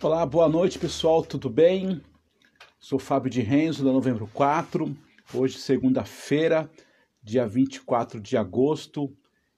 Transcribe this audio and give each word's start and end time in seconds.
Olá, 0.00 0.24
boa 0.24 0.48
noite 0.48 0.78
pessoal, 0.78 1.24
tudo 1.24 1.50
bem? 1.50 2.00
Sou 2.78 3.00
Fábio 3.00 3.28
de 3.28 3.40
Renzo, 3.40 3.84
da 3.84 3.90
Novembro 3.90 4.30
4. 4.32 4.96
Hoje, 5.34 5.58
segunda-feira, 5.58 6.70
dia 7.20 7.44
24 7.48 8.20
de 8.20 8.36
agosto, 8.36 9.12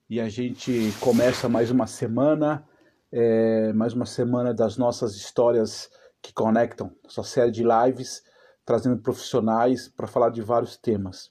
e 0.09 0.19
a 0.19 0.31
gente 0.31 0.95
começa 0.99 1.47
mais 1.47 1.71
uma 1.71 1.87
semana, 1.87 2.67
é, 3.13 3.71
mais 3.75 3.93
uma 3.93 4.07
semana 4.07 4.55
das 4.55 4.79
nossas 4.79 5.15
histórias 5.15 5.91
que 6.23 6.33
conectam, 6.33 6.91
nossa 7.05 7.23
série 7.23 7.51
de 7.51 7.63
lives, 7.63 8.23
trazendo 8.65 8.97
profissionais 8.97 9.89
para 9.89 10.07
falar 10.07 10.31
de 10.31 10.41
vários 10.41 10.75
temas. 10.75 11.29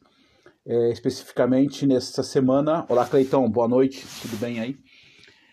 É, 0.63 0.91
especificamente 0.91 1.87
nesta 1.87 2.21
semana, 2.21 2.85
olá 2.87 3.07
Cleitão, 3.07 3.49
boa 3.49 3.67
noite, 3.67 4.05
tudo 4.21 4.37
bem 4.37 4.59
aí? 4.59 4.77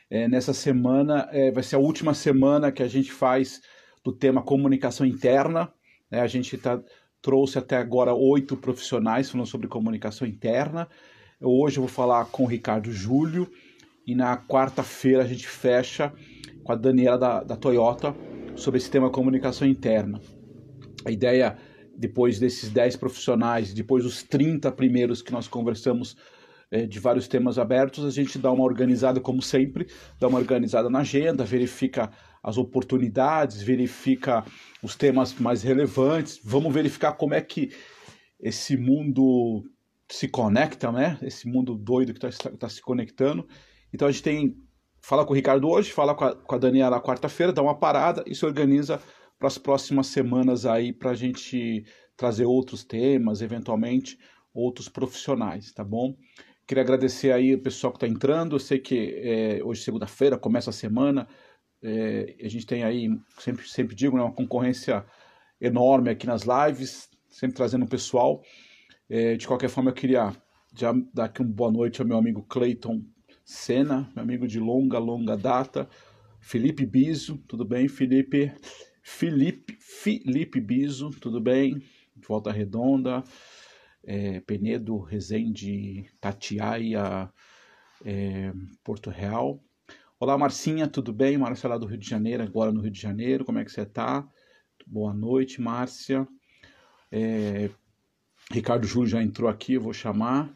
É, 0.09 0.29
nessa 0.29 0.52
semana 0.52 1.29
é, 1.32 1.50
vai 1.50 1.62
ser 1.62 1.77
a 1.77 1.80
última 1.80 2.15
semana 2.15 2.70
que 2.70 2.83
a 2.83 2.88
gente 2.88 3.10
faz 3.10 3.60
do 4.05 4.12
tema 4.12 4.42
comunicação 4.42 5.05
interna. 5.05 5.73
Né? 6.10 6.20
A 6.20 6.27
gente 6.27 6.56
tá, 6.56 6.80
trouxe 7.20 7.59
até 7.59 7.77
agora 7.77 8.15
oito 8.15 8.56
profissionais 8.56 9.30
falando 9.30 9.48
sobre 9.48 9.66
comunicação 9.66 10.27
interna. 10.27 10.88
Hoje 11.41 11.79
eu 11.79 11.82
vou 11.82 11.91
falar 11.91 12.24
com 12.27 12.45
o 12.45 12.46
Ricardo 12.46 12.92
Júlio 12.92 13.51
e 14.06 14.15
na 14.15 14.37
quarta-feira 14.37 15.24
a 15.24 15.27
gente 15.27 15.48
fecha 15.48 16.12
com 16.62 16.73
a 16.73 16.77
Daniela 16.77 17.18
da, 17.18 17.43
da 17.43 17.57
Toyota 17.57 18.15
sobre 18.54 18.79
esse 18.79 18.91
tema 18.91 19.10
comunicação 19.10 19.66
interna. 19.66 20.20
A 21.04 21.10
ideia, 21.10 21.57
depois 21.96 22.38
desses 22.38 22.70
10 22.70 22.96
profissionais, 22.96 23.74
depois 23.74 24.04
dos 24.04 24.23
30 24.23 24.70
primeiros 24.73 25.20
que 25.20 25.32
nós 25.32 25.48
conversamos 25.48 26.16
de 26.88 26.98
vários 26.98 27.29
temas 27.29 27.59
abertos, 27.59 28.05
a 28.05 28.11
gente 28.11 28.38
dá 28.38 28.51
uma 28.51 28.65
organizada, 28.65 29.20
como 29.20 29.41
sempre, 29.41 29.87
dá 30.19 30.27
uma 30.27 30.38
organizada 30.38 30.91
na 30.91 31.01
agenda, 31.01 31.45
verifica 31.45 32.11
as 32.43 32.59
oportunidades, 32.59 33.62
verifica 33.62 34.45
os 34.82 34.96
temas 34.96 35.35
mais 35.35 35.63
relevantes, 35.63 36.40
vamos 36.43 36.73
verificar 36.73 37.13
como 37.13 37.35
é 37.35 37.40
que 37.40 37.71
esse 38.40 38.77
mundo 38.77 39.65
se 40.10 40.29
conecta, 40.29 40.93
né? 40.93 41.18
Esse 41.23 41.49
mundo 41.49 41.74
doido 41.74 42.13
que 42.13 42.24
está 42.27 42.51
tá 42.51 42.68
se 42.68 42.80
conectando. 42.80 43.46
Então 43.93 44.07
a 44.09 44.10
gente 44.10 44.23
tem. 44.23 44.57
Fala 45.02 45.24
com 45.24 45.33
o 45.33 45.37
Ricardo 45.37 45.68
hoje, 45.68 45.93
fala 45.93 46.15
com 46.15 46.24
a, 46.24 46.35
com 46.35 46.55
a 46.55 46.59
Daniela 46.59 47.01
quarta-feira, 47.01 47.52
dá 47.52 47.62
uma 47.62 47.79
parada 47.79 48.24
e 48.27 48.35
se 48.35 48.45
organiza 48.45 49.01
para 49.38 49.46
as 49.46 49.57
próximas 49.57 50.09
semanas 50.09 50.66
aí 50.66 50.93
para 50.93 51.10
a 51.10 51.15
gente 51.15 51.85
trazer 52.16 52.45
outros 52.45 52.83
temas, 52.85 53.40
eventualmente 53.40 54.18
outros 54.52 54.88
profissionais, 54.88 55.73
tá 55.73 55.85
bom? 55.85 56.16
Queria 56.66 56.82
agradecer 56.82 57.30
aí 57.30 57.54
o 57.54 57.62
pessoal 57.62 57.92
que 57.92 57.98
está 57.98 58.09
entrando. 58.09 58.56
Eu 58.56 58.60
sei 58.60 58.80
que 58.80 59.14
é, 59.22 59.62
hoje, 59.62 59.82
segunda-feira, 59.82 60.36
começa 60.36 60.70
a 60.70 60.72
semana. 60.72 61.28
É, 61.80 62.34
a 62.42 62.48
gente 62.48 62.66
tem 62.66 62.82
aí, 62.82 63.09
sempre, 63.38 63.68
sempre 63.68 63.95
digo, 63.95 64.16
né, 64.16 64.22
uma 64.22 64.32
concorrência 64.32 65.06
enorme 65.60 66.10
aqui 66.10 66.26
nas 66.26 66.42
lives, 66.42 67.09
sempre 67.28 67.56
trazendo 67.56 67.84
o 67.84 67.88
pessoal. 67.88 68.42
É, 69.09 69.37
de 69.37 69.47
qualquer 69.47 69.69
forma, 69.69 69.91
eu 69.91 69.94
queria 69.94 70.34
já 70.75 70.92
dar 71.14 71.26
aqui 71.26 71.41
uma 71.41 71.53
boa 71.53 71.70
noite 71.70 72.00
ao 72.00 72.06
meu 72.06 72.19
amigo 72.19 72.42
Clayton 72.42 73.00
Senna, 73.44 74.10
meu 74.12 74.25
amigo 74.25 74.48
de 74.48 74.59
longa, 74.59 74.98
longa 74.98 75.37
data. 75.37 75.88
Felipe 76.41 76.84
Biso, 76.84 77.38
tudo 77.47 77.64
bem, 77.64 77.87
Felipe? 77.87 78.53
Felipe, 79.04 79.76
Felipe 79.78 80.60
Biso, 80.60 81.10
tudo 81.20 81.41
bem? 81.41 81.78
De 82.16 82.26
volta 82.26 82.50
redonda 82.50 83.22
é, 84.06 84.41
Penedo, 84.41 85.00
Resende, 85.00 86.09
Tatiaia, 86.21 87.28
é, 88.04 88.53
Porto 88.84 89.10
Real. 89.10 89.60
Olá, 90.19 90.38
Marcinha, 90.38 90.87
tudo 90.87 91.12
bem? 91.12 91.37
Márcia 91.37 91.69
lá 91.69 91.76
do 91.76 91.87
Rio 91.87 91.99
de 91.99 92.09
Janeiro, 92.09 92.43
agora 92.44 92.71
no 92.71 92.81
Rio 92.81 92.91
de 92.91 93.00
Janeiro, 93.00 93.44
como 93.44 93.59
é 93.59 93.65
que 93.65 93.72
você 93.72 93.82
está? 93.82 94.27
Boa 94.87 95.12
noite, 95.12 95.60
Márcia. 95.60 96.27
É, 97.10 97.69
Ricardo 98.50 98.87
Júlio 98.87 99.09
já 99.09 99.21
entrou 99.21 99.50
aqui, 99.50 99.75
eu 99.75 99.81
vou 99.81 99.93
chamar. 99.93 100.55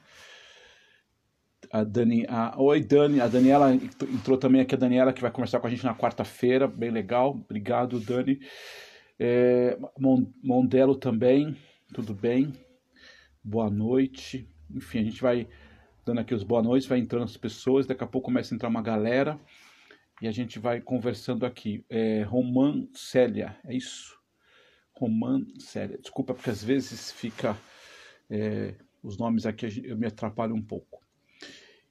A 1.72 1.84
Dani, 1.84 2.24
a, 2.28 2.54
oi 2.60 2.80
Dani, 2.80 3.20
a 3.20 3.26
Daniela 3.26 3.74
entrou 3.74 4.38
também 4.38 4.60
aqui, 4.60 4.74
a 4.74 4.78
Daniela 4.78 5.12
que 5.12 5.20
vai 5.20 5.30
conversar 5.30 5.60
com 5.60 5.66
a 5.66 5.70
gente 5.70 5.84
na 5.84 5.94
quarta-feira, 5.94 6.66
bem 6.66 6.90
legal, 6.90 7.30
obrigado 7.30 7.98
Dani. 7.98 8.38
É, 9.18 9.76
Mondelo 10.42 10.94
também, 10.94 11.56
tudo 11.92 12.14
bem? 12.14 12.52
Boa 13.42 13.70
noite. 13.70 14.48
Enfim, 14.70 15.00
a 15.00 15.04
gente 15.04 15.20
vai 15.20 15.48
dando 16.04 16.20
aqui 16.20 16.34
os 16.34 16.42
boa 16.42 16.62
noites, 16.62 16.88
vai 16.88 16.98
entrando 16.98 17.24
as 17.24 17.36
pessoas, 17.36 17.86
daqui 17.86 18.04
a 18.04 18.06
pouco 18.06 18.26
começa 18.26 18.52
a 18.52 18.56
entrar 18.56 18.68
uma 18.68 18.82
galera 18.82 19.38
e 20.20 20.28
a 20.28 20.32
gente 20.32 20.58
vai 20.58 20.80
conversando 20.80 21.46
aqui. 21.46 21.84
É, 21.88 22.22
Roman 22.22 22.86
Célia, 22.94 23.56
é 23.64 23.74
isso? 23.74 24.18
Roman 24.92 25.46
Célia. 25.58 25.98
Desculpa, 25.98 26.34
porque 26.34 26.50
às 26.50 26.62
vezes 26.62 27.10
fica. 27.10 27.56
É, 28.28 28.74
os 29.02 29.16
nomes 29.16 29.46
aqui 29.46 29.82
eu 29.84 29.96
me 29.96 30.06
atrapalho 30.06 30.54
um 30.54 30.62
pouco. 30.62 31.00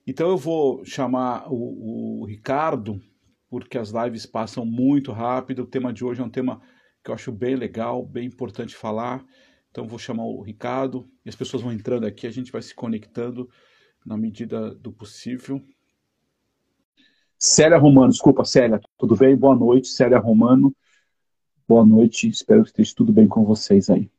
Então 0.06 0.30
eu 0.30 0.38
vou 0.38 0.86
chamar 0.86 1.52
o, 1.52 2.22
o 2.22 2.26
Ricardo, 2.26 3.02
porque 3.50 3.78
as 3.78 3.90
lives 3.90 4.26
passam 4.26 4.64
muito 4.64 5.12
rápido. 5.12 5.64
O 5.64 5.68
tema 5.68 5.92
de 5.92 6.06
hoje 6.06 6.22
é 6.22 6.24
um 6.24 6.30
tema 6.30 6.62
que 7.04 7.09
eu 7.09 7.16
acho 7.16 7.32
bem 7.32 7.56
legal, 7.56 8.06
bem 8.06 8.28
importante 8.28 8.76
falar. 8.76 9.26
Então 9.72 9.88
vou 9.88 10.00
chamar 10.00 10.25
o 10.25 10.41
Ricardo 10.41 11.09
e 11.25 11.30
as 11.30 11.35
pessoas 11.35 11.62
vão 11.62 11.72
entrando 11.72 12.06
aqui, 12.06 12.25
a 12.25 12.31
gente 12.31 12.52
vai 12.52 12.62
se 12.62 12.74
conectando 12.74 13.50
na 14.06 14.18
medida 14.18 14.74
do 14.74 14.91
possível. 14.91 15.62
Célia 17.38 17.78
Romano, 17.78 18.09
desculpa, 18.09 18.44
Célia, 18.44 18.81
tudo 18.97 19.16
bem? 19.16 19.35
Boa 19.35 19.56
noite, 19.56 19.88
Célia 19.88 20.19
Romano. 20.19 20.75
Boa 21.68 21.85
noite, 21.85 22.28
espero 22.28 22.63
que 22.63 22.69
esteja 22.69 22.94
tudo 22.96 23.13
bem 23.13 23.28
com 23.28 23.46
vocês 23.46 23.90
aí. 23.90 24.12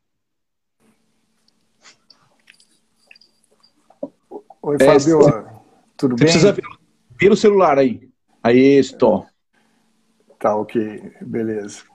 Oi, 4.63 4.77
Fábio, 4.79 5.29
é, 5.29 5.61
tudo 5.97 6.15
bem? 6.15 6.27
Precisa 6.27 6.53
vir, 6.53 6.65
vir 7.19 7.33
o 7.33 7.37
celular 7.37 7.77
aí. 7.79 8.09
Aí, 8.43 8.79
estou. 8.79 9.27
Tá, 10.39 10.55
ok, 10.57 11.13
beleza. 11.23 11.90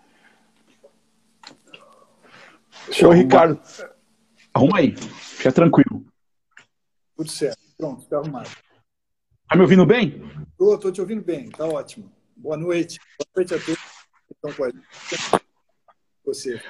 Senhor 2.91 3.13
Ricardo, 3.16 3.59
arruma 4.53 4.78
aí, 4.78 4.96
fica 4.96 5.51
tranquilo. 5.51 6.06
Tudo 7.16 7.29
certo, 7.29 7.59
pronto, 7.78 8.03
está 8.03 8.18
arrumado. 8.18 8.50
Tá 9.50 9.56
me 9.56 9.62
ouvindo 9.62 9.85
bem? 9.85 10.22
Estou, 10.51 10.75
estou 10.75 10.91
te 10.91 11.01
ouvindo 11.01 11.22
bem, 11.22 11.50
tá 11.50 11.66
ótimo. 11.66 12.12
Boa 12.35 12.57
noite. 12.57 13.00
Boa 13.19 13.29
noite 13.38 13.53
a 13.53 13.59
todos 13.59 13.81
que 14.28 14.34
estão 14.34 14.53
com 14.53 14.63
a 14.63 14.69
gente. 14.69 15.45
Você. 16.25 16.62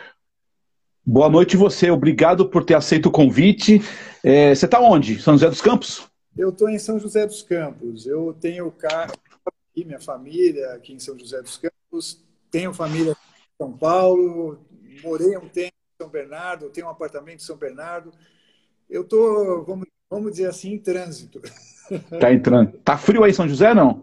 Boa 1.06 1.30
noite 1.30 1.56
você, 1.56 1.90
obrigado 1.90 2.50
por 2.50 2.64
ter 2.64 2.76
aceito 2.76 3.08
o 3.08 3.12
convite. 3.12 3.82
É, 4.24 4.54
você 4.54 4.66
está 4.66 4.80
onde? 4.80 5.22
São 5.22 5.34
José 5.34 5.50
dos 5.50 5.62
Campos? 5.62 6.08
Eu 6.38 6.50
estou 6.50 6.70
em 6.70 6.80
São 6.80 7.00
José 7.00 7.26
dos 7.26 7.42
Campos. 7.42 8.06
Eu 8.06 8.34
tenho 8.34 8.72
carro 8.72 9.14
aqui, 9.46 9.86
minha 9.86 10.00
família 10.00 10.74
aqui 10.74 10.94
em 10.94 11.00
São 11.00 11.18
José 11.18 11.42
dos 11.42 11.58
Campos, 11.58 12.24
tenho 12.50 12.74
família 12.74 13.12
em 13.12 13.64
São 13.64 13.72
Paulo, 13.72 14.60
morei 15.04 15.38
um 15.38 15.48
tempo 15.48 15.75
são 16.00 16.10
Bernardo, 16.10 16.66
eu 16.66 16.70
tenho 16.70 16.88
um 16.88 16.90
apartamento 16.90 17.42
em 17.42 17.46
São 17.46 17.58
Bernardo. 17.58 18.12
Eu 18.90 19.04
tô, 19.04 19.64
vamos, 19.64 19.88
vamos 20.10 20.32
dizer 20.32 20.48
assim, 20.48 20.74
em 20.74 20.80
trânsito. 20.80 21.42
Tá 22.20 22.34
entrando. 22.34 22.80
Tá 22.80 22.98
frio 22.98 23.24
aí 23.24 23.30
em 23.30 23.34
São 23.36 23.48
José, 23.48 23.72
não? 23.72 24.02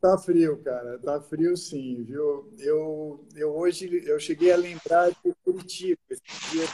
Tá 0.00 0.18
frio, 0.18 0.60
cara. 0.64 0.98
Tá 0.98 1.20
frio 1.20 1.56
sim, 1.56 2.02
viu? 2.02 2.52
Eu, 2.58 3.24
eu 3.36 3.54
hoje 3.54 4.02
eu 4.04 4.18
cheguei 4.18 4.50
a 4.50 4.56
lembrar 4.56 5.08
de 5.10 5.32
Curitiba. 5.44 6.00
Esse 6.10 6.50
dia 6.50 6.64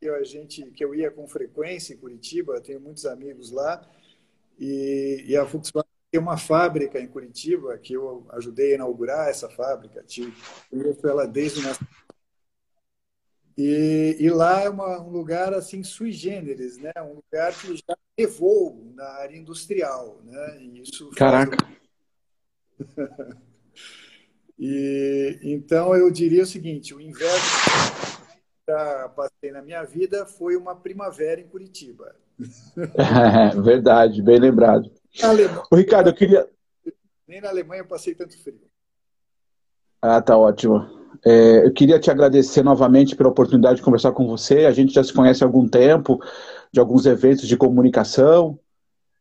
que 0.00 0.08
a 0.08 0.24
gente 0.24 0.70
que 0.70 0.82
eu 0.82 0.94
ia 0.94 1.10
com 1.10 1.28
frequência 1.28 1.92
em 1.92 1.98
Curitiba, 1.98 2.62
tenho 2.62 2.80
muitos 2.80 3.04
amigos 3.04 3.50
lá. 3.50 3.86
E, 4.58 5.22
e 5.26 5.36
a 5.36 5.44
Volkswagen 5.44 5.90
tem 6.10 6.18
uma 6.18 6.38
fábrica 6.38 6.98
em 6.98 7.06
Curitiba 7.06 7.76
que 7.76 7.92
eu 7.92 8.26
ajudei 8.30 8.72
a 8.72 8.76
inaugurar 8.76 9.28
essa 9.28 9.50
fábrica. 9.50 10.02
Tive, 10.02 10.32
ela 11.04 11.26
desde 11.26 11.60
o 11.60 11.62
nascimento 11.62 12.07
e, 13.60 14.16
e 14.20 14.30
lá 14.30 14.60
é 14.60 14.70
uma, 14.70 15.00
um 15.00 15.10
lugar 15.10 15.52
assim 15.52 15.82
sui 15.82 16.12
generis, 16.12 16.78
né? 16.78 16.92
Um 16.98 17.14
lugar 17.14 17.52
que 17.52 17.74
já 17.74 17.96
levou 18.16 18.88
na 18.94 19.04
área 19.04 19.36
industrial, 19.36 20.20
né? 20.24 20.60
E 20.60 20.82
isso 20.82 21.10
Caraca. 21.16 21.56
e 24.56 25.40
então 25.42 25.92
eu 25.96 26.08
diria 26.08 26.44
o 26.44 26.46
seguinte: 26.46 26.94
o 26.94 27.00
inverno 27.00 27.40
que 28.64 28.70
eu 28.70 29.08
passei 29.10 29.50
na 29.50 29.60
minha 29.60 29.82
vida 29.82 30.24
foi 30.24 30.54
uma 30.54 30.76
primavera 30.76 31.40
em 31.40 31.48
Curitiba. 31.48 32.14
É, 32.94 33.50
verdade, 33.60 34.22
bem 34.22 34.38
lembrado. 34.38 34.88
Alemanha, 35.20 35.64
Ô, 35.68 35.74
Ricardo, 35.74 36.10
eu 36.10 36.14
queria. 36.14 36.48
Nem 37.26 37.40
na 37.40 37.48
Alemanha 37.48 37.82
eu 37.82 37.88
passei 37.88 38.14
tanto 38.14 38.40
frio. 38.40 38.70
Ah, 40.00 40.22
tá 40.22 40.38
ótimo. 40.38 40.97
É, 41.24 41.66
eu 41.66 41.72
queria 41.72 41.98
te 41.98 42.10
agradecer 42.10 42.62
novamente 42.62 43.16
pela 43.16 43.28
oportunidade 43.28 43.76
de 43.76 43.82
conversar 43.82 44.12
com 44.12 44.26
você. 44.26 44.66
A 44.66 44.72
gente 44.72 44.92
já 44.94 45.02
se 45.02 45.12
conhece 45.12 45.42
há 45.42 45.46
algum 45.46 45.68
tempo, 45.68 46.20
de 46.72 46.80
alguns 46.80 47.06
eventos 47.06 47.46
de 47.46 47.56
comunicação. 47.56 48.58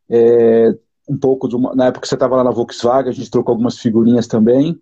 É, 0.10 0.76
um 1.10 1.18
pouco, 1.18 1.48
na 1.76 1.88
época 1.88 2.02
que 2.02 2.08
você 2.08 2.16
estava 2.16 2.36
lá 2.36 2.44
na 2.44 2.52
Volkswagen, 2.52 3.10
a 3.10 3.14
gente 3.14 3.32
trocou 3.32 3.54
algumas 3.54 3.78
figurinhas 3.78 4.28
também. 4.28 4.80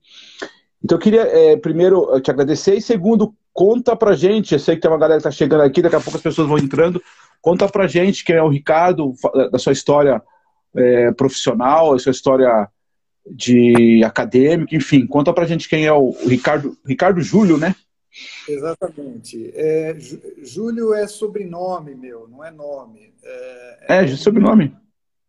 Então 0.84 0.98
eu 0.98 1.02
queria, 1.02 1.22
é, 1.22 1.56
primeiro, 1.58 2.20
te 2.20 2.30
agradecer 2.30 2.76
e 2.76 2.82
segundo, 2.82 3.34
conta 3.54 3.96
pra 3.96 4.16
gente, 4.16 4.54
eu 4.54 4.60
sei 4.60 4.76
que 4.76 4.82
tem 4.82 4.92
uma 4.92 4.98
galera 4.98 5.20
que 5.20 5.24
tá 5.24 5.32
chegando 5.32 5.62
aqui, 5.62 5.82
daqui 5.82 5.96
a 5.96 6.02
pouco 6.02 6.18
as 6.18 6.24
pessoas 6.24 6.48
vão 6.48 6.58
entrando, 6.58 7.02
conta 7.42 7.68
pra 7.68 7.88
gente 7.88 8.24
quem 8.24 8.36
é 8.36 8.44
o 8.44 8.50
Ricardo, 8.50 9.14
da 9.52 9.58
sua 9.58 9.74
história 9.74 10.22
é, 10.76 11.12
profissional, 11.12 11.94
a 11.94 12.00
sua 12.00 12.12
história 12.12 12.70
de 13.26 14.04
acadêmico, 14.04 14.76
enfim, 14.76 15.06
conta 15.08 15.34
pra 15.34 15.46
gente 15.46 15.68
quem 15.68 15.86
é 15.86 15.94
o, 15.94 16.12
Ricardo, 16.28 16.78
Ricardo 16.86 17.22
Júlio, 17.22 17.58
né? 17.58 17.76
Exatamente. 18.48 19.52
É, 19.56 19.96
Júlio 20.44 20.94
é 20.94 21.08
sobrenome 21.08 21.96
meu, 21.96 22.28
não 22.28 22.44
é 22.44 22.52
nome. 22.52 23.14
É, 23.24 24.04
é 24.04 24.08
sobrenome. 24.16 24.76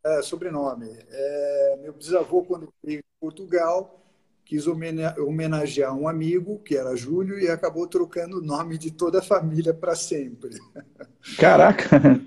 É, 0.04 0.22
sobrenome. 0.22 0.88
É, 1.10 1.78
meu 1.82 1.92
bisavô, 1.92 2.42
quando 2.42 2.68
veio 2.84 3.00
em 3.00 3.20
Portugal, 3.20 4.00
quis 4.44 4.66
homenagear 4.68 5.96
um 5.96 6.08
amigo, 6.08 6.60
que 6.60 6.76
era 6.76 6.94
Júlio, 6.94 7.38
e 7.38 7.48
acabou 7.48 7.88
trocando 7.88 8.38
o 8.38 8.42
nome 8.42 8.78
de 8.78 8.92
toda 8.92 9.18
a 9.18 9.22
família 9.22 9.74
para 9.74 9.96
sempre. 9.96 10.50
Caraca! 11.38 12.20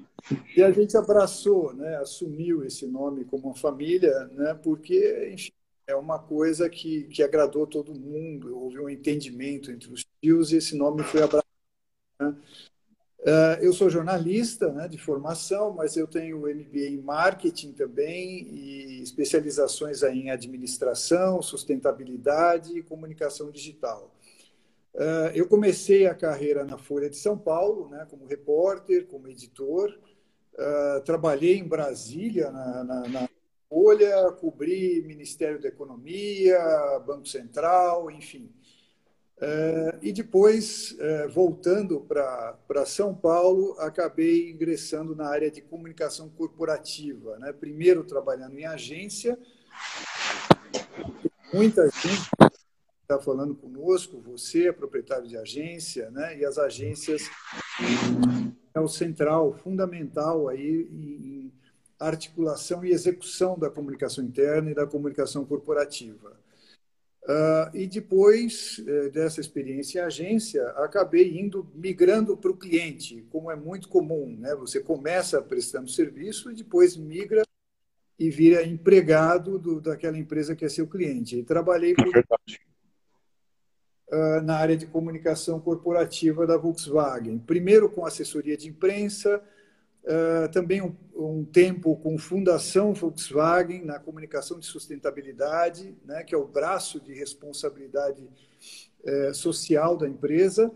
E 0.56 0.62
a 0.62 0.72
gente 0.72 0.98
abraçou, 0.98 1.74
né, 1.74 1.96
assumiu 1.96 2.64
esse 2.66 2.86
nome 2.86 3.24
como 3.24 3.48
uma 3.48 3.56
família, 3.56 4.14
né, 4.34 4.54
porque, 4.62 5.32
enfim, 5.34 5.52
é 5.90 5.96
uma 5.96 6.20
coisa 6.20 6.70
que, 6.70 7.04
que 7.06 7.24
agradou 7.24 7.66
todo 7.66 7.96
mundo, 7.96 8.56
houve 8.56 8.80
um 8.80 8.88
entendimento 8.88 9.72
entre 9.72 9.92
os 9.92 10.06
tios 10.22 10.52
e 10.52 10.58
esse 10.58 10.78
nome 10.78 11.02
foi 11.04 11.24
abraçado. 11.24 11.48
Né? 12.20 12.36
Uh, 13.22 13.62
eu 13.62 13.74
sou 13.74 13.90
jornalista 13.90 14.72
né, 14.72 14.88
de 14.88 15.00
formação, 15.00 15.74
mas 15.74 15.98
eu 15.98 16.08
tenho 16.08 16.42
MBA 16.42 16.90
em 16.90 17.02
marketing 17.02 17.74
também 17.74 18.48
e 18.48 19.02
especializações 19.02 20.04
em 20.04 20.30
administração, 20.30 21.42
sustentabilidade 21.42 22.78
e 22.78 22.84
comunicação 22.84 23.50
digital. 23.50 24.14
Uh, 24.94 25.34
eu 25.34 25.48
comecei 25.48 26.06
a 26.06 26.14
carreira 26.14 26.64
na 26.64 26.78
Folha 26.78 27.10
de 27.10 27.18
São 27.18 27.36
Paulo, 27.36 27.90
né, 27.90 28.06
como 28.10 28.28
repórter, 28.28 29.08
como 29.08 29.28
editor. 29.28 30.00
Uh, 30.54 31.02
trabalhei 31.04 31.58
em 31.58 31.68
Brasília, 31.68 32.52
na, 32.52 32.84
na, 32.84 33.08
na 33.08 33.30
Folha, 33.70 34.32
cobri 34.32 35.04
Ministério 35.06 35.62
da 35.62 35.68
Economia, 35.68 36.58
Banco 37.06 37.28
Central, 37.28 38.10
enfim. 38.10 38.52
Uh, 39.38 39.96
e 40.02 40.12
depois, 40.12 40.98
uh, 41.00 41.30
voltando 41.30 42.02
para 42.02 42.86
São 42.88 43.14
Paulo, 43.14 43.76
acabei 43.80 44.50
ingressando 44.50 45.16
na 45.16 45.30
área 45.30 45.52
de 45.52 45.62
comunicação 45.62 46.30
corporativa. 46.30 47.38
Né? 47.38 47.54
Primeiro 47.54 48.04
trabalhando 48.04 48.58
em 48.58 48.66
agência, 48.66 49.38
muita 51.54 51.84
gente 51.90 52.28
está 53.04 53.20
falando 53.20 53.56
conosco, 53.56 54.20
você 54.20 54.70
é 54.70 54.72
proprietário 54.72 55.28
de 55.28 55.38
agência, 55.38 56.10
né? 56.10 56.38
e 56.40 56.44
as 56.44 56.58
agências 56.58 57.22
é 58.74 58.80
o 58.80 58.88
central, 58.88 59.54
fundamental 59.54 60.50
aí 60.50 60.90
em 60.92 61.59
articulação 62.00 62.86
e 62.86 62.92
execução 62.92 63.60
da 63.60 63.70
comunicação 63.70 64.24
interna 64.24 64.72
e 64.72 64.76
da 64.76 64.88
comunicação 64.88 65.46
corporativa. 65.46 66.40
Uh, 67.24 67.76
e 67.76 67.86
depois 67.86 68.80
uh, 68.80 69.12
dessa 69.12 69.42
experiência 69.42 70.00
em 70.00 70.04
agência, 70.04 70.68
acabei 70.70 71.38
indo 71.38 71.70
migrando 71.76 72.36
para 72.36 72.50
o 72.50 72.58
cliente, 72.58 73.24
como 73.30 73.52
é 73.52 73.56
muito 73.56 73.90
comum. 73.90 74.36
Né? 74.40 74.56
Você 74.56 74.80
começa 74.80 75.42
prestando 75.42 75.90
serviço 75.90 76.50
e 76.50 76.56
depois 76.56 76.96
migra 76.96 77.44
e 78.18 78.30
vira 78.30 78.66
empregado 78.66 79.60
do, 79.60 79.80
daquela 79.80 80.18
empresa 80.18 80.56
que 80.56 80.66
é 80.66 80.70
seu 80.70 80.88
cliente. 80.88 81.38
E 81.38 81.44
trabalhei 81.44 81.94
por, 81.94 82.08
uh, 82.08 82.12
na 84.44 84.56
área 84.56 84.76
de 84.76 84.88
comunicação 84.88 85.60
corporativa 85.60 86.48
da 86.48 86.58
Volkswagen. 86.58 87.38
Primeiro 87.40 87.90
com 87.90 88.06
assessoria 88.06 88.58
de 88.58 88.70
imprensa, 88.70 89.44
Uh, 90.10 90.50
também 90.52 90.82
um, 90.82 90.96
um, 91.16 91.46
tempo 91.46 91.96
com 91.98 92.18
Fundação 92.18 92.96
Volkswagen 92.96 93.86
na 93.86 94.00
comunicação 94.00 94.58
de 94.58 94.66
sustentabilidade, 94.66 95.96
né, 96.04 96.24
que 96.24 96.34
é 96.34 96.38
o 96.38 96.48
braço 96.48 97.00
de 97.00 97.14
responsabilidade 97.14 98.28
uh, 99.04 99.34
social 99.36 99.96
da 99.96 100.08
empresa. 100.08 100.72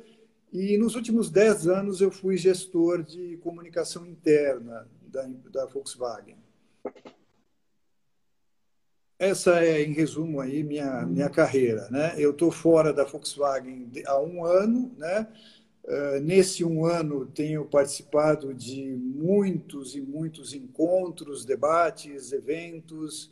E 0.52 0.78
nos 0.78 0.94
últimos 0.94 1.32
dez 1.32 1.68
anos 1.68 2.00
eu 2.00 2.12
fui 2.12 2.38
gestor 2.38 3.02
de 3.02 3.38
comunicação 3.38 4.06
interna 4.06 4.88
da, 5.02 5.28
da 5.52 5.66
Volkswagen. 5.66 6.38
Essa 9.18 9.64
é, 9.64 9.82
em 9.82 9.94
resumo, 9.94 10.42
aí 10.42 10.64
minha, 10.64 11.08
minha 11.08 11.30
carreira. 11.30 11.88
Né? 11.90 12.14
Eu 12.18 12.32
estou 12.32 12.52
fora 12.52 12.94
da 12.94 13.04
Volkswagen 13.04 13.90
há 14.06 14.22
um 14.22 14.46
ano, 14.46 14.94
né? 14.96 15.28
Eh, 15.86 16.20
nesse 16.22 16.64
um 16.64 16.86
ano, 16.86 17.26
tenho 17.26 17.66
participado 17.66 18.54
de 18.54 18.96
muitos 18.96 19.96
e 19.96 20.02
muitos 20.02 20.54
encontros, 20.54 21.44
debates, 21.44 22.32
eventos, 22.32 23.26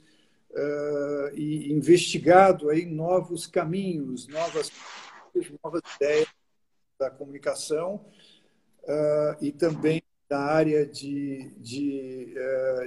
uh, 0.52 1.34
e 1.34 1.72
investigado 1.72 2.70
aí 2.70 2.86
novos 2.86 3.48
caminhos, 3.48 4.28
novas, 4.28 4.70
novas 5.64 5.82
ideias 5.96 6.28
da 7.00 7.10
comunicação 7.10 8.06
uh, 8.84 9.38
e 9.42 9.54
também 9.54 10.04
da 10.28 10.42
área 10.42 10.86
de, 10.86 11.54
de, 11.58 12.34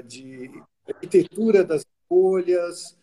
de 0.06 0.62
arquitetura 0.86 1.64
das 1.64 1.86
escolhas, 2.02 2.98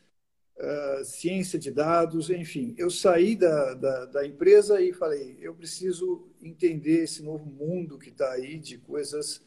uh, 0.62 1.04
ciência 1.04 1.58
de 1.58 1.72
dados, 1.72 2.30
enfim. 2.30 2.75
Eu 2.78 2.90
saí 2.90 3.36
da, 3.36 3.74
da, 3.74 4.06
da, 4.06 4.25
empresa 4.25 4.80
e 4.80 4.94
falei, 4.94 5.38
eu 5.42 5.54
preciso 5.54 6.28
entender 6.42 7.04
esse 7.04 7.24
novo 7.24 7.46
mundo 7.46 7.98
que 7.98 8.10
está 8.10 8.31
aí 8.31 8.60
de 8.60 8.78
coisas 8.78 9.38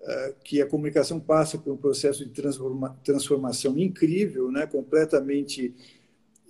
uh, 0.00 0.34
que 0.42 0.62
a 0.62 0.66
comunicação 0.66 1.20
passa 1.20 1.58
por 1.58 1.72
um 1.72 1.76
processo 1.76 2.24
de 2.24 2.30
transforma, 2.30 2.98
transformação 3.04 3.78
incrível, 3.78 4.50
né, 4.50 4.66
completamente 4.66 5.74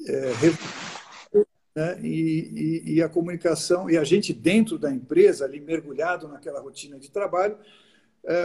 uh, 0.00 1.44
né, 1.74 1.98
e, 2.02 2.82
e, 2.86 2.94
e 2.94 3.02
a 3.02 3.08
comunicação, 3.08 3.90
e 3.90 3.98
a 3.98 4.04
gente 4.04 4.32
dentro 4.32 4.78
da 4.78 4.92
empresa, 4.92 5.44
ali 5.44 5.60
mergulhado 5.60 6.28
naquela 6.28 6.60
rotina 6.60 6.98
de 6.98 7.10
trabalho, 7.10 7.56
é, 7.56 7.83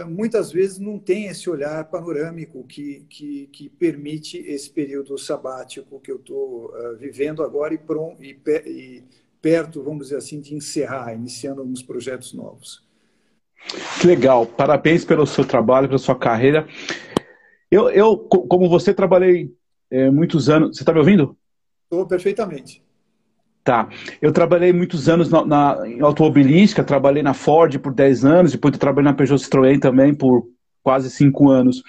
muitas 0.08 0.52
vezes 0.52 0.78
não 0.78 0.98
tem 0.98 1.26
esse 1.26 1.48
olhar 1.48 1.84
panorâmico 1.84 2.64
que, 2.64 3.06
que, 3.08 3.46
que 3.46 3.68
permite 3.68 4.36
esse 4.38 4.68
período 4.68 5.16
sabático 5.16 6.00
que 6.00 6.10
eu 6.10 6.16
estou 6.16 6.66
uh, 6.66 6.96
vivendo 6.98 7.42
agora 7.42 7.72
e, 7.72 7.78
prom, 7.78 8.14
e, 8.20 8.38
e, 8.66 9.02
perto, 9.40 9.82
vamos 9.82 10.08
dizer 10.08 10.16
assim, 10.16 10.40
de 10.40 10.54
encerrar, 10.54 11.14
iniciando 11.14 11.62
alguns 11.62 11.82
projetos 11.82 12.34
novos. 12.34 12.86
Que 14.00 14.06
legal, 14.06 14.46
parabéns 14.46 15.04
pelo 15.04 15.26
seu 15.26 15.46
trabalho, 15.46 15.88
pela 15.88 15.98
sua 15.98 16.18
carreira. 16.18 16.66
Eu, 17.70 17.88
eu 17.90 18.18
como 18.18 18.68
você, 18.68 18.92
trabalhei 18.92 19.54
é, 19.90 20.10
muitos 20.10 20.48
anos. 20.48 20.76
Você 20.76 20.82
está 20.82 20.92
me 20.92 20.98
ouvindo? 20.98 21.36
Estou 21.84 22.06
perfeitamente. 22.06 22.82
Tá. 23.70 23.88
Eu 24.20 24.32
trabalhei 24.32 24.72
muitos 24.72 25.08
anos 25.08 25.30
na, 25.30 25.46
na, 25.46 25.82
em 25.86 26.00
automobilística, 26.00 26.82
trabalhei 26.82 27.22
na 27.22 27.32
Ford 27.32 27.78
por 27.78 27.94
10 27.94 28.24
anos, 28.24 28.50
depois 28.50 28.74
eu 28.74 28.80
trabalhei 28.80 29.08
na 29.08 29.16
Peugeot 29.16 29.38
Citroën 29.40 29.78
também 29.78 30.12
por 30.12 30.48
quase 30.82 31.08
5 31.08 31.48
anos. 31.48 31.80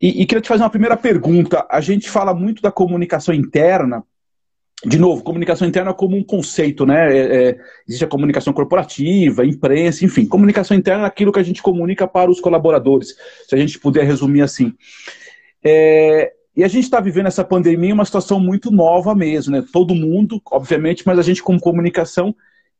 E, 0.00 0.22
e, 0.22 0.24
queria 0.24 0.40
te 0.40 0.48
fazer 0.48 0.62
uma 0.62 0.70
primeira 0.70 0.96
pergunta. 0.96 1.66
A 1.70 1.78
gente 1.82 2.08
fala 2.08 2.32
muito 2.32 2.62
da 2.62 2.72
comunicação 2.72 3.34
interna. 3.34 4.02
De 4.82 4.98
novo, 4.98 5.22
comunicação 5.22 5.68
interna 5.68 5.92
como 5.92 6.16
um 6.16 6.24
conceito, 6.24 6.86
né? 6.86 7.14
É, 7.14 7.48
é, 7.48 7.58
existe 7.86 8.06
a 8.06 8.08
comunicação 8.08 8.54
corporativa, 8.54 9.44
imprensa, 9.44 10.06
enfim. 10.06 10.24
Comunicação 10.24 10.74
interna 10.74 11.04
é 11.04 11.06
aquilo 11.06 11.32
que 11.32 11.38
a 11.38 11.44
gente 11.44 11.60
comunica 11.60 12.08
para 12.08 12.30
os 12.30 12.40
colaboradores, 12.40 13.14
se 13.46 13.54
a 13.54 13.58
gente 13.58 13.78
puder 13.78 14.06
resumir 14.06 14.40
assim. 14.40 14.72
É, 15.62 16.32
e 16.56 16.62
a 16.62 16.68
gente 16.68 16.84
está 16.84 17.00
vivendo 17.00 17.26
essa 17.26 17.44
pandemia 17.44 17.94
uma 17.94 18.04
situação 18.04 18.38
muito 18.38 18.70
nova 18.70 19.14
mesmo, 19.14 19.52
né? 19.52 19.64
Todo 19.72 19.94
mundo, 19.94 20.40
obviamente, 20.50 21.02
mas 21.04 21.18
a 21.18 21.22
gente 21.22 21.42
como 21.42 21.60
comunicação, 21.60 22.34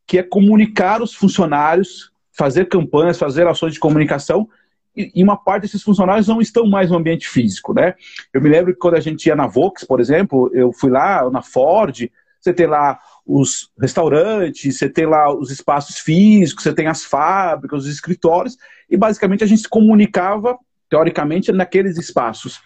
que 0.07 0.19
é 0.19 0.23
comunicar 0.23 1.03
os 1.03 1.15
funcionários, 1.15 2.13
fazer 2.33 2.69
campanhas, 2.69 3.19
fazer 3.19 3.47
ações 3.47 3.73
de 3.73 3.81
comunicação, 3.81 4.49
e, 4.97 5.23
uma 5.25 5.37
parte 5.37 5.63
desses 5.63 5.83
funcionários 5.83 6.29
não 6.29 6.41
estão 6.41 6.67
mais 6.67 6.91
no 6.91 6.97
ambiente 6.97 7.29
físico, 7.29 7.75
né? 7.75 7.95
Eu 8.33 8.41
me 8.41 8.49
lembro 8.49 8.73
que 8.73 8.79
quando 8.79 8.95
a 8.95 9.01
gente 9.01 9.27
ia 9.27 9.35
na 9.35 9.47
Vox, 9.47 9.85
por 9.85 10.01
exemplo, 10.01 10.51
eu 10.55 10.73
fui 10.73 10.91
lá 10.91 11.29
na 11.31 11.43
Ford, 11.43 12.09
você 12.41 12.53
tem 12.53 12.67
lá 12.67 13.01
os 13.27 13.73
restaurantes, 13.81 14.79
você 14.79 14.89
tem 14.89 15.07
lá 15.07 15.35
os 15.35 15.51
espaços 15.51 15.99
físicos, 15.99 16.63
você 16.63 16.73
tem 16.73 16.87
as 16.87 17.05
fábricas, 17.05 17.85
os 17.85 17.91
escritórios, 17.91 18.57
e 18.89 18.97
basicamente 18.97 19.43
a 19.43 19.47
gente 19.47 19.63
se 19.63 19.69
comunicava, 19.69 20.57
teoricamente, 20.89 21.51
naqueles 21.51 21.99
espaços. 21.99 22.61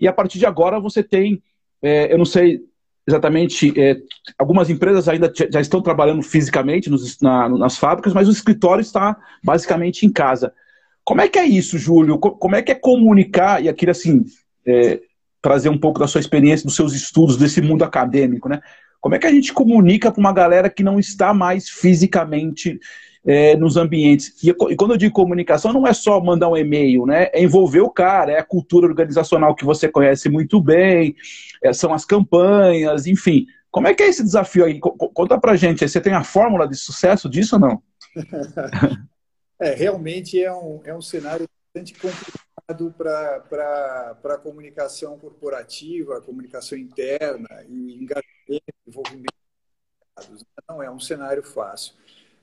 E 0.00 0.08
a 0.08 0.12
partir 0.12 0.38
de 0.38 0.46
agora 0.46 0.80
você 0.80 1.02
tem, 1.02 1.42
é, 1.82 2.12
eu 2.12 2.18
não 2.18 2.24
sei 2.24 2.60
exatamente, 3.06 3.72
é, 3.78 3.96
algumas 4.38 4.70
empresas 4.70 5.08
ainda 5.08 5.32
já 5.34 5.60
estão 5.60 5.82
trabalhando 5.82 6.22
fisicamente 6.22 6.88
nos, 6.88 7.20
na, 7.20 7.48
nas 7.48 7.76
fábricas, 7.76 8.12
mas 8.12 8.28
o 8.28 8.32
escritório 8.32 8.82
está 8.82 9.16
basicamente 9.42 10.06
em 10.06 10.12
casa. 10.12 10.52
Como 11.04 11.20
é 11.20 11.28
que 11.28 11.38
é 11.38 11.44
isso, 11.44 11.76
Júlio? 11.76 12.18
Como 12.18 12.54
é 12.54 12.62
que 12.62 12.70
é 12.70 12.74
comunicar, 12.74 13.62
e 13.62 13.68
aqui 13.68 13.88
assim, 13.88 14.24
é, 14.66 15.00
trazer 15.42 15.68
um 15.68 15.78
pouco 15.78 15.98
da 15.98 16.06
sua 16.06 16.20
experiência, 16.20 16.66
dos 16.66 16.76
seus 16.76 16.94
estudos, 16.94 17.36
desse 17.36 17.60
mundo 17.60 17.82
acadêmico, 17.82 18.48
né? 18.48 18.60
Como 19.00 19.14
é 19.14 19.18
que 19.18 19.26
a 19.26 19.32
gente 19.32 19.52
comunica 19.52 20.12
para 20.12 20.20
uma 20.20 20.32
galera 20.32 20.68
que 20.68 20.82
não 20.82 21.00
está 21.00 21.32
mais 21.32 21.68
fisicamente 21.68 22.78
é, 23.24 23.56
nos 23.56 23.76
ambientes? 23.76 24.42
E, 24.42 24.50
e, 24.50 24.76
quando 24.76 24.92
eu 24.92 24.96
digo 24.96 25.14
comunicação, 25.14 25.72
não 25.72 25.86
é 25.86 25.92
só 25.92 26.20
mandar 26.20 26.48
um 26.48 26.56
e-mail, 26.56 27.06
né? 27.06 27.28
É 27.32 27.42
envolver 27.42 27.80
o 27.80 27.90
cara, 27.90 28.32
é 28.32 28.38
a 28.38 28.44
cultura 28.44 28.86
organizacional 28.86 29.54
que 29.54 29.64
você 29.64 29.88
conhece 29.88 30.28
muito 30.28 30.60
bem, 30.60 31.14
é, 31.62 31.72
são 31.72 31.92
as 31.92 32.04
campanhas, 32.04 33.06
enfim. 33.06 33.46
Como 33.70 33.86
é 33.86 33.94
que 33.94 34.02
é 34.02 34.08
esse 34.08 34.22
desafio 34.22 34.64
aí? 34.64 34.80
Conta 34.80 35.38
pra 35.38 35.56
gente. 35.56 35.86
Você 35.86 36.00
tem 36.00 36.12
a 36.12 36.24
fórmula 36.24 36.66
de 36.66 36.76
sucesso 36.76 37.28
disso 37.28 37.54
ou 37.54 37.60
não? 37.60 37.82
é, 39.60 39.74
realmente 39.74 40.42
é 40.42 40.52
um, 40.52 40.80
é 40.84 40.94
um 40.94 41.00
cenário 41.00 41.48
bastante 41.72 41.94
complicado 41.94 42.92
para 42.98 44.34
a 44.34 44.38
comunicação 44.38 45.16
corporativa, 45.18 46.20
comunicação 46.20 46.76
interna 46.76 47.48
e 47.68 47.94
engajamento, 47.94 48.64
envolvimento. 48.86 49.34
Não 50.68 50.82
é 50.82 50.90
um 50.90 50.98
cenário 50.98 51.42
fácil. 51.42 51.94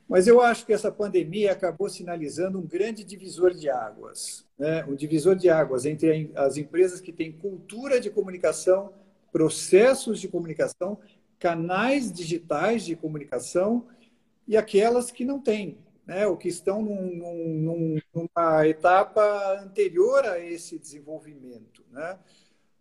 Mas 0.08 0.26
eu 0.26 0.42
acho 0.42 0.66
que 0.66 0.72
essa 0.72 0.92
pandemia 0.92 1.52
acabou 1.52 1.90
sinalizando 1.90 2.58
um 2.60 2.66
grande 2.66 3.04
divisor 3.04 3.54
de 3.54 3.70
águas, 3.70 4.46
né? 4.58 4.86
um 4.86 4.96
divisor 4.96 5.36
de 5.36 5.50
águas 5.50 5.86
entre 5.86 6.32
as 6.34 6.56
empresas 6.56 7.02
que 7.02 7.12
têm 7.12 7.32
cultura 7.32 8.00
de 8.00 8.10
comunicação, 8.10 8.94
processos 9.32 10.22
de 10.22 10.30
comunicação, 10.30 10.98
canais 11.38 12.12
digitais 12.12 12.86
de 12.86 12.96
comunicação 12.96 13.86
e 14.48 14.56
aquelas 14.56 15.12
que 15.12 15.26
não 15.26 15.42
têm, 15.42 15.78
né? 16.06 16.26
ou 16.26 16.38
que 16.38 16.48
estão 16.48 16.82
num, 16.82 17.16
num, 17.16 18.00
numa 18.14 18.66
etapa 18.66 19.60
anterior 19.62 20.26
a 20.26 20.40
esse 20.40 20.80
desenvolvimento. 20.80 21.84
Né? 21.92 22.18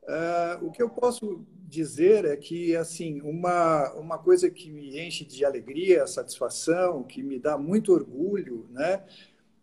Uh, 0.05 0.67
o 0.67 0.71
que 0.71 0.81
eu 0.81 0.89
posso 0.89 1.45
dizer 1.67 2.25
é 2.25 2.37
que 2.37 2.77
assim 2.77 3.21
uma, 3.23 3.93
uma 3.95 4.19
coisa 4.19 4.49
que 4.51 4.71
me 4.71 4.99
enche 4.99 5.25
de 5.25 5.45
alegria, 5.45 6.07
satisfação, 6.07 7.03
que 7.03 7.23
me 7.23 7.39
dá 7.39 7.59
muito 7.59 7.93
orgulho, 7.93 8.67
né? 8.71 9.05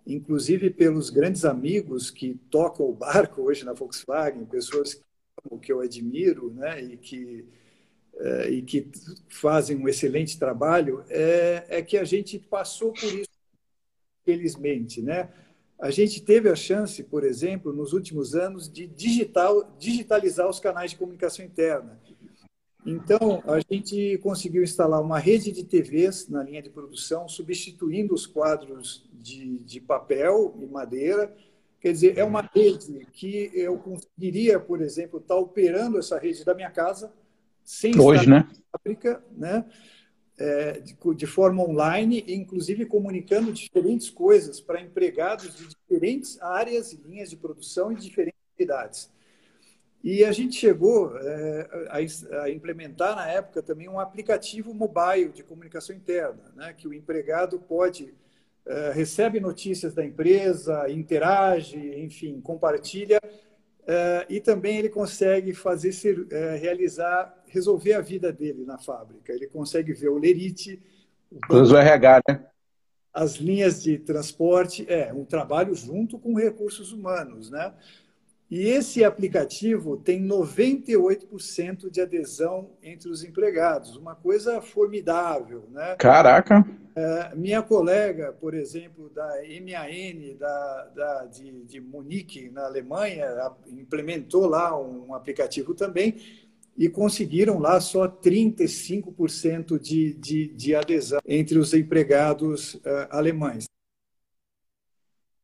inclusive 0.06 0.70
pelos 0.70 1.10
grandes 1.10 1.46
amigos 1.46 2.12
que 2.12 2.36
tocam 2.50 2.88
o 2.88 2.94
barco 2.94 3.42
hoje 3.44 3.64
na 3.64 3.74
Volkswagen, 3.74 4.46
pessoas 4.46 4.96
que, 4.96 5.04
que 5.62 5.72
eu 5.72 5.80
admiro 5.80 6.54
né? 6.54 6.82
e, 6.84 6.98
que, 6.98 7.46
é, 8.16 8.50
e 8.50 8.62
que 8.62 8.90
fazem 9.30 9.78
um 9.78 9.88
excelente 9.88 10.38
trabalho, 10.38 11.04
é, 11.10 11.66
é 11.70 11.82
que 11.82 11.98
a 11.98 12.04
gente 12.04 12.38
passou 12.38 12.92
por 12.92 13.14
isso, 13.14 13.30
felizmente. 14.26 15.02
Né? 15.02 15.30
A 15.84 15.92
gente 15.92 16.22
teve 16.22 16.48
a 16.48 16.56
chance, 16.56 17.04
por 17.04 17.26
exemplo, 17.26 17.74
nos 17.74 17.92
últimos 17.92 18.36
anos, 18.36 18.72
de 18.72 18.88
digital, 18.88 19.70
digitalizar 19.78 20.50
os 20.50 20.58
canais 20.58 20.92
de 20.92 20.98
comunicação 20.98 21.44
interna. 21.44 22.00
Então, 22.86 23.44
a 23.46 23.60
gente 23.60 24.18
conseguiu 24.20 24.64
instalar 24.64 25.02
uma 25.02 25.20
rede 25.20 25.52
de 25.52 25.62
TVs 25.66 26.30
na 26.30 26.42
linha 26.42 26.62
de 26.62 26.70
produção, 26.70 27.28
substituindo 27.28 28.14
os 28.14 28.26
quadros 28.26 29.06
de, 29.12 29.58
de 29.60 29.82
papel 29.82 30.56
e 30.62 30.66
madeira. 30.66 31.36
Quer 31.82 31.92
dizer, 31.92 32.18
é 32.18 32.24
uma 32.24 32.50
rede 32.56 33.06
que 33.12 33.52
eu 33.54 33.78
conseguiria, 33.78 34.62
por 34.62 34.82
exemplo, 34.82 35.20
estar 35.20 35.36
operando 35.36 36.00
essa 36.00 36.18
rede 36.18 36.46
da 36.46 36.56
minha 36.56 36.72
casa, 36.72 37.12
sem 37.62 38.00
Hoje, 38.00 38.22
estar 38.22 38.32
né? 38.32 38.50
fábrica, 38.72 39.22
né? 39.36 39.66
É, 40.38 40.80
de, 40.80 40.96
de, 41.16 41.28
forma 41.28 41.64
online, 41.64 42.24
inclusive 42.28 42.86
comunicando 42.86 43.54
diferentes 43.54 44.10
coisas 44.10 44.60
para 44.60 44.82
empregados 44.82 45.56
de 45.56 45.68
diferentes 45.68 46.42
áreas 46.42 46.92
e 46.92 46.98
linhas 46.98 47.30
de 47.30 47.38
produção 47.38 47.92
e 47.92 47.96
diferentes 47.96 48.40
atividades. 48.54 49.12
E 50.04 50.26
a 50.26 50.32
gente 50.34 50.56
chegou 50.56 51.18
é, 51.18 51.88
a, 51.90 52.44
a, 52.44 52.50
implementar 52.50 53.16
na 53.16 53.28
época 53.28 53.62
também 53.62 53.88
um 53.88 54.00
aplicativo 54.00 54.74
mobile 54.74 55.30
de 55.30 55.44
comunicação 55.44 55.96
interna, 55.96 56.52
né, 56.56 56.74
que 56.74 56.88
o 56.88 56.94
empregado 56.94 57.58
pode 57.60 58.14
é, 58.66 58.92
recebe 58.92 59.40
notícias 59.40 59.94
da 59.94 60.04
empresa, 60.04 60.90
interage, 60.90 61.78
enfim, 62.00 62.42
compartilha 62.42 63.20
é, 63.86 64.26
e 64.30 64.40
também 64.40 64.78
ele 64.78 64.90
consegue 64.90 65.54
fazer 65.54 65.92
ser, 65.92 66.26
é, 66.32 66.56
realizar 66.56 67.43
resolver 67.54 67.94
a 67.94 68.02
vida 68.02 68.34
dele 68.34 68.66
na 68.66 68.78
fábrica. 68.80 69.32
Ele 69.32 69.48
consegue 69.48 69.94
ver 69.94 70.10
o 70.10 70.18
lerite, 70.18 70.82
o, 71.32 71.56
o 71.56 71.78
RH, 71.78 72.22
né? 72.28 72.46
as 73.14 73.36
linhas 73.36 73.84
de 73.84 74.00
transporte, 74.00 74.86
é 74.90 75.14
um 75.14 75.24
trabalho 75.24 75.76
junto 75.76 76.18
com 76.18 76.34
recursos 76.34 76.92
humanos, 76.92 77.52
né? 77.52 77.72
E 78.50 78.68
esse 78.68 79.04
aplicativo 79.04 79.98
tem 79.98 80.24
98% 80.24 81.90
de 81.90 82.02
adesão 82.02 82.72
entre 82.84 83.10
os 83.10 83.24
empregados, 83.24 83.96
uma 83.96 84.16
coisa 84.16 84.62
formidável, 84.62 85.68
né? 85.72 85.96
Caraca! 85.98 86.66
É, 86.96 87.36
minha 87.36 87.64
colega, 87.64 88.32
por 88.34 88.54
exemplo, 88.54 89.10
da 89.10 89.28
MAN 89.62 90.38
da, 90.38 90.92
da, 90.96 91.26
de, 91.26 91.64
de 91.64 91.82
Munique, 91.82 92.52
na 92.52 92.66
Alemanha, 92.66 93.26
implementou 93.68 94.46
lá 94.46 94.80
um 94.80 95.16
aplicativo 95.16 95.74
também 95.74 96.18
e 96.76 96.90
conseguiram 96.90 97.60
lá 97.60 97.80
só 97.80 98.08
35% 98.08 99.80
de, 99.80 100.14
de, 100.16 100.48
de 100.50 100.76
adesão 100.76 101.20
entre 101.26 101.58
os 101.58 101.74
empregados 101.74 102.76
uh, 102.76 103.08
alemães. 103.10 103.66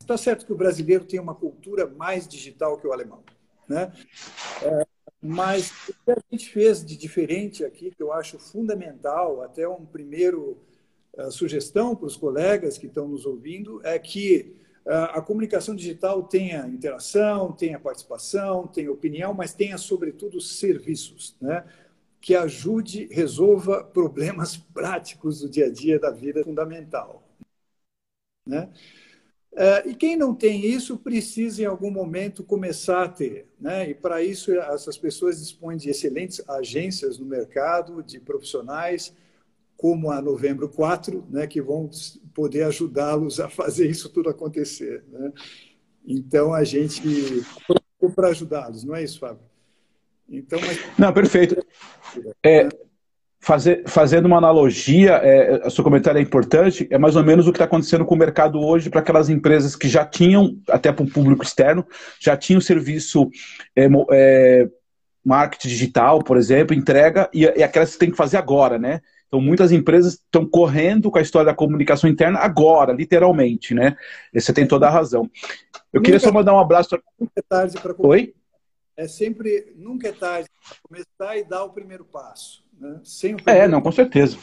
Está 0.02 0.18
certo 0.18 0.46
que 0.46 0.54
o 0.54 0.58
brasileiro 0.58 1.06
tem 1.06 1.20
uma 1.20 1.36
cultura 1.36 1.88
mais 1.88 2.28
digital 2.28 2.80
que 2.80 2.88
o 2.88 2.92
alemão, 2.92 3.24
né? 3.68 3.94
É, 4.64 4.88
mas 5.22 5.72
o 5.88 5.94
que 6.04 6.12
a 6.12 6.18
gente 6.32 6.50
fez 6.50 6.84
de 6.84 6.98
diferente 6.98 7.64
aqui, 7.64 7.92
que 7.92 8.02
eu 8.02 8.12
acho 8.12 8.40
fundamental, 8.40 9.44
até 9.44 9.68
um 9.68 9.86
primeiro 9.86 10.58
uh, 11.16 11.32
sugestão 11.32 11.96
para 11.96 12.08
os 12.08 12.18
colegas 12.18 12.78
que 12.78 12.88
estão 12.88 13.08
nos 13.08 13.26
ouvindo, 13.26 13.86
é 13.86 14.00
que 14.00 14.56
a 14.86 15.22
comunicação 15.22 15.76
digital 15.76 16.24
tenha 16.24 16.68
interação, 16.68 17.52
tenha 17.52 17.80
participação, 17.80 18.68
tenha 18.68 18.92
opinião, 18.92 19.34
mas 19.34 19.54
tenha, 19.54 19.78
sobretudo, 19.78 20.42
serviços, 20.42 21.36
né? 21.40 21.64
que 22.22 22.36
ajude, 22.36 23.08
resolva 23.12 23.84
problemas 23.84 24.58
práticos 24.74 25.42
do 25.42 25.50
dia 25.50 25.68
a 25.68 25.72
dia 25.72 26.00
da 26.00 26.12
vida 26.12 26.44
fundamental. 26.44 27.24
Né? 28.46 28.70
É, 29.56 29.90
e 29.90 29.96
quem 29.96 30.16
não 30.16 30.36
tem 30.36 30.66
isso 30.66 30.98
precisa, 30.98 31.62
em 31.62 31.66
algum 31.66 31.92
momento, 31.92 32.44
começar 32.44 33.04
a 33.04 33.10
ter. 33.10 33.48
Né? 33.60 33.90
E, 33.90 33.96
para 33.96 34.24
isso, 34.24 34.52
essas 34.52 34.98
pessoas 34.98 35.40
dispõem 35.40 35.78
de 35.78 35.90
excelentes 35.90 36.42
agências 36.48 37.18
no 37.18 37.26
mercado, 37.26 38.04
de 38.04 38.20
profissionais, 38.20 39.14
como 39.80 40.12
a 40.12 40.22
Novembro 40.22 40.68
4, 40.68 41.26
né, 41.30 41.48
que 41.48 41.62
vão 41.62 41.90
poder 42.34 42.64
ajudá-los 42.64 43.40
a 43.40 43.48
fazer 43.48 43.90
isso 43.90 44.10
tudo 44.10 44.30
acontecer. 44.30 45.06
Né? 45.10 45.32
Então, 46.06 46.54
a 46.54 46.66
gente 46.66 47.02
para 48.14 48.28
ajudá-los, 48.28 48.84
não 48.84 48.94
é 48.94 49.04
isso, 49.06 49.22
Fábio? 49.22 49.40
Então, 50.30 50.60
mas... 50.60 50.78
Não, 50.98 51.14
perfeito. 51.14 51.66
É, 52.46 52.68
fazer, 53.40 53.84
fazendo 53.88 54.26
uma 54.26 54.38
analogia, 54.38 55.14
é, 55.24 55.70
seu 55.70 55.82
comentário 55.82 56.20
é 56.20 56.22
importante, 56.22 56.86
é 56.92 56.98
mais 56.98 57.16
ou 57.16 57.24
menos 57.24 57.48
o 57.48 57.52
que 57.54 57.56
está 57.56 57.64
acontecendo 57.64 58.04
com 58.04 58.16
o 58.16 58.20
mercado 58.20 58.60
hoje 58.60 58.90
para 58.90 59.00
aquelas 59.00 59.30
empresas 59.30 59.78
que 59.78 59.88
já 59.88 60.06
tinham, 60.06 60.60
até 60.68 60.92
para 60.92 61.06
o 61.06 61.10
público 61.10 61.42
externo, 61.42 61.88
já 62.20 62.36
tinham 62.36 62.60
serviço 62.60 63.30
é, 63.78 63.88
é, 64.12 64.70
marketing 65.24 65.70
digital, 65.70 66.22
por 66.22 66.36
exemplo, 66.36 66.76
entrega, 66.76 67.30
e, 67.34 67.44
e 67.44 67.64
aquelas 67.64 67.94
que 67.94 68.00
tem 68.00 68.12
que 68.12 68.18
fazer 68.18 68.36
agora, 68.36 68.78
né? 68.78 69.00
Então, 69.30 69.40
muitas 69.40 69.72
empresas 69.72 70.14
estão 70.14 70.44
correndo 70.44 71.12
com 71.12 71.20
a 71.20 71.22
história 71.22 71.46
da 71.46 71.56
comunicação 71.56 72.10
interna 72.10 72.40
agora, 72.40 72.92
literalmente, 72.92 73.76
né? 73.76 73.96
Você 74.34 74.52
tem 74.52 74.68
toda 74.68 74.88
a 74.88 74.90
razão. 74.90 75.30
Eu 75.94 76.00
nunca, 76.00 76.06
queria 76.06 76.20
só 76.20 76.32
mandar 76.32 76.56
um 76.56 76.60
abraço. 76.60 77.00
Nunca 77.20 77.34
é 77.36 77.42
tarde 77.48 77.80
para 77.80 77.94
Oi? 78.00 78.34
É 78.98 79.08
sempre, 79.08 79.72
nunca 79.78 80.08
é 80.08 80.12
tarde 80.12 80.50
para 80.68 80.78
começar 80.82 81.38
e 81.38 81.44
dar 81.48 81.64
o 81.64 81.70
primeiro 81.70 82.04
passo. 82.04 82.64
Né? 82.80 83.00
Sem 83.04 83.36
o 83.36 83.38
é, 83.38 83.44
primeiro 83.44 83.66
é, 83.66 83.68
não, 83.68 83.82
com 83.82 83.92
certeza. 83.92 84.36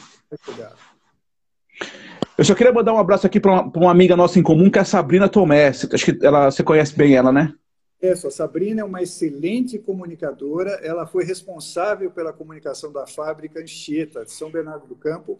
Eu 2.37 2.45
só 2.45 2.55
queria 2.55 2.71
mandar 2.71 2.93
um 2.93 2.97
abraço 2.97 3.27
aqui 3.27 3.41
para 3.41 3.51
uma, 3.51 3.71
uma, 3.75 3.91
amiga 3.91 4.15
nossa 4.15 4.39
em 4.39 4.43
comum, 4.43 4.69
que 4.71 4.79
é 4.79 4.83
a 4.83 4.85
Sabrina 4.85 5.27
Tomé. 5.27 5.67
Acho 5.67 5.87
que 5.87 6.25
ela, 6.25 6.49
você 6.49 6.63
conhece 6.63 6.95
bem 6.95 7.13
ela, 7.13 7.31
né? 7.31 7.53
Isso, 7.99 8.27
a 8.27 8.31
Sabrina 8.31 8.81
é 8.81 8.83
uma 8.83 9.01
excelente 9.01 9.79
comunicadora. 9.79 10.71
Ela 10.83 11.07
foi 11.07 11.23
responsável 11.23 12.11
pela 12.11 12.31
comunicação 12.31 12.91
da 12.91 13.07
fábrica 13.07 13.59
Anchieta, 13.59 14.23
de 14.23 14.31
São 14.31 14.51
Bernardo 14.51 14.85
do 14.85 14.95
Campo, 14.95 15.39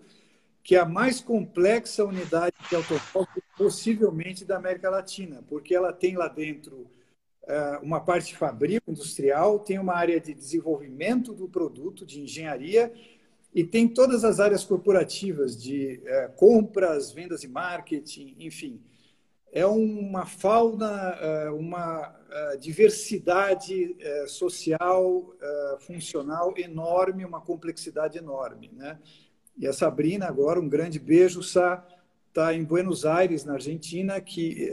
que 0.64 0.76
é 0.76 0.80
a 0.80 0.86
mais 0.86 1.22
complexa 1.22 2.04
unidade 2.04 2.56
de 2.68 2.76
automóvel 2.76 3.44
possivelmente 3.56 4.44
da 4.44 4.58
América 4.58 4.90
Latina, 4.90 5.44
porque 5.48 5.74
ela 5.74 5.94
tem 5.94 6.18
lá 6.18 6.28
dentro 6.28 6.88
uh, 7.44 7.84
uma 7.84 8.00
parte 8.00 8.36
fabril 8.36 8.82
industrial, 8.88 9.60
tem 9.60 9.80
uma 9.80 9.94
área 9.94 10.20
de 10.20 10.34
desenvolvimento 10.34 11.34
do 11.34 11.48
produto, 11.48 12.06
de 12.06 12.22
engenharia, 12.22 12.92
e 13.54 13.64
tem 13.64 13.88
todas 13.88 14.24
as 14.24 14.40
áreas 14.40 14.64
corporativas 14.64 15.62
de 15.62 16.02
uh, 16.04 16.34
compras, 16.34 17.12
vendas 17.12 17.44
e 17.44 17.48
marketing, 17.48 18.36
enfim 18.40 18.82
é 19.58 19.66
uma 19.66 20.26
fauna, 20.26 21.52
uma 21.52 22.16
diversidade 22.60 23.98
social, 24.28 25.34
funcional 25.80 26.54
enorme, 26.58 27.26
uma 27.26 27.42
complexidade 27.42 28.20
enorme. 28.20 28.70
Né? 28.72 29.00
E 29.58 29.66
a 29.66 29.74
Sabrina, 29.74 30.28
agora, 30.28 30.60
um 30.60 30.70
grande 30.70 31.00
beijo, 31.00 31.42
Sá, 31.42 31.84
está 32.28 32.54
em 32.54 32.64
Buenos 32.64 33.04
Aires, 33.04 33.44
na 33.46 33.54
Argentina, 33.54 34.22
que 34.22 34.70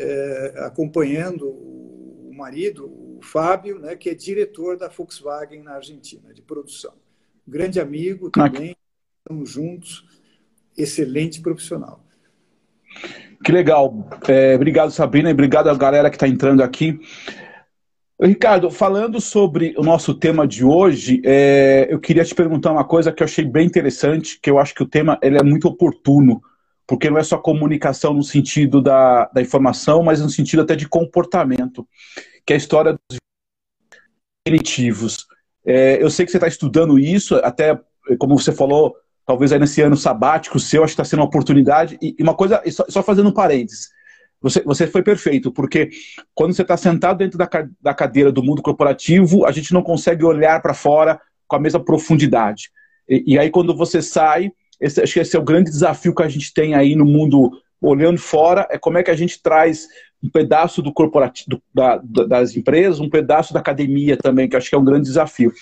acompanhando 0.56 1.48
o 1.48 2.30
marido, 2.34 2.84
o 2.86 3.20
Fábio, 3.22 3.78
né, 3.78 3.96
que 3.96 4.10
é 4.10 4.14
diretor 4.14 4.76
da 4.76 4.88
Volkswagen 4.88 5.62
na 5.62 5.76
Argentina, 5.76 6.34
de 6.34 6.42
produção. 6.42 6.92
grande 7.46 7.80
amigo 7.80 8.30
também, 8.30 8.76
estamos 9.18 9.48
juntos, 9.50 10.04
excelente 10.76 11.40
profissional. 11.40 12.04
Que 13.44 13.52
legal. 13.52 14.08
É, 14.26 14.54
obrigado, 14.54 14.90
Sabrina, 14.90 15.28
e 15.28 15.32
obrigado 15.34 15.68
a 15.68 15.74
galera 15.74 16.08
que 16.08 16.16
está 16.16 16.26
entrando 16.26 16.62
aqui. 16.62 16.98
Ricardo, 18.18 18.70
falando 18.70 19.20
sobre 19.20 19.74
o 19.76 19.82
nosso 19.82 20.14
tema 20.14 20.46
de 20.48 20.64
hoje, 20.64 21.20
é, 21.26 21.86
eu 21.90 22.00
queria 22.00 22.24
te 22.24 22.34
perguntar 22.34 22.72
uma 22.72 22.84
coisa 22.84 23.12
que 23.12 23.22
eu 23.22 23.26
achei 23.26 23.44
bem 23.44 23.66
interessante, 23.66 24.40
que 24.40 24.48
eu 24.48 24.58
acho 24.58 24.74
que 24.74 24.82
o 24.82 24.88
tema 24.88 25.18
ele 25.20 25.36
é 25.36 25.42
muito 25.42 25.68
oportuno, 25.68 26.40
porque 26.86 27.10
não 27.10 27.18
é 27.18 27.22
só 27.22 27.36
comunicação 27.36 28.14
no 28.14 28.22
sentido 28.22 28.80
da, 28.80 29.26
da 29.26 29.42
informação, 29.42 30.02
mas 30.02 30.22
no 30.22 30.30
sentido 30.30 30.62
até 30.62 30.74
de 30.74 30.88
comportamento, 30.88 31.86
que 32.46 32.54
é 32.54 32.56
a 32.56 32.58
história 32.58 32.92
dos 32.92 33.18
cognitivos. 34.46 35.26
É, 35.66 36.02
eu 36.02 36.08
sei 36.08 36.24
que 36.24 36.30
você 36.30 36.38
está 36.38 36.48
estudando 36.48 36.98
isso, 36.98 37.34
até 37.36 37.78
como 38.18 38.38
você 38.38 38.52
falou, 38.52 38.94
talvez 39.26 39.52
aí 39.52 39.58
nesse 39.58 39.80
ano 39.80 39.96
sabático 39.96 40.58
seu, 40.58 40.82
acho 40.82 40.94
que 40.94 41.00
está 41.00 41.04
sendo 41.04 41.20
uma 41.20 41.26
oportunidade. 41.26 41.98
E, 42.00 42.16
uma 42.20 42.34
coisa, 42.34 42.62
só, 42.70 42.84
só 42.88 43.02
fazendo 43.02 43.28
um 43.28 43.32
parênteses, 43.32 43.90
você, 44.40 44.60
você 44.62 44.86
foi 44.86 45.02
perfeito, 45.02 45.50
porque 45.50 45.88
quando 46.34 46.52
você 46.52 46.62
está 46.62 46.76
sentado 46.76 47.18
dentro 47.18 47.38
da, 47.38 47.48
da 47.80 47.94
cadeira 47.94 48.30
do 48.30 48.42
mundo 48.42 48.60
corporativo, 48.60 49.46
a 49.46 49.52
gente 49.52 49.72
não 49.72 49.82
consegue 49.82 50.24
olhar 50.24 50.60
para 50.60 50.74
fora 50.74 51.18
com 51.48 51.56
a 51.56 51.60
mesma 51.60 51.82
profundidade. 51.82 52.70
E, 53.08 53.34
e, 53.34 53.38
aí, 53.38 53.50
quando 53.50 53.74
você 53.74 54.02
sai, 54.02 54.52
esse, 54.80 55.00
acho 55.00 55.14
que 55.14 55.20
esse 55.20 55.36
é 55.36 55.38
o 55.38 55.44
grande 55.44 55.70
desafio 55.70 56.14
que 56.14 56.22
a 56.22 56.28
gente 56.28 56.52
tem 56.52 56.74
aí 56.74 56.94
no 56.94 57.06
mundo 57.06 57.52
olhando 57.80 58.18
fora, 58.18 58.66
é 58.70 58.78
como 58.78 58.98
é 58.98 59.02
que 59.02 59.10
a 59.10 59.16
gente 59.16 59.42
traz 59.42 59.88
um 60.22 60.28
pedaço 60.30 60.80
do 60.80 60.92
corporativo, 60.92 61.60
da, 61.72 62.00
das 62.02 62.56
empresas, 62.56 63.00
um 63.00 63.10
pedaço 63.10 63.52
da 63.52 63.60
academia 63.60 64.16
também, 64.16 64.48
que 64.48 64.56
acho 64.56 64.70
que 64.70 64.74
é 64.74 64.78
um 64.78 64.84
grande 64.84 65.04
desafio. 65.04 65.52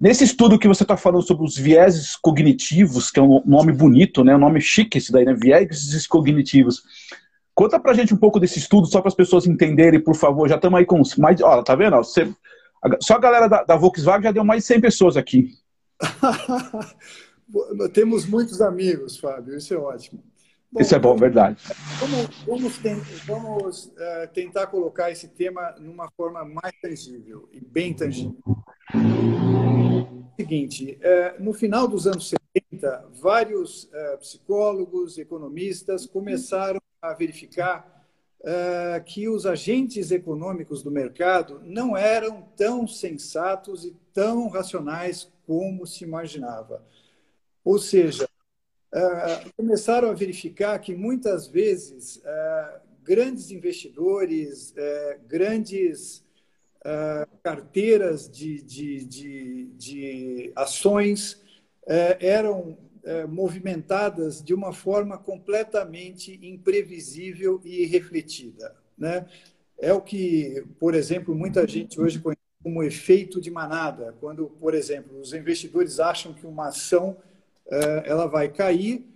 Nesse 0.00 0.24
estudo 0.24 0.58
que 0.58 0.66
você 0.66 0.82
está 0.82 0.96
falando 0.96 1.22
sobre 1.22 1.44
os 1.44 1.58
vieses 1.58 2.16
cognitivos, 2.16 3.10
que 3.10 3.20
é 3.20 3.22
um 3.22 3.42
nome 3.44 3.70
bonito, 3.70 4.24
né? 4.24 4.34
um 4.34 4.38
nome 4.38 4.58
chique 4.58 4.96
esse 4.96 5.12
daí, 5.12 5.26
né? 5.26 5.34
Vieses 5.34 6.06
cognitivos. 6.06 6.82
Conta 7.54 7.78
pra 7.78 7.92
gente 7.92 8.14
um 8.14 8.16
pouco 8.16 8.40
desse 8.40 8.58
estudo, 8.58 8.86
só 8.86 9.02
para 9.02 9.08
as 9.08 9.14
pessoas 9.14 9.46
entenderem, 9.46 10.00
por 10.00 10.14
favor. 10.14 10.48
Já 10.48 10.56
estamos 10.56 10.78
aí 10.78 10.86
com 10.86 11.02
mais. 11.18 11.42
Ó, 11.42 11.62
tá 11.62 11.74
vendo? 11.74 11.96
Você... 11.96 12.32
Só 13.02 13.16
a 13.16 13.20
galera 13.20 13.46
da, 13.46 13.62
da, 13.62 13.76
Volkswagen 13.76 14.22
já 14.22 14.32
deu 14.32 14.42
mais 14.42 14.62
de 14.62 14.68
100 14.68 14.80
pessoas 14.80 15.16
aqui. 15.18 15.50
Temos 17.92 18.24
muitos 18.24 18.62
amigos, 18.62 19.18
Fábio, 19.18 19.54
isso 19.54 19.74
é 19.74 19.76
ótimo. 19.76 20.22
Bom, 20.72 20.80
isso 20.80 20.94
é 20.94 20.98
bom, 20.98 21.16
verdade. 21.16 21.60
Vamos, 21.98 22.44
vamos, 22.46 22.78
vamos 23.26 23.84
uh, 23.86 24.32
tentar 24.32 24.68
colocar 24.68 25.10
esse 25.10 25.28
tema 25.28 25.74
numa 25.80 26.08
forma 26.16 26.44
mais 26.44 26.72
tangível 26.80 27.48
e 27.52 27.60
bem 27.60 27.92
tangível 27.92 28.36
seguinte, 30.40 30.98
é, 31.02 31.38
no 31.38 31.52
final 31.52 31.86
dos 31.86 32.06
anos 32.06 32.32
70, 32.54 33.10
vários 33.20 33.88
é, 33.92 34.16
psicólogos, 34.16 35.18
economistas 35.18 36.06
começaram 36.06 36.80
a 37.02 37.12
verificar 37.12 38.06
é, 38.42 39.02
que 39.04 39.28
os 39.28 39.44
agentes 39.44 40.10
econômicos 40.10 40.82
do 40.82 40.90
mercado 40.90 41.60
não 41.62 41.94
eram 41.94 42.42
tão 42.56 42.86
sensatos 42.86 43.84
e 43.84 43.94
tão 44.14 44.48
racionais 44.48 45.30
como 45.46 45.86
se 45.86 46.04
imaginava. 46.04 46.82
Ou 47.62 47.78
seja, 47.78 48.26
começaram 49.56 50.10
a 50.10 50.14
verificar 50.14 50.78
que 50.78 50.94
muitas 50.94 51.46
vezes 51.46 52.20
grandes 53.04 53.50
investidores, 53.50 54.74
grandes 55.28 56.24
uh, 56.80 57.26
carteiras 57.42 58.28
de, 58.28 58.62
de, 58.62 59.04
de, 59.04 59.66
de 59.76 60.52
ações 60.54 61.32
uh, 61.84 62.16
eram 62.20 62.78
uh, 63.04 63.28
movimentadas 63.28 64.42
de 64.42 64.54
uma 64.54 64.72
forma 64.72 65.18
completamente 65.18 66.38
imprevisível 66.42 67.60
e 67.64 67.84
refletida. 67.86 68.74
Né? 68.96 69.26
É 69.78 69.92
o 69.92 70.00
que, 70.00 70.64
por 70.78 70.94
exemplo, 70.94 71.34
muita 71.34 71.66
gente 71.66 72.00
hoje 72.00 72.18
conhece 72.18 72.40
como 72.62 72.82
efeito 72.82 73.40
de 73.40 73.50
manada, 73.50 74.14
quando, 74.20 74.46
por 74.60 74.74
exemplo, 74.74 75.18
os 75.18 75.32
investidores 75.32 75.98
acham 75.98 76.34
que 76.34 76.46
uma 76.46 76.68
ação 76.68 77.16
ela 78.04 78.26
vai 78.26 78.48
cair, 78.48 79.10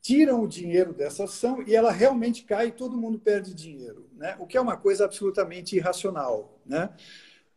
tiram 0.00 0.42
o 0.42 0.48
dinheiro 0.48 0.92
dessa 0.92 1.24
ação 1.24 1.62
e 1.66 1.74
ela 1.74 1.92
realmente 1.92 2.44
cai 2.44 2.68
e 2.68 2.72
todo 2.72 2.96
mundo 2.96 3.18
perde 3.18 3.54
dinheiro, 3.54 4.08
né? 4.16 4.36
o 4.38 4.46
que 4.46 4.56
é 4.56 4.60
uma 4.60 4.76
coisa 4.76 5.04
absolutamente 5.04 5.76
irracional. 5.76 6.58
Né? 6.64 6.90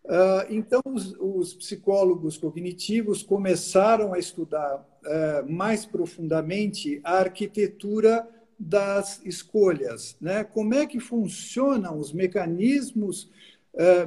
Uh, 0.04 0.46
então, 0.50 0.82
os, 0.86 1.16
os, 1.18 1.54
psicólogos 1.54 2.38
cognitivos 2.38 3.24
começaram 3.24 4.14
a 4.14 4.20
estudar 4.20 4.78
uh, 4.78 5.52
mais 5.52 5.86
profundamente 5.86 7.00
a 7.04 7.20
arquitetura 7.20 8.28
das 8.60 9.22
escolhas. 9.24 10.18
Né? 10.20 10.44
Como 10.44 10.74
é 10.74 10.86
que 10.86 11.00
funcionam 11.00 11.98
os 11.98 12.12
mecanismos 12.12 13.32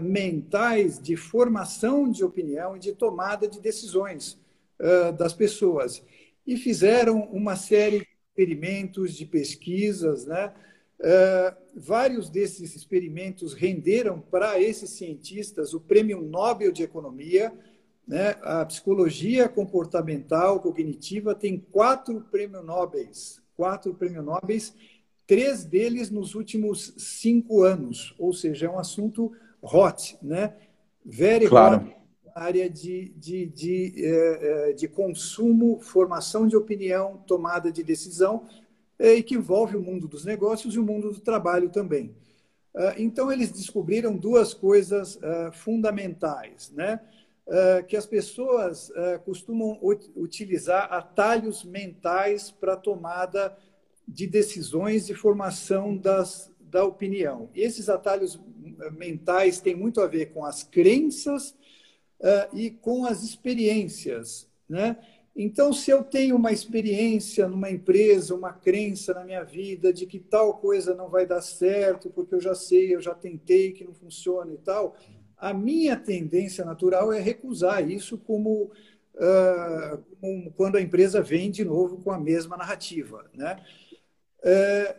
mentais 0.01 0.97
de 0.97 1.17
formação 1.17 2.09
de 2.09 2.23
opinião 2.23 2.77
e 2.77 2.79
de 2.79 2.93
tomada 2.93 3.49
de 3.49 3.61
decisões 3.61 4.39
das 5.19 5.33
pessoas? 5.33 6.05
E 6.47 6.57
fizeram 6.57 7.23
uma 7.33 7.57
série 7.57 8.01
de 8.01 8.09
experimentos, 8.29 9.15
de 9.15 9.27
pesquisas, 9.27 10.27
né? 10.27 10.53
Uh, 10.99 11.55
vários 11.75 12.31
desses 12.31 12.75
experimentos 12.75 13.53
renderam 13.53 14.19
para 14.19 14.59
esses 14.61 14.91
cientistas 14.91 15.75
o 15.75 15.81
Prêmio 15.81 16.23
Nobel 16.23 16.73
de 16.73 16.83
Economia. 16.83 17.53
Né? 18.09 18.37
A 18.43 18.65
psicologia 18.65 19.49
comportamental 19.49 20.61
cognitiva 20.61 21.35
tem 21.35 21.59
quatro 21.59 22.23
prêmios 22.31 22.65
Nobel, 22.65 23.11
quatro 23.57 23.93
prêmios 23.93 24.25
Nobel, 24.25 24.59
três 25.27 25.65
deles 25.65 26.09
nos 26.09 26.35
últimos 26.35 26.95
cinco 26.97 27.63
anos, 27.63 28.15
ou 28.19 28.33
seja, 28.33 28.67
é 28.67 28.71
um 28.71 28.79
assunto 28.79 29.33
hot, 29.61 30.17
né? 30.23 30.55
Very 31.05 31.47
claro. 31.47 31.85
hot 31.85 31.96
área 32.37 32.69
de, 32.69 33.09
de, 33.17 33.47
de, 33.47 33.95
eh, 33.97 34.39
eh, 34.43 34.73
de 34.75 34.87
consumo, 34.87 35.81
formação 35.81 36.47
de 36.47 36.55
opinião, 36.55 37.17
tomada 37.27 37.73
de 37.73 37.83
decisão, 37.83 38.47
é, 38.99 39.15
e 39.15 39.23
que 39.23 39.35
envolve 39.35 39.75
o 39.75 39.83
mundo 39.83 40.07
dos 40.07 40.25
negócios 40.25 40.75
e 40.75 40.79
o 40.79 40.85
mundo 40.85 41.13
do 41.13 41.21
trabalho 41.21 41.71
também. 41.71 42.15
Então, 42.99 43.33
eles 43.33 43.51
descobriram 43.51 44.15
duas 44.15 44.53
coisas 44.53 45.19
fundamentais, 45.53 46.71
né? 46.73 47.01
Que 47.89 47.97
as 47.97 48.05
pessoas 48.05 48.93
costumam 49.25 49.79
utilizar 50.15 50.93
atalhos 50.93 51.65
mentais 51.65 52.51
para 52.51 52.77
tomada 52.77 53.57
de 54.07 54.27
decisões 54.27 55.09
e 55.09 55.15
formação 55.15 55.97
das, 55.97 56.53
da 56.61 56.85
opinião. 56.85 57.49
E 57.55 57.63
esses 57.63 57.89
atalhos 57.89 58.39
mentais 58.93 59.59
têm 59.59 59.75
muito 59.75 60.03
a 60.03 60.07
ver 60.07 60.27
com 60.27 60.45
as 60.45 60.63
crenças 60.63 61.55
e 62.53 62.71
com 62.71 63.05
as 63.05 63.23
experiências, 63.23 64.49
né? 64.69 64.97
Então, 65.39 65.71
se 65.71 65.91
eu 65.91 66.03
tenho 66.03 66.35
uma 66.35 66.51
experiência 66.51 67.47
numa 67.47 67.71
empresa, 67.71 68.35
uma 68.35 68.55
crença 68.55 69.13
na 69.13 69.23
minha 69.23 69.45
vida 69.45 69.93
de 69.93 70.07
que 70.07 70.19
tal 70.19 70.55
coisa 70.55 70.95
não 70.95 71.11
vai 71.11 71.27
dar 71.27 71.43
certo, 71.43 72.09
porque 72.09 72.35
eu 72.35 72.41
já 72.41 72.55
sei, 72.55 72.95
eu 72.95 73.03
já 73.03 73.15
tentei 73.15 73.73
que 73.73 73.85
não 73.85 73.93
funciona 73.93 74.51
e 74.55 74.57
tal, 74.57 74.97
a 75.37 75.53
minha 75.53 75.95
tendência 75.95 76.65
natural 76.65 77.13
é 77.13 77.21
recusar 77.21 77.87
isso 77.89 78.17
como, 78.17 78.71
uh, 79.15 80.03
como 80.19 80.51
quando 80.53 80.77
a 80.77 80.81
empresa 80.81 81.21
vem 81.21 81.51
de 81.51 81.67
novo 81.67 81.99
com 81.99 82.11
a 82.11 82.19
mesma 82.19 82.57
narrativa. 82.57 83.31
Né? 83.35 83.63
É, 84.43 84.97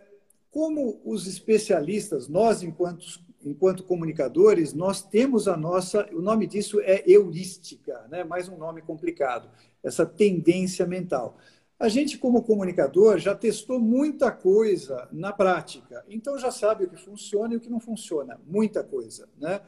como 0.52 1.02
os 1.04 1.26
especialistas, 1.26 2.28
nós, 2.28 2.62
enquanto, 2.62 3.04
enquanto 3.48 3.84
comunicadores, 3.84 4.74
nós 4.74 5.02
temos 5.02 5.48
a 5.48 5.56
nossa, 5.56 6.08
o 6.14 6.22
nome 6.22 6.46
disso 6.46 6.80
é 6.82 7.04
heurística, 7.10 8.06
né? 8.10 8.24
mais 8.24 8.48
um 8.50 8.58
nome 8.58 8.82
complicado 8.82 9.50
essa 9.84 10.06
tendência 10.06 10.86
mental. 10.86 11.38
A 11.80 11.88
gente, 11.88 12.18
como 12.18 12.44
comunicador, 12.44 13.20
já 13.20 13.36
testou 13.36 13.80
muita 13.80 14.32
coisa 14.32 15.08
na 15.12 15.32
prática, 15.32 16.04
então 16.10 16.38
já 16.38 16.50
sabe 16.50 16.86
o 16.86 16.90
que 16.90 16.98
funciona 16.98 17.54
e 17.54 17.58
o 17.58 17.60
que 17.60 17.70
não 17.70 17.80
funciona, 17.80 18.40
muita 18.46 18.84
coisa. 18.84 19.30
Né? 19.40 19.62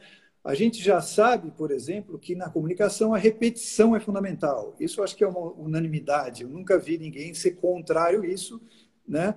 A 0.44 0.56
gente 0.56 0.82
já 0.82 1.02
sabe, 1.02 1.52
por 1.52 1.70
exemplo, 1.70 2.18
que 2.18 2.34
na 2.34 2.50
comunicação 2.50 3.14
a 3.14 3.18
repetição 3.18 3.96
é 3.96 4.00
fundamental. 4.00 4.76
Isso 4.80 5.04
acho 5.04 5.16
que 5.16 5.24
é 5.24 5.28
uma 5.28 5.52
unanimidade. 5.52 6.44
Eu 6.44 6.50
nunca 6.50 6.80
vi 6.80 6.98
ninguém 6.98 7.34
ser 7.34 7.52
contrário 7.52 8.22
a 8.24 8.28
isso. 8.28 8.60
Né? 9.08 9.36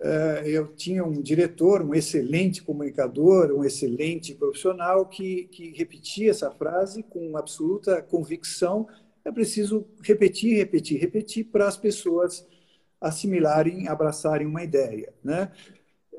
Eh, 0.00 0.42
eu 0.46 0.68
tinha 0.68 1.04
um 1.04 1.20
diretor, 1.20 1.82
um 1.82 1.94
excelente 1.94 2.62
comunicador, 2.62 3.52
um 3.52 3.64
excelente 3.64 4.34
profissional 4.34 5.06
que, 5.06 5.44
que 5.48 5.72
repetia 5.76 6.30
essa 6.30 6.50
frase 6.50 7.02
com 7.02 7.36
absoluta 7.36 8.00
convicção. 8.02 8.86
É 9.24 9.32
preciso 9.32 9.86
repetir, 10.02 10.56
repetir, 10.56 11.00
repetir 11.00 11.44
para 11.46 11.66
as 11.66 11.76
pessoas 11.76 12.46
assimilarem, 13.00 13.88
abraçarem 13.88 14.46
uma 14.46 14.62
ideia. 14.62 15.12
Né? 15.22 15.50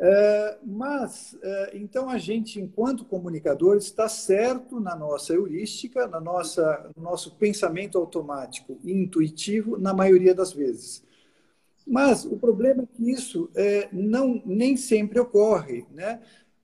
É, 0.01 0.57
mas, 0.65 1.37
é, 1.41 1.77
então, 1.77 2.09
a 2.09 2.17
gente, 2.17 2.59
enquanto 2.59 3.03
comunicador, 3.03 3.77
está 3.77 4.07
certo 4.07 4.79
na 4.79 4.95
nossa 4.95 5.33
heurística, 5.33 6.07
na 6.07 6.19
nossa, 6.21 6.89
no 6.95 7.03
nosso 7.03 7.35
pensamento 7.35 7.97
automático 7.97 8.77
e 8.83 8.91
intuitivo, 8.91 9.77
na 9.77 9.93
maioria 9.93 10.33
das 10.33 10.53
vezes. 10.53 11.03
Mas 11.89 12.23
o 12.23 12.37
problema 12.37 12.83
é 12.83 12.85
que 12.85 13.09
isso 13.09 13.49
é, 13.55 13.89
não, 13.91 14.39
nem 14.45 14.77
sempre 14.77 15.19
ocorre. 15.19 15.87
Né? 15.91 16.21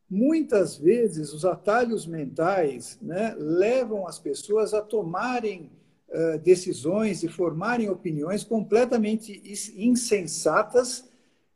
Muitas 0.07 0.77
vezes, 0.77 1.33
os 1.33 1.43
atalhos 1.43 2.05
mentais 2.05 2.99
né, 3.01 3.35
levam 3.35 4.07
as 4.07 4.19
pessoas 4.19 4.71
a 4.71 4.83
tomarem 4.83 5.71
uh, 6.09 6.37
decisões 6.37 7.23
e 7.23 7.27
formarem 7.27 7.89
opiniões 7.89 8.43
completamente 8.43 9.41
insensatas 9.75 11.09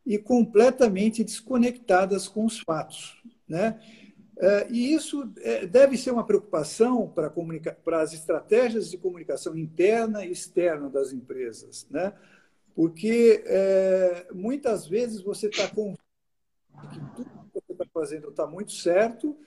e 0.04 0.18
completamente 0.18 1.24
desconectadas 1.24 2.28
com 2.28 2.46
os 2.46 2.60
fatos. 2.60 3.22
Né? 3.48 3.80
É, 4.42 4.68
e 4.72 4.94
isso 4.94 5.30
é, 5.42 5.68
deve 5.68 5.98
ser 5.98 6.12
uma 6.12 6.26
preocupação 6.26 7.08
para, 7.08 7.30
para 7.84 8.02
as 8.02 8.14
estratégias 8.14 8.90
de 8.90 8.98
comunicação 8.98 9.56
interna 9.56 10.26
e 10.26 10.32
externa 10.32 10.90
das 10.90 11.12
empresas, 11.12 11.86
né? 11.92 12.14
Porque 12.76 13.44
é, 13.46 14.28
muitas 14.34 14.88
vezes 14.88 15.22
você 15.22 15.48
está 15.48 15.68
com 15.68 15.96
que 16.92 17.00
tudo 17.16 17.30
que 17.30 17.54
você 17.54 17.72
está 17.72 17.86
fazendo 17.94 18.30
está 18.30 18.48
muito 18.48 18.72
certo, 18.72 19.38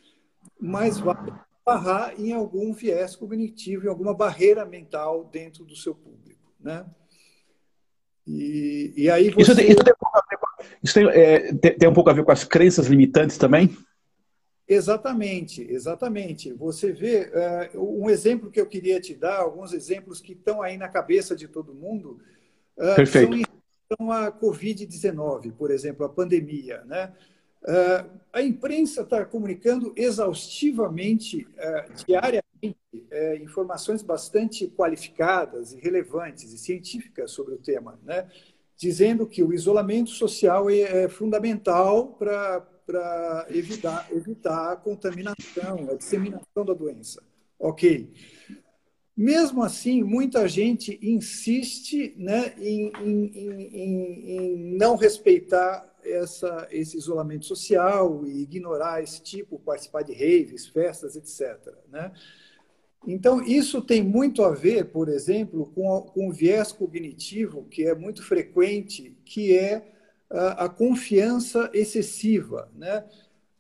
mas 0.61 0.99
vai 0.99 1.17
barrar 1.65 2.21
em 2.21 2.33
algum 2.33 2.73
viés 2.73 3.17
cognitivo, 3.17 3.87
em 3.87 3.89
alguma 3.89 4.15
barreira 4.15 4.65
mental 4.65 5.25
dentro 5.25 5.65
do 5.65 5.77
seu 5.77 5.95
público. 5.95 6.53
Né? 6.61 6.85
E, 8.27 8.93
e 8.97 9.11
aí 9.11 9.31
você... 9.31 9.43
Isso, 9.43 9.57
tem, 9.57 9.71
isso, 9.71 9.85
tem, 9.85 9.95
isso 10.83 10.95
tem, 10.95 11.09
é, 11.09 11.53
tem, 11.53 11.89
um 11.89 11.95
pouco 11.95 12.11
a 12.11 12.13
ver 12.13 12.25
com 12.25 12.33
as 12.33 12.45
crenças 12.45 12.87
limitantes 12.87 13.39
também? 13.39 13.77
Exatamente, 14.67 15.63
exatamente. 15.71 16.53
Você 16.53 16.93
vê 16.93 17.31
uh, 17.75 18.03
um 18.03 18.09
exemplo 18.09 18.51
que 18.51 18.61
eu 18.61 18.67
queria 18.67 19.01
te 19.01 19.15
dar, 19.15 19.41
alguns 19.41 19.73
exemplos 19.73 20.21
que 20.21 20.33
estão 20.33 20.63
aí 20.63 20.77
na 20.77 20.89
cabeça 20.89 21.35
de 21.35 21.49
todo 21.49 21.75
mundo, 21.75 22.21
Perfeito. 22.95 23.33
são 23.33 23.38
em 23.38 24.11
a 24.11 24.33
Covid-19, 24.33 25.53
por 25.53 25.71
exemplo, 25.71 26.05
a 26.05 26.09
pandemia. 26.09 26.83
Né? 26.85 27.12
Uh, 27.62 28.21
a 28.33 28.42
imprensa 28.42 29.03
está 29.03 29.25
comunicando 29.25 29.92
exaustivamente, 29.97 31.47
diariamente, 32.07 32.42
informações 33.42 34.03
bastante 34.03 34.66
qualificadas 34.68 35.73
e 35.73 35.81
relevantes 35.81 36.53
e 36.53 36.59
científicas 36.59 37.31
sobre 37.31 37.55
o 37.55 37.59
tema. 37.59 37.99
Né? 38.03 38.29
dizendo 38.83 39.29
que 39.29 39.45
o 39.45 39.53
isolamento 39.53 40.11
social 40.11 40.68
é, 40.68 41.05
é 41.05 41.09
fundamental 41.09 42.18
para 42.18 43.47
evitar, 43.51 44.09
evitar 44.11 44.73
a 44.73 44.77
contaminação, 44.77 45.88
a 45.88 45.95
disseminação 45.95 46.64
da 46.64 46.75
doença. 46.75 47.23
Ok. 47.61 48.12
Mesmo 49.16 49.62
assim, 49.62 50.03
muita 50.03 50.48
gente 50.48 50.98
insiste 51.03 52.14
né, 52.16 52.55
em, 52.59 52.90
em, 53.03 53.27
em, 53.35 54.37
em 54.37 54.77
não 54.77 54.96
respeitar 54.96 55.92
essa, 56.03 56.66
esse 56.70 56.96
isolamento 56.96 57.44
social 57.44 58.27
e 58.27 58.42
ignorar 58.42 59.03
esse 59.03 59.22
tipo, 59.22 59.59
participar 59.59 60.03
de 60.03 60.12
raves, 60.12 60.66
festas, 60.66 61.14
etc. 61.14 61.75
Né? 61.90 62.11
Então, 63.07 63.42
isso 63.42 63.83
tem 63.83 64.03
muito 64.03 64.42
a 64.44 64.51
ver, 64.51 64.87
por 64.87 65.09
exemplo, 65.09 65.66
com, 65.75 66.11
o 66.14 66.33
viés 66.33 66.72
cognitivo, 66.72 67.64
que 67.64 67.85
é 67.85 67.94
muito 67.94 68.22
frequente, 68.22 69.16
que 69.25 69.57
é 69.57 69.92
a, 70.31 70.64
a 70.64 70.68
confiança 70.68 71.70
excessiva. 71.75 72.70
Né? 72.75 73.05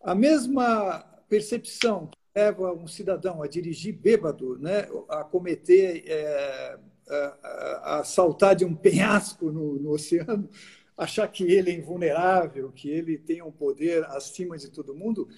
A 0.00 0.14
mesma 0.14 1.00
percepção 1.28 2.10
leva 2.34 2.72
um 2.72 2.86
cidadão 2.86 3.42
a 3.42 3.46
dirigir 3.46 3.94
bêbado, 3.94 4.58
né? 4.58 4.88
a 5.08 5.22
cometer, 5.22 6.04
é, 6.06 6.78
a, 7.08 7.98
a, 7.98 8.04
saltar 8.04 8.56
de 8.56 8.64
um 8.64 8.74
penhasco 8.74 9.50
no, 9.50 9.74
no 9.74 9.90
oceano, 9.90 10.48
achar 10.96 11.28
que 11.28 11.44
ele 11.44 11.70
é 11.70 11.74
invulnerável, 11.74 12.72
que 12.72 12.88
ele 12.88 13.18
tem 13.18 13.42
um 13.42 13.50
poder 13.50 14.04
acima 14.06 14.56
de 14.56 14.70
todo 14.70 14.94
mundo, 14.94 15.28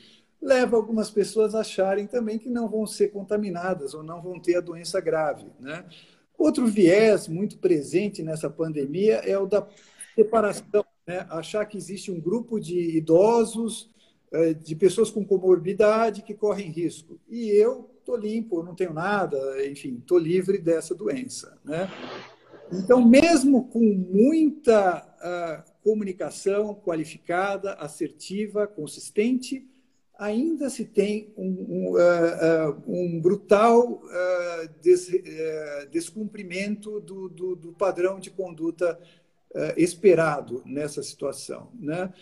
leva 0.40 0.76
algumas 0.76 1.10
pessoas 1.10 1.54
a 1.54 1.60
acharem 1.60 2.06
também 2.06 2.38
que 2.38 2.50
não 2.50 2.68
vão 2.68 2.86
ser 2.86 3.08
contaminadas 3.08 3.94
ou 3.94 4.02
não 4.02 4.22
vão 4.22 4.38
ter 4.38 4.56
a 4.56 4.60
doença 4.60 5.00
grave. 5.00 5.46
Né? 5.58 5.84
Outro 6.36 6.66
viés 6.66 7.26
muito 7.26 7.58
presente 7.58 8.22
nessa 8.22 8.50
pandemia 8.50 9.16
é 9.16 9.38
o 9.38 9.46
da 9.46 9.66
separação, 10.14 10.84
né? 11.06 11.26
achar 11.30 11.64
que 11.64 11.76
existe 11.76 12.12
um 12.12 12.20
grupo 12.20 12.60
de 12.60 12.96
idosos, 12.96 13.90
de 14.62 14.74
pessoas 14.74 15.10
com 15.10 15.24
comorbidade 15.24 16.22
que 16.22 16.34
correm 16.34 16.70
risco. 16.70 17.18
E 17.28 17.50
eu 17.50 17.90
estou 17.98 18.16
limpo, 18.16 18.62
não 18.62 18.74
tenho 18.74 18.92
nada, 18.92 19.38
enfim, 19.66 19.98
estou 19.98 20.18
livre 20.18 20.58
dessa 20.58 20.94
doença. 20.94 21.58
Né? 21.64 21.90
Então, 22.72 23.06
mesmo 23.06 23.68
com 23.68 23.80
muita 23.80 24.98
uh, 24.98 25.72
comunicação 25.82 26.74
qualificada, 26.74 27.74
assertiva, 27.74 28.66
consistente, 28.66 29.66
ainda 30.18 30.70
se 30.70 30.84
tem 30.84 31.32
um, 31.36 31.48
um, 31.68 31.92
uh, 31.92 32.82
um 32.86 33.20
brutal 33.20 34.02
uh, 34.04 34.68
des, 34.80 35.08
uh, 35.08 35.88
descumprimento 35.90 37.00
do, 37.00 37.28
do, 37.28 37.56
do, 37.56 37.72
padrão 37.72 38.18
de 38.18 38.30
conduta 38.30 38.98
esperado 39.76 40.64
nessa 40.66 41.00
situação. 41.00 41.70
Né? 41.78 42.12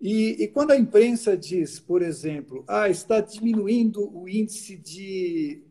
E, 0.00 0.44
e, 0.44 0.48
quando 0.48 0.70
a 0.70 0.76
imprensa 0.76 1.36
diz, 1.36 1.80
por 1.80 2.02
exemplo, 2.02 2.64
ah, 2.68 2.88
está 2.88 3.20
diminuindo 3.20 4.16
o 4.16 4.28
índice 4.28 4.76
de, 4.76 5.62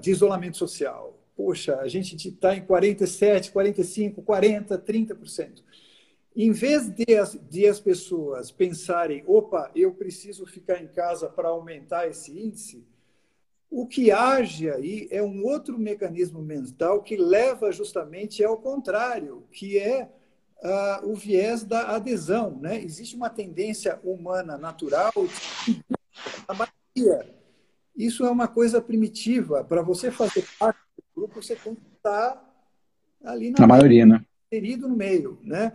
de 0.00 0.10
isolamento 0.10 0.56
social, 0.56 1.16
poxa, 1.36 1.76
a 1.76 1.86
gente 1.86 2.16
está 2.28 2.56
em 2.56 2.64
47, 2.64 3.52
45, 3.52 4.22
40, 4.22 4.78
30% 4.78 5.62
em 6.34 6.50
vez 6.50 6.88
de 6.88 7.14
as, 7.16 7.38
de 7.48 7.66
as 7.66 7.78
pessoas 7.78 8.50
pensarem, 8.50 9.22
opa, 9.26 9.70
eu 9.74 9.92
preciso 9.92 10.46
ficar 10.46 10.82
em 10.82 10.88
casa 10.88 11.28
para 11.28 11.48
aumentar 11.48 12.08
esse 12.08 12.32
índice, 12.32 12.84
o 13.70 13.86
que 13.86 14.10
age 14.10 14.70
aí 14.70 15.08
é 15.10 15.22
um 15.22 15.44
outro 15.44 15.78
mecanismo 15.78 16.42
mental 16.42 17.02
que 17.02 17.16
leva 17.16 17.72
justamente 17.72 18.42
ao 18.44 18.58
contrário, 18.58 19.44
que 19.50 19.78
é 19.78 20.10
uh, 20.62 21.10
o 21.10 21.14
viés 21.14 21.64
da 21.64 21.94
adesão. 21.94 22.58
Né? 22.60 22.82
Existe 22.82 23.16
uma 23.16 23.28
tendência 23.28 23.98
humana 24.02 24.56
natural 24.56 25.12
de 25.66 25.82
a 26.46 26.54
maioria. 26.54 27.34
Isso 27.96 28.24
é 28.24 28.30
uma 28.30 28.48
coisa 28.48 28.80
primitiva. 28.80 29.64
Para 29.64 29.82
você 29.82 30.10
fazer 30.10 30.44
parte 30.58 30.78
do 30.96 31.04
grupo, 31.14 31.42
você 31.42 31.56
tem 31.56 31.74
que 31.74 31.82
estar 31.96 32.42
ali 33.24 33.50
na, 33.50 33.60
na 33.60 33.66
maioria, 33.66 34.06
né? 34.06 34.24
inserido 34.50 34.88
no 34.88 34.96
meio. 34.96 35.38
Né? 35.42 35.72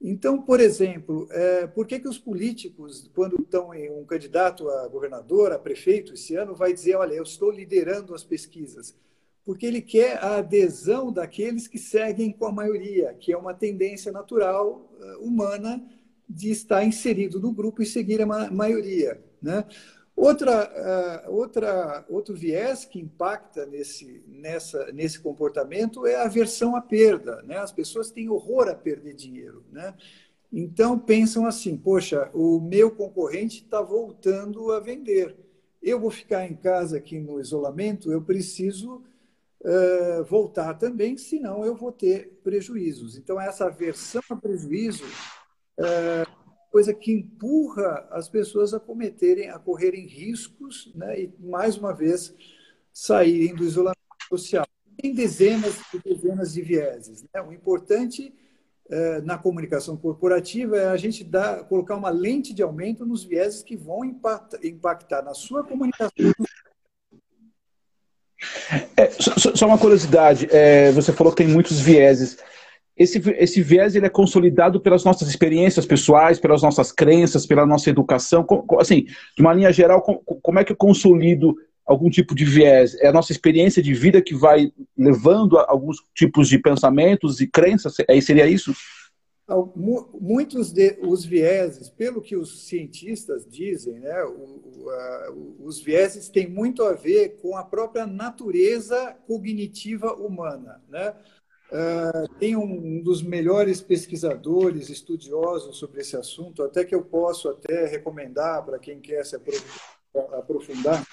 Então, 0.00 0.40
por 0.40 0.60
exemplo, 0.60 1.26
é, 1.30 1.66
por 1.66 1.86
que, 1.86 1.98
que 1.98 2.08
os 2.08 2.18
políticos, 2.18 3.10
quando 3.14 3.40
estão 3.40 3.74
em 3.74 3.90
um 3.90 4.04
candidato 4.04 4.68
a 4.68 4.88
governador, 4.88 5.52
a 5.52 5.58
prefeito 5.58 6.14
esse 6.14 6.36
ano, 6.36 6.54
vai 6.54 6.72
dizer, 6.72 6.96
olha, 6.96 7.14
eu 7.14 7.22
estou 7.22 7.50
liderando 7.50 8.14
as 8.14 8.22
pesquisas? 8.22 8.94
Porque 9.46 9.64
ele 9.64 9.80
quer 9.80 10.22
a 10.22 10.38
adesão 10.38 11.12
daqueles 11.12 11.68
que 11.68 11.78
seguem 11.78 12.32
com 12.32 12.46
a 12.46 12.52
maioria, 12.52 13.14
que 13.14 13.32
é 13.32 13.38
uma 13.38 13.54
tendência 13.54 14.10
natural 14.10 14.90
uh, 15.00 15.24
humana 15.24 15.82
de 16.28 16.50
estar 16.50 16.84
inserido 16.84 17.38
no 17.38 17.52
grupo 17.52 17.80
e 17.80 17.86
seguir 17.86 18.20
a 18.20 18.26
ma 18.26 18.50
maioria. 18.50 19.22
Né? 19.40 19.64
Outra, 20.16 21.24
uh, 21.28 21.32
outra, 21.32 22.04
outro 22.08 22.34
viés 22.34 22.84
que 22.84 22.98
impacta 22.98 23.64
nesse, 23.66 24.24
nessa, 24.26 24.90
nesse 24.92 25.20
comportamento 25.20 26.06
é 26.06 26.16
a 26.16 26.24
aversão 26.24 26.74
à 26.74 26.80
perda. 26.80 27.40
Né? 27.42 27.56
As 27.56 27.70
pessoas 27.70 28.10
têm 28.10 28.28
horror 28.28 28.68
a 28.68 28.74
perder 28.74 29.14
dinheiro. 29.14 29.62
Né? 29.70 29.94
Então, 30.52 30.98
pensam 30.98 31.46
assim: 31.46 31.76
poxa, 31.76 32.30
o 32.34 32.60
meu 32.60 32.90
concorrente 32.90 33.62
está 33.62 33.80
voltando 33.80 34.72
a 34.72 34.80
vender. 34.80 35.36
Eu 35.80 36.00
vou 36.00 36.10
ficar 36.10 36.50
em 36.50 36.56
casa 36.56 36.96
aqui 36.96 37.20
no 37.20 37.38
isolamento, 37.38 38.10
eu 38.10 38.20
preciso 38.20 39.04
uh, 39.62 40.24
voltar 40.24 40.74
também, 40.74 41.16
senão 41.16 41.64
eu 41.64 41.74
vou 41.74 41.92
ter 41.92 42.38
prejuízos. 42.42 43.16
Então, 43.16 43.40
essa 43.40 43.66
aversão 43.66 44.22
a 44.30 44.36
prejuízo. 44.36 45.04
Uh, 45.78 46.36
coisa 46.76 46.92
que 46.92 47.10
empurra 47.10 48.06
as 48.10 48.28
pessoas 48.28 48.74
a 48.74 48.78
cometerem, 48.78 49.48
a 49.48 49.58
correrem 49.58 50.06
riscos, 50.06 50.92
né? 50.94 51.22
e 51.22 51.34
mais 51.38 51.78
uma 51.78 51.94
vez 51.94 52.34
saírem 52.92 53.54
do 53.54 53.64
isolamento 53.64 53.96
social. 54.28 54.66
Tem 55.00 55.14
dezenas 55.14 55.80
e 55.94 55.98
dezenas 55.98 56.52
de 56.52 56.60
vieses. 56.60 57.22
Né? 57.22 57.40
O 57.40 57.50
importante 57.50 58.34
é, 58.90 59.20
na 59.22 59.38
comunicação 59.38 59.96
corporativa 59.96 60.76
é 60.76 60.88
a 60.88 60.96
gente 60.98 61.24
dar, 61.24 61.64
colocar 61.64 61.96
uma 61.96 62.10
lente 62.10 62.52
de 62.52 62.62
aumento 62.62 63.06
nos 63.06 63.24
vieses 63.24 63.62
que 63.62 63.74
vão 63.74 64.04
impactar, 64.04 64.62
impactar 64.62 65.22
na 65.22 65.32
sua 65.32 65.64
comunicação. 65.64 66.10
É, 68.96 69.10
só, 69.10 69.54
só, 69.54 69.66
uma 69.66 69.78
curiosidade, 69.78 70.48
é, 70.50 70.92
você 70.92 71.12
falou 71.12 71.32
que 71.32 71.42
tem 71.42 71.52
muitos 71.52 71.80
vieses. 71.80 72.38
Esse, 72.96 73.22
esse 73.38 73.62
viés 73.62 73.94
ele 73.94 74.06
é 74.06 74.10
consolidado 74.10 74.80
pelas 74.80 75.04
nossas 75.04 75.28
experiências 75.28 75.84
pessoais, 75.84 76.40
pelas 76.40 76.62
nossas 76.62 76.90
crenças, 76.90 77.46
pela 77.46 77.66
nossa 77.66 77.90
educação. 77.90 78.46
Assim, 78.78 79.04
de 79.36 79.42
uma 79.42 79.52
linha 79.52 79.72
geral, 79.72 80.02
como 80.02 80.58
é 80.58 80.64
que 80.64 80.72
eu 80.72 80.76
consolido 80.76 81.54
algum 81.84 82.08
tipo 82.08 82.34
de 82.34 82.44
viés? 82.44 82.94
É 83.00 83.08
a 83.08 83.12
nossa 83.12 83.32
experiência 83.32 83.82
de 83.82 83.92
vida 83.92 84.22
que 84.22 84.34
vai 84.34 84.72
levando 84.96 85.58
a 85.58 85.66
alguns 85.68 85.98
tipos 86.14 86.48
de 86.48 86.58
pensamentos 86.58 87.40
e 87.40 87.46
crenças? 87.46 87.96
Aí 88.08 88.22
seria 88.22 88.46
isso? 88.46 88.74
Muitos 89.76 90.72
de, 90.72 90.98
os 91.02 91.24
vieses, 91.24 91.88
pelo 91.88 92.20
que 92.20 92.34
os 92.34 92.66
cientistas 92.66 93.46
dizem, 93.46 94.00
né, 94.00 94.24
o, 94.24 94.90
a, 94.90 95.32
os 95.60 95.80
vieses 95.80 96.28
têm 96.28 96.48
muito 96.48 96.82
a 96.82 96.94
ver 96.94 97.36
com 97.40 97.56
a 97.56 97.62
própria 97.62 98.06
natureza 98.08 99.16
cognitiva 99.24 100.12
humana. 100.14 100.82
Né? 100.88 101.14
Uh, 101.70 102.34
tem 102.40 102.56
um, 102.56 102.64
um, 102.64 103.00
dos 103.00 103.22
melhores 103.22 103.80
pesquisadores, 103.80 104.88
estudiosos 104.88 105.76
sobre 105.76 106.00
esse 106.00 106.16
assunto, 106.16 106.64
até 106.64 106.84
que 106.84 106.94
eu 106.94 107.04
posso 107.04 107.48
até 107.48 107.86
recomendar 107.86 108.64
para 108.64 108.80
quem 108.80 109.00
quer 109.00 109.24
se 109.24 109.36
aprofundar, 110.14 111.06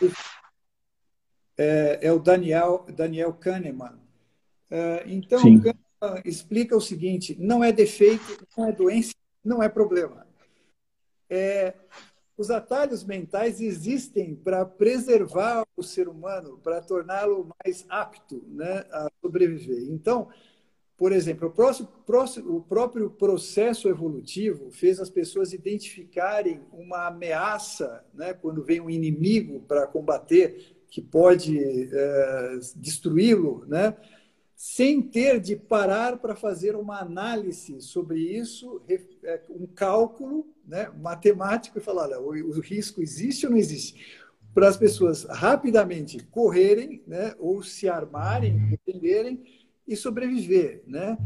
é, 1.55 1.99
é 2.01 2.11
o 2.11 2.17
Daniel, 2.17 2.85
Daniel 2.95 3.33
Kahneman. 3.33 3.99
É, 4.71 5.03
então, 5.05 5.39
Sim. 5.39 5.59
Kahneman 5.59 5.83
explica 6.25 6.75
o 6.75 6.81
seguinte: 6.81 7.35
não 7.39 7.63
é 7.63 7.71
defeito, 7.71 8.45
não 8.57 8.67
é 8.67 8.71
doença, 8.71 9.13
não 9.43 9.61
é 9.61 9.69
problema. 9.69 10.25
É, 11.29 11.73
os 12.37 12.49
atalhos 12.49 13.03
mentais 13.03 13.61
existem 13.61 14.35
para 14.35 14.65
preservar 14.65 15.65
o 15.75 15.83
ser 15.83 16.07
humano, 16.07 16.59
para 16.63 16.81
torná-lo 16.81 17.49
mais 17.63 17.85
apto 17.89 18.43
né, 18.47 18.85
a 18.91 19.09
sobreviver. 19.21 19.83
Então, 19.89 20.29
por 20.97 21.11
exemplo, 21.11 21.47
o, 21.47 21.51
próximo, 21.51 21.87
próximo, 22.05 22.57
o 22.57 22.61
próprio 22.61 23.09
processo 23.09 23.87
evolutivo 23.87 24.71
fez 24.71 24.99
as 24.99 25.09
pessoas 25.09 25.53
identificarem 25.53 26.61
uma 26.71 27.07
ameaça, 27.07 28.03
né, 28.13 28.33
quando 28.33 28.63
vem 28.63 28.79
um 28.79 28.89
inimigo 28.89 29.59
para 29.67 29.87
combater, 29.87 30.77
que 30.87 31.01
pode 31.01 31.59
é, 31.91 32.59
destruí-lo, 32.75 33.65
né? 33.67 33.95
Sem 34.65 35.02
ter 35.02 35.41
de 35.41 35.58
parar 35.58 36.19
para 36.19 36.38
fazer 36.38 36.73
uma 36.73 37.02
análise 37.02 37.82
sobre 37.82 38.21
isso, 38.21 38.82
é, 38.88 39.41
um 39.49 39.67
cálculo 39.67 40.47
né, 40.65 40.89
matemático 41.02 41.78
e 41.78 41.82
falar, 41.82 42.17
o, 42.17 42.30
o 42.30 42.62
risco 42.62 43.02
existe 43.02 43.45
ou 43.45 43.52
não 43.52 43.58
existe? 43.58 44.23
Para 44.54 44.69
as 44.69 44.78
pessoas 44.78 45.26
rapidamente 45.26 46.23
correrem, 46.28 47.04
né, 47.06 47.36
ou 47.39 47.62
se 47.62 47.89
armarem, 47.89 48.58
defenderem 48.69 49.43
e 49.86 49.97
sobreviver. 49.97 50.82
Né? 50.88 51.17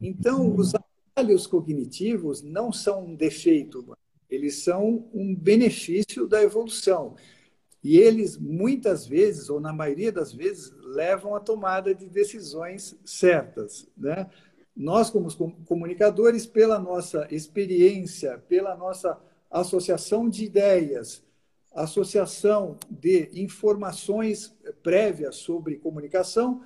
Então, 0.00 0.52
os 0.56 0.72
atalhos 0.74 1.46
cognitivos 1.46 2.42
não 2.42 2.72
são 2.72 3.04
um 3.04 3.14
defeito, 3.14 3.96
eles 4.28 4.64
são 4.64 5.08
um 5.14 5.32
benefício 5.32 6.26
da 6.26 6.42
evolução. 6.42 7.14
E 7.82 7.98
eles, 7.98 8.36
muitas 8.36 9.06
vezes, 9.06 9.48
ou 9.48 9.58
na 9.58 9.72
maioria 9.72 10.12
das 10.12 10.32
vezes, 10.32 10.72
levam 10.82 11.34
à 11.34 11.40
tomada 11.40 11.94
de 11.94 12.06
decisões 12.06 12.98
certas. 13.04 13.88
Né? 13.96 14.28
Nós, 14.76 15.08
como 15.08 15.30
comunicadores, 15.64 16.46
pela 16.46 16.78
nossa 16.78 17.26
experiência, 17.30 18.38
pela 18.48 18.76
nossa 18.76 19.18
associação 19.50 20.28
de 20.28 20.44
ideias, 20.44 21.22
associação 21.74 22.76
de 22.90 23.30
informações 23.32 24.54
prévias 24.82 25.36
sobre 25.36 25.76
comunicação, 25.76 26.62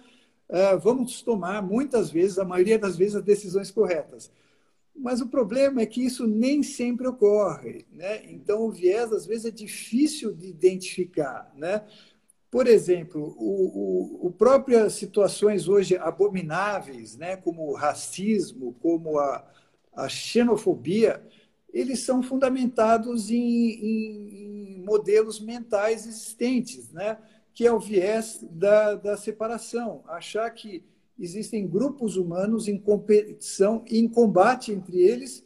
eh, 0.49 0.77
vamos 0.77 1.23
tomar, 1.23 1.63
muitas 1.63 2.11
vezes, 2.11 2.39
a 2.39 2.45
maioria 2.45 2.79
das 2.79 2.97
vezes, 2.97 3.17
as 3.17 3.23
decisões 3.23 3.71
corretas. 3.71 4.31
Mas 4.97 5.21
o 5.21 5.29
problema 5.29 5.83
é 5.83 5.87
que 5.87 6.05
isso 6.05 6.27
nem 6.27 6.63
sempre 6.63 7.07
ocorre. 7.07 7.85
Né? 7.91 8.25
Então, 8.31 8.63
o 8.63 8.71
viés, 8.71 9.13
às 9.13 9.27
vezes, 9.27 9.47
é 9.47 9.51
difícil 9.51 10.33
de 10.33 10.47
identificar. 10.47 11.53
Né? 11.57 11.85
Por 12.51 12.69
exemplo, 12.69 13.35
o, 13.37 14.23
o, 14.23 14.27
o 14.29 14.31
próprias 14.31 14.95
situações 14.95 15.67
hoje 15.67 15.97
abomináveis, 15.97 17.17
né? 17.17 17.37
como 17.37 17.71
o 17.71 17.75
racismo, 17.75 18.75
como 18.81 19.19
a, 19.19 19.45
a 19.93 20.09
xenofobia, 20.09 21.27
eles 21.73 22.01
são 22.01 22.23
fundamentados 22.23 23.31
em, 23.31 23.37
em, 23.37 24.77
em 24.77 24.85
modelos 24.85 25.41
mentais 25.41 26.07
existentes, 26.07 26.93
né? 26.93 27.19
que 27.53 27.67
é 27.67 27.73
o 27.73 27.81
viés 27.81 28.39
da, 28.49 28.95
da 28.95 29.17
separação. 29.17 30.05
Achar 30.07 30.49
que 30.51 30.85
existem 31.19 31.67
grupos 31.67 32.17
humanos 32.17 32.69
em 32.69 32.79
competição 32.79 33.85
e 33.89 33.99
em 33.99 34.09
combate 34.09 34.73
entre 34.73 35.01
eles, 35.01 35.45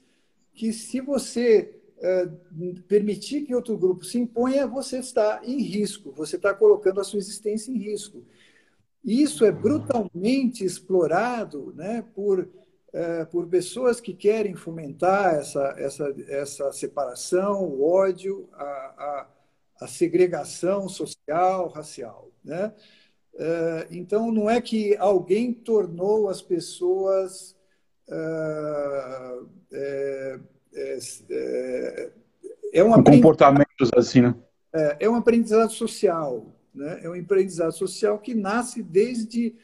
que 0.55 0.73
se 0.73 1.01
você 1.01 1.79
uh, 1.99 2.83
permitir 2.89 3.43
que 3.43 3.55
outro 3.55 3.77
grupo 3.77 4.05
se 4.05 4.19
imponha, 4.19 4.67
você 4.67 4.99
está 4.99 5.41
em 5.45 5.63
risco, 5.63 6.13
você 6.13 6.37
está 6.37 6.55
colocando 6.55 7.01
a 7.01 7.05
sua 7.05 7.19
existência 7.19 7.71
em 7.71 7.79
risco. 7.79 8.25
Isso 9.05 9.45
é 9.45 9.53
brutalmente 9.53 10.65
explorado 10.65 11.73
né, 11.77 12.05
por, 12.15 12.41
uh, 12.41 13.27
por 13.31 13.47
pessoas 13.47 14.01
que 14.01 14.13
querem 14.13 14.55
fomentar 14.55 15.35
essa, 15.35 15.75
essa, 15.79 16.15
essa 16.29 16.73
separação, 16.73 17.63
o 17.65 17.85
ódio, 17.85 18.49
a, 18.53 18.65
a, 18.65 19.27
a 19.83 19.87
segregação 19.87 20.89
social, 20.89 21.69
racial. 21.69 22.31
Né? 22.45 22.73
Eh, 23.39 23.87
então, 23.93 24.33
não 24.33 24.51
é 24.51 24.61
que 24.61 24.97
alguém 24.97 25.53
tornou 25.53 26.29
as 26.29 26.43
pessoas. 26.43 27.57
É, 28.11 30.41
é, 31.31 32.11
é 32.73 32.85
um 32.85 33.03
comportamentos 33.03 33.91
assim, 33.95 34.23
né? 34.23 34.35
É, 34.75 34.97
é 35.01 35.11
um 35.11 35.15
aprendizado 35.15 35.71
social, 35.71 36.47
né? 36.75 37.01
É 37.03 37.09
um 37.09 37.15
aprendizado 37.15 37.73
social 37.73 38.19
que 38.19 38.35
nasce 38.35 38.83
desde 38.83 39.55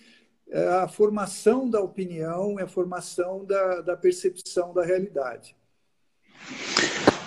a 0.82 0.86
formação 0.86 1.68
da 1.68 1.80
opinião 1.80 2.60
e 2.60 2.62
a 2.62 2.66
formação 2.66 3.44
da, 3.44 3.80
da 3.80 3.96
percepção 3.96 4.72
da 4.72 4.84
realidade. 4.84 5.56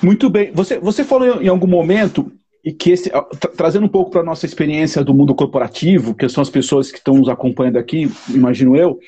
Muito 0.01 0.29
bem. 0.29 0.51
Você, 0.51 0.79
você 0.79 1.03
falou 1.03 1.41
em 1.41 1.47
algum 1.47 1.67
momento 1.67 2.31
e 2.67 2.73
que 2.73 2.91
esse, 2.91 3.09
trazendo 3.55 3.85
um 3.85 3.89
pouco 3.89 4.11
para 4.11 4.19
a 4.19 4.25
nossa 4.25 4.45
experiência 4.45 5.01
do 5.01 5.13
mundo 5.13 5.33
corporativo, 5.33 6.13
que 6.13 6.27
são 6.27 6.41
as 6.41 6.49
pessoas 6.49 6.91
que 6.91 6.97
estão 6.97 7.15
nos 7.15 7.29
acompanhando 7.29 7.77
aqui, 7.77 8.11
imagino 8.27 8.75
eu, 8.75 8.99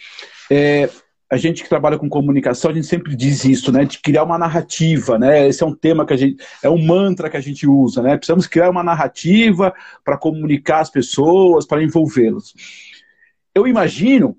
é, 0.49 0.89
a 1.29 1.35
gente 1.35 1.61
que 1.61 1.67
trabalha 1.67 1.97
com 1.97 2.07
comunicação, 2.07 2.71
a 2.71 2.73
gente 2.73 2.87
sempre 2.87 3.13
diz 3.17 3.43
isso, 3.43 3.69
né, 3.69 3.83
de 3.83 3.99
criar 3.99 4.23
uma 4.23 4.37
narrativa, 4.37 5.19
né, 5.19 5.45
esse 5.45 5.61
é 5.61 5.65
um 5.65 5.75
tema 5.75 6.05
que 6.05 6.13
a 6.13 6.15
gente, 6.15 6.41
é 6.63 6.69
um 6.69 6.81
mantra 6.81 7.29
que 7.29 7.35
a 7.35 7.41
gente 7.41 7.67
usa, 7.67 8.01
né, 8.01 8.15
precisamos 8.15 8.47
criar 8.47 8.69
uma 8.69 8.81
narrativa 8.81 9.73
para 10.05 10.17
comunicar 10.17 10.79
as 10.79 10.89
pessoas, 10.89 11.67
para 11.67 11.83
envolvê-las. 11.83 12.53
Eu 13.53 13.67
imagino 13.67 14.37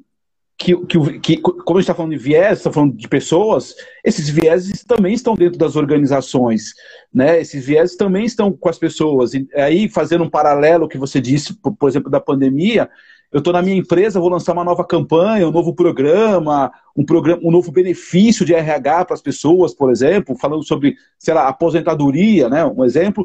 que, 0.60 0.76
que, 0.84 1.18
que, 1.20 1.36
como 1.38 1.78
a 1.78 1.80
gente 1.80 1.84
está 1.84 1.94
falando 1.94 2.12
de 2.12 2.18
viés, 2.18 2.58
está 2.58 2.70
falando 2.70 2.94
de 2.94 3.08
pessoas, 3.08 3.74
esses 4.04 4.28
vieses 4.28 4.84
também 4.84 5.14
estão 5.14 5.34
dentro 5.34 5.58
das 5.58 5.74
organizações, 5.74 6.74
né? 7.12 7.40
Esses 7.40 7.64
vieses 7.64 7.96
também 7.96 8.26
estão 8.26 8.52
com 8.52 8.68
as 8.68 8.78
pessoas. 8.78 9.32
E 9.32 9.48
aí, 9.54 9.88
fazendo 9.88 10.22
um 10.22 10.28
paralelo 10.28 10.86
que 10.86 10.98
você 10.98 11.18
disse, 11.18 11.54
por, 11.54 11.74
por 11.74 11.88
exemplo, 11.88 12.10
da 12.10 12.20
pandemia, 12.20 12.90
eu 13.32 13.38
estou 13.38 13.54
na 13.54 13.62
minha 13.62 13.76
empresa, 13.76 14.20
vou 14.20 14.28
lançar 14.28 14.52
uma 14.52 14.64
nova 14.64 14.84
campanha, 14.84 15.48
um 15.48 15.52
novo 15.52 15.74
programa, 15.74 16.70
um, 16.94 17.06
programa, 17.06 17.40
um 17.42 17.50
novo 17.50 17.72
benefício 17.72 18.44
de 18.44 18.52
RH 18.52 19.06
para 19.06 19.14
as 19.14 19.22
pessoas, 19.22 19.72
por 19.72 19.90
exemplo, 19.90 20.36
falando 20.36 20.62
sobre, 20.62 20.94
sei 21.18 21.32
lá, 21.32 21.48
aposentadoria, 21.48 22.50
né? 22.50 22.66
Um 22.66 22.84
exemplo 22.84 23.24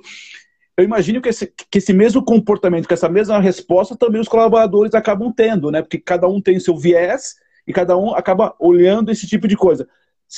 eu 0.77 0.83
imagino 0.83 1.21
que 1.21 1.29
esse, 1.29 1.47
que 1.47 1.77
esse 1.77 1.93
mesmo 1.93 2.23
comportamento, 2.23 2.88
que 2.88 2.93
essa 2.93 3.07
mesma 3.07 3.39
resposta, 3.39 3.95
também 3.95 4.19
os 4.19 4.27
colaboradores 4.27 4.93
acabam 4.93 5.31
tendo, 5.31 5.71
né? 5.71 5.81
Porque 5.81 5.97
cada 5.97 6.27
um 6.27 6.41
tem 6.41 6.59
seu 6.59 6.75
viés 6.77 7.35
e 7.65 7.71
cada 7.71 7.97
um 7.97 8.13
acaba 8.13 8.53
olhando 8.59 9.11
esse 9.11 9.25
tipo 9.25 9.47
de 9.47 9.55
coisa. 9.55 9.88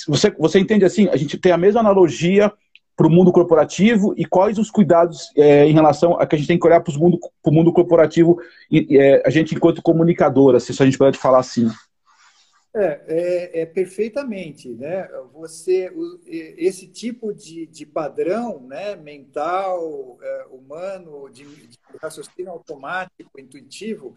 Você, 0.07 0.29
você 0.37 0.59
entende 0.59 0.85
assim? 0.85 1.07
A 1.09 1.15
gente 1.15 1.37
tem 1.37 1.51
a 1.51 1.57
mesma 1.57 1.79
analogia 1.79 2.51
para 2.95 3.07
o 3.07 3.09
mundo 3.09 3.31
corporativo 3.31 4.13
e 4.17 4.25
quais 4.25 4.57
os 4.57 4.71
cuidados 4.71 5.31
é, 5.35 5.67
em 5.67 5.73
relação 5.73 6.19
a 6.19 6.25
que 6.25 6.35
a 6.35 6.37
gente 6.37 6.47
tem 6.47 6.59
que 6.59 6.65
olhar 6.65 6.81
para 6.81 6.95
o 6.95 6.99
mundo, 6.99 7.19
mundo 7.47 7.73
corporativo, 7.73 8.39
e, 8.71 8.97
é, 8.97 9.23
a 9.25 9.29
gente 9.29 9.55
enquanto 9.55 9.81
comunicadora, 9.81 10.59
se 10.59 10.71
a 10.71 10.85
gente 10.85 10.97
pode 10.97 11.17
falar 11.17 11.39
assim. 11.39 11.69
É, 12.79 13.03
é, 13.07 13.61
é, 13.61 13.65
perfeitamente, 13.65 14.69
né? 14.69 15.07
Você, 15.33 15.91
esse 16.27 16.87
tipo 16.87 17.33
de, 17.33 17.65
de 17.65 17.85
padrão, 17.85 18.61
né, 18.61 18.95
mental, 18.95 20.19
é, 20.21 20.45
humano, 20.51 21.29
de, 21.29 21.43
de, 21.43 21.79
raciocínio 21.99 22.51
automático, 22.51 23.39
intuitivo, 23.39 24.15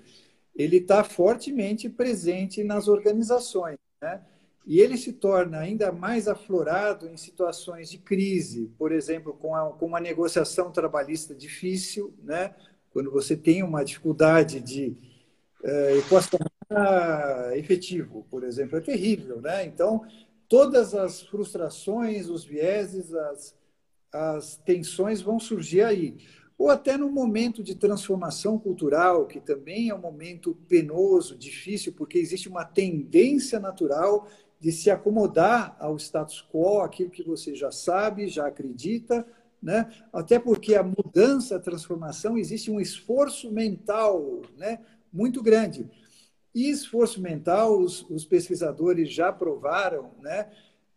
ele 0.54 0.76
está 0.76 1.02
fortemente 1.02 1.88
presente 1.88 2.62
nas 2.62 2.86
organizações, 2.86 3.78
né? 4.02 4.20
E 4.66 4.78
ele 4.78 4.98
se 4.98 5.14
torna 5.14 5.58
ainda 5.58 5.90
mais 5.90 6.28
aflorado 6.28 7.08
em 7.08 7.16
situações 7.16 7.90
de 7.90 7.96
crise, 7.96 8.70
por 8.78 8.92
exemplo, 8.92 9.32
com, 9.32 9.54
a, 9.54 9.72
com 9.72 9.86
uma 9.86 10.00
negociação 10.00 10.70
trabalhista 10.70 11.34
difícil, 11.34 12.14
né? 12.22 12.54
quando 12.92 13.10
você 13.10 13.36
tem 13.36 13.62
uma 13.62 13.84
dificuldade 13.84 14.60
de 14.60 14.96
é, 15.62 15.98
equacionar 15.98 16.50
efetivo, 17.54 18.26
exemplo, 18.50 18.76
é 18.76 18.80
terrível. 18.80 19.40
Né? 19.40 19.64
Então, 19.64 20.04
todas 20.48 20.94
as 20.94 21.22
frustrações, 21.22 22.28
os 22.28 22.44
vieses, 22.44 23.14
as, 23.14 23.54
as 24.12 24.56
tensões 24.58 25.22
vão 25.22 25.38
surgir 25.38 25.82
aí. 25.82 26.18
Ou 26.58 26.68
até 26.68 26.98
no 26.98 27.10
momento 27.10 27.62
de 27.62 27.74
transformação 27.74 28.58
cultural, 28.58 29.26
que 29.26 29.40
também 29.40 29.88
é 29.88 29.94
um 29.94 30.00
momento 30.00 30.54
penoso, 30.68 31.34
difícil, 31.34 31.94
porque 31.94 32.18
existe 32.18 32.50
uma 32.50 32.66
tendência 32.66 33.58
natural 33.58 34.28
de 34.60 34.70
se 34.70 34.90
acomodar 34.90 35.74
ao 35.80 35.96
status 35.96 36.46
quo, 36.52 36.80
aquilo 36.80 37.08
que 37.08 37.22
você 37.22 37.54
já 37.54 37.72
sabe, 37.72 38.28
já 38.28 38.46
acredita, 38.46 39.26
né? 39.62 39.90
até 40.12 40.38
porque 40.38 40.74
a 40.74 40.82
mudança, 40.82 41.56
a 41.56 41.60
transformação, 41.60 42.36
existe 42.36 42.70
um 42.70 42.78
esforço 42.78 43.50
mental 43.50 44.42
né? 44.58 44.80
muito 45.10 45.42
grande. 45.42 45.88
E 46.54 46.68
esforço 46.68 47.20
mental, 47.20 47.78
os, 47.78 48.02
os 48.10 48.24
pesquisadores 48.24 49.12
já 49.12 49.32
provaram, 49.32 50.10
né? 50.20 50.48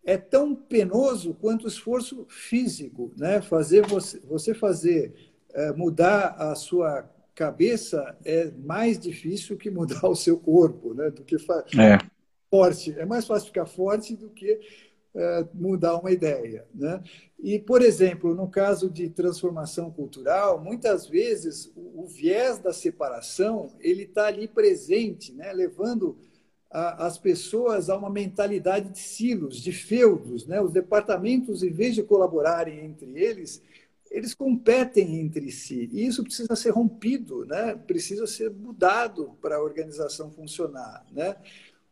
é 0.04 0.18
tão 0.18 0.54
penoso 0.54 1.34
quanto 1.36 1.66
o 1.66 1.68
esforço 1.68 2.26
físico. 2.30 3.12
Né? 3.18 3.42
Fazer 3.42 3.86
você, 3.86 4.20
você 4.20 4.54
fazer 4.54 5.14
é, 5.54 5.72
mudar 5.72 6.36
a 6.38 6.56
sua 6.56 7.10
cabeça 7.34 8.16
é 8.24 8.52
mais 8.52 9.00
difícil 9.00 9.58
que 9.58 9.70
mudar 9.70 10.06
o 10.10 10.16
seu 10.16 10.38
corpo, 10.38 10.94
né? 10.94 11.10
do 11.10 11.24
que 11.24 11.38
é 11.80 11.98
forte. 12.50 12.94
É 13.00 13.06
mais 13.06 13.26
fácil 13.26 13.48
ficar 13.48 13.66
forte 13.66 14.16
do 14.16 14.30
que 14.30 14.60
mudar 15.54 15.98
uma 15.98 16.12
ideia. 16.12 16.66
Né? 16.74 17.02
E, 17.40 17.60
por 17.60 17.82
exemplo, 17.82 18.34
no 18.34 18.48
caso 18.48 18.90
de 18.90 19.10
transformação 19.10 19.92
cultural, 19.92 20.60
muitas 20.60 21.08
vezes 21.08 21.72
o, 21.76 22.04
o 22.04 22.08
viés 22.08 22.58
da 22.58 22.74
separação 22.74 23.72
ele 23.80 24.04
está 24.04 24.28
ali 24.28 24.48
presente, 24.48 25.34
né? 25.34 25.54
levando 25.54 26.18
a, 26.72 27.06
as 27.06 27.18
pessoas 27.18 27.90
a 27.90 27.98
uma 27.98 28.10
mentalidade 28.10 28.90
de 28.90 29.00
silos, 29.00 29.62
de 29.62 29.72
feudos. 29.72 30.48
Né? 30.48 30.60
Os 30.60 30.72
departamentos, 30.72 31.62
em 31.62 31.72
vez 31.72 31.94
de 31.94 32.02
colaborarem 32.02 32.84
entre 32.84 33.12
eles, 33.16 33.62
eles 34.10 34.34
competem 34.34 35.20
entre 35.20 35.52
si. 35.52 35.90
E 35.92 36.06
isso 36.06 36.24
precisa 36.24 36.56
ser 36.56 36.72
rompido, 36.72 37.46
né? 37.46 37.76
precisa 37.76 38.26
ser 38.26 38.50
mudado 38.50 39.38
para 39.42 39.58
a 39.58 39.64
organização 39.64 40.32
funcionar. 40.32 41.06
Né? 41.12 41.36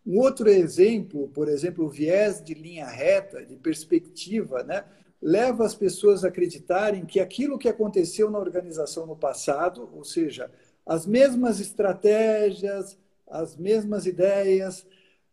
Um 0.05 0.19
outro 0.19 0.49
exemplo, 0.49 1.27
por 1.29 1.47
exemplo, 1.47 1.85
o 1.85 1.89
viés 1.89 2.43
de 2.43 2.53
linha 2.53 2.87
reta, 2.87 3.45
de 3.45 3.55
perspectiva, 3.55 4.63
né, 4.63 4.83
leva 5.21 5.63
as 5.63 5.75
pessoas 5.75 6.25
a 6.25 6.29
acreditarem 6.29 7.05
que 7.05 7.19
aquilo 7.19 7.59
que 7.59 7.69
aconteceu 7.69 8.29
na 8.31 8.39
organização 8.39 9.05
no 9.05 9.15
passado, 9.15 9.87
ou 9.93 10.03
seja, 10.03 10.51
as 10.85 11.05
mesmas 11.05 11.59
estratégias, 11.59 12.97
as 13.27 13.55
mesmas 13.55 14.07
ideias, 14.07 14.85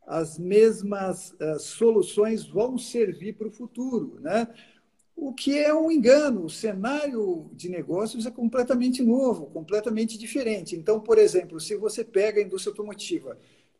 as 0.07 0.39
mesmas 0.39 1.33
uh, 1.33 1.59
soluções 1.59 2.47
vão 2.47 2.77
servir 2.79 3.35
para 3.35 3.49
o 3.49 3.53
futuro, 3.53 4.19
né? 4.21 4.49
O 5.15 5.35
que 5.35 5.59
é 5.59 5.75
um 5.75 5.91
engano. 5.91 6.45
O 6.45 6.51
cenário 6.51 7.51
de 7.53 7.69
negócios 7.69 8.25
é 8.25 8.31
completamente 8.31 9.03
novo, 9.03 9.47
completamente 9.47 10.17
diferente. 10.17 10.77
Então, 10.77 11.01
por 11.01 11.19
exemplo, 11.19 11.59
se 11.59 11.75
você 11.77 12.05
pega 12.05 12.41
a 12.41 12.45
indústria 12.45 12.71
automotiva 12.71 13.37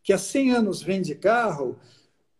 que 0.09 0.13
há 0.15 0.17
100 0.17 0.53
anos 0.53 0.81
vende 0.81 1.15
carro, 1.15 1.79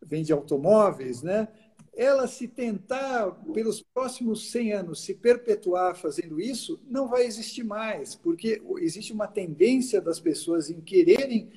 vende 0.01 0.33
automóveis, 0.33 1.23
né? 1.23 1.49
ela 1.95 2.27
se 2.27 2.49
tentar, 2.49 3.31
pelos 3.53 3.83
próximos 3.83 4.51
100 4.51 4.73
anos, 4.73 5.03
se 5.03 5.13
perpetuar 5.13 5.95
fazendo 5.95 6.41
isso, 6.41 6.81
não 6.89 7.09
vai 7.09 7.27
existir 7.27 7.63
mais, 7.63 8.15
porque 8.15 8.63
existe 8.79 9.13
uma 9.13 9.27
tendência 9.27 10.01
das 10.01 10.19
pessoas 10.19 10.71
em 10.71 10.81
quererem 10.81 11.51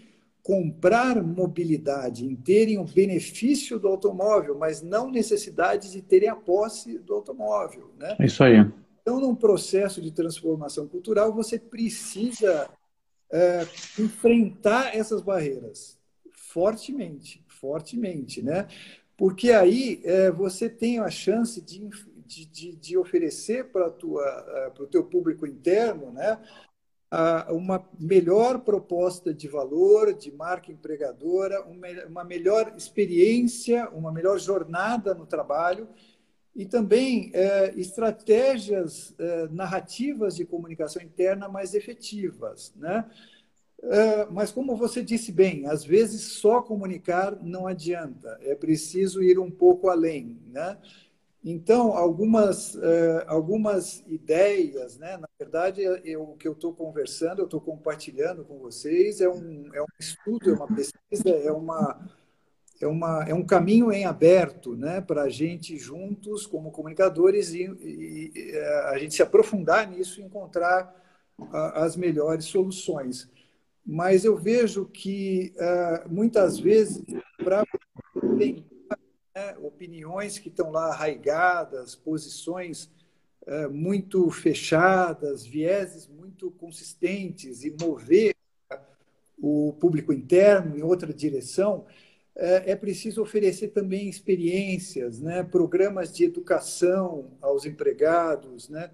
comprar 0.43 1.23
mobilidade, 1.23 2.25
em 2.25 2.35
terem 2.35 2.77
o 2.77 2.83
benefício 2.83 3.79
do 3.79 3.87
automóvel, 3.87 4.57
mas 4.57 4.81
não 4.81 5.09
necessidade 5.09 5.93
de 5.93 6.01
terem 6.01 6.27
a 6.27 6.35
posse 6.35 6.99
do 6.99 7.13
automóvel. 7.13 7.89
Né? 7.97 8.17
Isso 8.19 8.43
aí. 8.43 8.69
Então, 9.01 9.17
num 9.17 9.33
processo 9.33 10.01
de 10.01 10.11
transformação 10.11 10.89
cultural, 10.89 11.31
você 11.31 11.57
precisa 11.57 12.69
é, 13.31 13.65
enfrentar 13.97 14.93
essas 14.93 15.21
barreiras 15.21 16.00
fortemente, 16.51 17.43
fortemente, 17.47 18.41
né? 18.41 18.67
Porque 19.17 19.51
aí 19.51 20.01
é, 20.03 20.31
você 20.31 20.69
tem 20.69 20.99
a 20.99 21.09
chance 21.09 21.61
de, 21.61 21.89
de, 22.25 22.75
de 22.75 22.97
oferecer 22.97 23.71
para 23.71 23.87
o 23.87 24.87
teu 24.87 25.03
público 25.05 25.45
interno, 25.45 26.11
né? 26.11 26.39
uma 27.49 27.85
melhor 27.99 28.59
proposta 28.59 29.33
de 29.33 29.45
valor, 29.45 30.13
de 30.13 30.31
marca 30.31 30.71
empregadora, 30.71 31.61
uma 32.07 32.23
melhor 32.23 32.73
experiência, 32.77 33.89
uma 33.89 34.13
melhor 34.13 34.39
jornada 34.39 35.13
no 35.13 35.25
trabalho 35.25 35.89
e 36.55 36.65
também 36.65 37.29
é, 37.33 37.73
estratégias 37.75 39.13
é, 39.19 39.47
narrativas 39.49 40.37
de 40.37 40.45
comunicação 40.45 41.01
interna 41.01 41.49
mais 41.49 41.73
efetivas, 41.73 42.73
né? 42.77 43.05
É, 43.83 44.25
mas, 44.29 44.51
como 44.51 44.75
você 44.75 45.01
disse 45.01 45.31
bem, 45.31 45.65
às 45.65 45.83
vezes 45.83 46.21
só 46.33 46.61
comunicar 46.61 47.35
não 47.41 47.65
adianta, 47.65 48.37
é 48.41 48.53
preciso 48.53 49.23
ir 49.23 49.39
um 49.39 49.49
pouco 49.49 49.89
além. 49.89 50.39
Né? 50.51 50.77
Então, 51.43 51.93
algumas, 51.97 52.75
é, 52.75 53.25
algumas 53.27 54.03
ideias, 54.05 54.99
né? 54.99 55.17
na 55.17 55.27
verdade, 55.39 55.81
eu, 55.81 56.21
o 56.21 56.37
que 56.37 56.47
eu 56.47 56.51
estou 56.51 56.73
conversando, 56.73 57.39
eu 57.39 57.45
estou 57.45 57.59
compartilhando 57.59 58.45
com 58.45 58.59
vocês, 58.59 59.19
é 59.19 59.27
um, 59.27 59.71
é 59.73 59.81
um 59.81 59.87
estudo, 59.99 60.51
é 60.51 60.53
uma 60.53 60.67
pesquisa, 60.67 61.29
é, 61.29 61.51
uma, 61.51 62.07
é, 62.79 62.85
uma, 62.85 63.23
é 63.27 63.33
um 63.33 63.43
caminho 63.43 63.91
em 63.91 64.05
aberto 64.05 64.75
né? 64.75 65.01
para 65.01 65.23
a 65.23 65.29
gente, 65.29 65.75
juntos, 65.79 66.45
como 66.45 66.69
comunicadores, 66.69 67.51
e, 67.51 67.63
e, 67.63 68.31
e, 68.35 68.57
a 68.91 68.97
gente 68.99 69.15
se 69.15 69.23
aprofundar 69.23 69.89
nisso 69.89 70.21
e 70.21 70.23
encontrar 70.23 70.95
a, 71.51 71.83
as 71.83 71.95
melhores 71.95 72.45
soluções 72.45 73.27
mas 73.85 74.23
eu 74.23 74.37
vejo 74.37 74.85
que 74.85 75.53
uh, 75.57 76.09
muitas 76.09 76.59
vezes, 76.59 77.03
para 77.43 77.63
né, 79.35 79.55
opiniões 79.61 80.37
que 80.37 80.49
estão 80.49 80.71
lá 80.71 80.89
arraigadas, 80.89 81.95
posições 81.95 82.89
uh, 83.47 83.69
muito 83.71 84.29
fechadas, 84.29 85.45
vieses 85.45 86.07
muito 86.07 86.51
consistentes 86.51 87.63
e 87.63 87.75
mover 87.79 88.35
o 89.41 89.73
público 89.79 90.13
interno 90.13 90.77
em 90.77 90.83
outra 90.83 91.11
direção, 91.11 91.79
uh, 92.35 92.61
é 92.65 92.75
preciso 92.75 93.21
oferecer 93.21 93.69
também 93.69 94.07
experiências, 94.07 95.19
né, 95.19 95.43
programas 95.43 96.13
de 96.13 96.23
educação 96.23 97.31
aos 97.41 97.65
empregados, 97.65 98.69
né, 98.69 98.91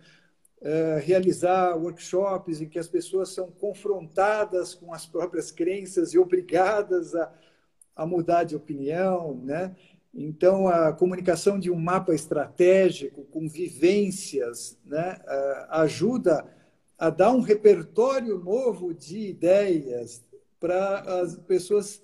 é, 0.62 1.00
realizar 1.04 1.76
workshops 1.78 2.62
em 2.62 2.67
que 2.67 2.80
as 2.80 2.88
pessoas 2.88 3.30
são 3.30 3.52
confrontadas 3.52 4.74
com 4.74 4.93
as 4.93 5.06
próprias 5.06 5.52
crenças 5.52 6.13
e 6.13 6.20
obrigadas 6.20 7.13
a, 7.15 7.32
a 7.96 8.06
mudar 8.06 8.43
de 8.43 8.56
opinião, 8.56 9.36
né? 9.43 9.76
Então, 10.13 10.67
a 10.67 10.91
comunicação 10.93 11.60
de 11.60 11.70
um 11.70 11.76
mapa 11.76 12.13
estratégico 12.13 13.24
com 13.26 13.48
vivências 13.48 14.76
né, 14.84 15.20
é, 15.28 15.67
ajuda 15.70 16.43
a 16.98 17.12
dar 17.12 17.32
um 17.32 17.41
repertório 17.41 18.39
novo 18.39 18.96
de 18.96 19.30
ideias 19.30 20.26
para 20.60 21.22
as 21.22 21.38
pessoas 21.38 22.02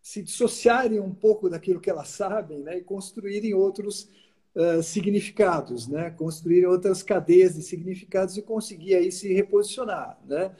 se 0.00 0.22
dissociarem 0.22 1.00
um 1.00 1.12
pouco 1.12 1.50
daquilo 1.50 1.80
que 1.80 1.90
elas 1.90 2.08
sabem 2.08 2.60
né, 2.60 2.78
e 2.78 2.84
construírem 2.84 3.52
outros 3.54 4.08
significados, 4.82 5.86
né? 5.86 6.10
construir 6.10 6.66
outras 6.66 7.02
cadeias 7.02 7.54
de 7.54 7.62
significados 7.62 8.36
e 8.36 8.42
conseguir 8.42 8.94
aí 8.94 9.12
se 9.12 9.32
reposicionar. 9.32 10.18
Né? 10.26 10.54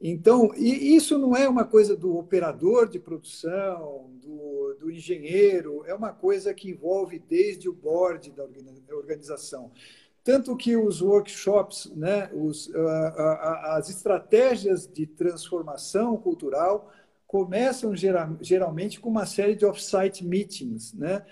Então, 0.00 0.52
e 0.56 0.94
isso 0.96 1.16
não 1.16 1.36
é 1.36 1.48
uma 1.48 1.64
coisa 1.64 1.96
do 1.96 2.16
operador 2.16 2.88
de 2.88 2.98
produção, 2.98 4.10
do, 4.20 4.76
do 4.80 4.90
engenheiro, 4.90 5.84
é 5.86 5.94
uma 5.94 6.12
coisa 6.12 6.52
que 6.52 6.70
envolve 6.70 7.18
desde 7.18 7.68
o 7.68 7.72
board 7.72 8.30
da 8.32 8.44
organização. 8.96 9.70
Tanto 10.24 10.56
que 10.56 10.76
os 10.76 11.00
workshops, 11.00 11.90
né, 11.96 12.30
os, 12.32 12.70
as 12.74 13.88
estratégias 13.88 14.86
de 14.86 15.06
transformação 15.06 16.16
cultural 16.16 16.92
começam 17.26 17.96
geral, 17.96 18.36
geralmente 18.40 19.00
com 19.00 19.08
uma 19.08 19.24
série 19.24 19.54
de 19.54 19.64
off-site 19.64 20.24
meetings, 20.24 20.92
né, 20.92 21.24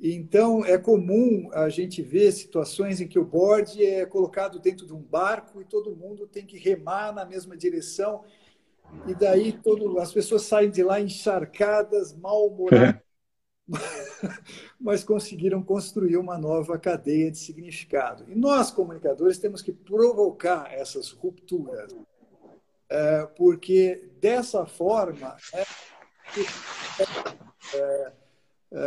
então, 0.00 0.64
é 0.64 0.76
comum 0.76 1.48
a 1.52 1.68
gente 1.68 2.02
ver 2.02 2.30
situações 2.32 3.00
em 3.00 3.08
que 3.08 3.18
o 3.18 3.24
board 3.24 3.82
é 3.82 4.04
colocado 4.04 4.58
dentro 4.58 4.86
de 4.86 4.92
um 4.92 5.00
barco 5.00 5.60
e 5.60 5.64
todo 5.64 5.96
mundo 5.96 6.26
tem 6.26 6.44
que 6.44 6.58
remar 6.58 7.14
na 7.14 7.24
mesma 7.24 7.56
direção. 7.56 8.22
E 9.06 9.14
daí 9.14 9.52
todo, 9.52 9.98
as 9.98 10.12
pessoas 10.12 10.42
saem 10.42 10.70
de 10.70 10.82
lá 10.82 11.00
encharcadas, 11.00 12.14
mal-humoradas, 12.16 13.00
mas 14.78 15.02
conseguiram 15.02 15.62
construir 15.62 16.16
uma 16.16 16.38
nova 16.38 16.78
cadeia 16.78 17.30
de 17.30 17.38
significado. 17.38 18.24
E 18.28 18.34
nós, 18.34 18.70
comunicadores, 18.70 19.38
temos 19.38 19.62
que 19.62 19.72
provocar 19.72 20.72
essas 20.72 21.10
rupturas, 21.10 21.94
é, 22.88 23.26
porque 23.36 24.10
dessa 24.20 24.64
forma 24.66 25.36
é, 25.52 25.62
é, 27.00 27.76
é, 27.76 28.12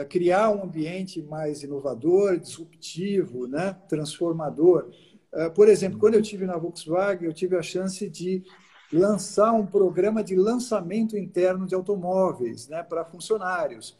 criar 0.09 0.49
um 0.51 0.63
ambiente 0.63 1.21
mais 1.21 1.63
inovador, 1.63 2.37
disruptivo, 2.37 3.47
né, 3.47 3.75
transformador. 3.87 4.89
É, 5.33 5.49
por 5.49 5.69
exemplo, 5.69 5.99
quando 5.99 6.15
eu 6.15 6.21
tive 6.21 6.45
na 6.45 6.57
Volkswagen, 6.57 7.25
eu 7.25 7.33
tive 7.33 7.55
a 7.55 7.61
chance 7.61 8.09
de 8.09 8.43
lançar 8.91 9.53
um 9.53 9.65
programa 9.65 10.23
de 10.23 10.35
lançamento 10.35 11.15
interno 11.15 11.65
de 11.65 11.75
automóveis 11.75 12.67
né, 12.67 12.81
para 12.81 13.05
funcionários. 13.05 13.97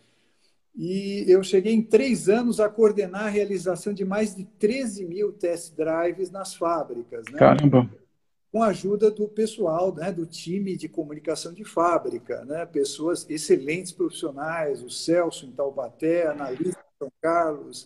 E 0.76 1.26
eu 1.28 1.44
cheguei 1.44 1.74
em 1.74 1.82
três 1.82 2.30
anos 2.30 2.60
a 2.60 2.70
coordenar 2.70 3.26
a 3.26 3.30
realização 3.30 3.94
de 3.94 4.06
mais 4.06 4.36
de 4.36 4.46
13 4.46 5.06
mil 5.06 5.32
test 5.32 5.76
drives 5.76 6.32
nas 6.32 6.56
fábricas. 6.56 7.26
Né? 7.32 7.38
Caramba! 7.38 7.90
Com 8.52 8.64
a 8.64 8.68
ajuda 8.68 9.12
do 9.12 9.28
pessoal, 9.28 9.94
né, 9.94 10.12
do 10.12 10.26
time 10.26 10.76
de 10.76 10.90
comunicação 10.90 11.54
de 11.54 11.64
fábrica, 11.64 12.44
né? 12.46 12.66
pessoas 12.66 13.26
excelentes 13.30 13.92
profissionais, 13.92 14.82
o 14.82 14.90
Celso 14.90 15.46
em 15.46 15.52
Taubaté, 15.52 16.26
a 16.26 16.32
analista 16.32 16.84
São 16.98 17.12
Carlos, 17.22 17.84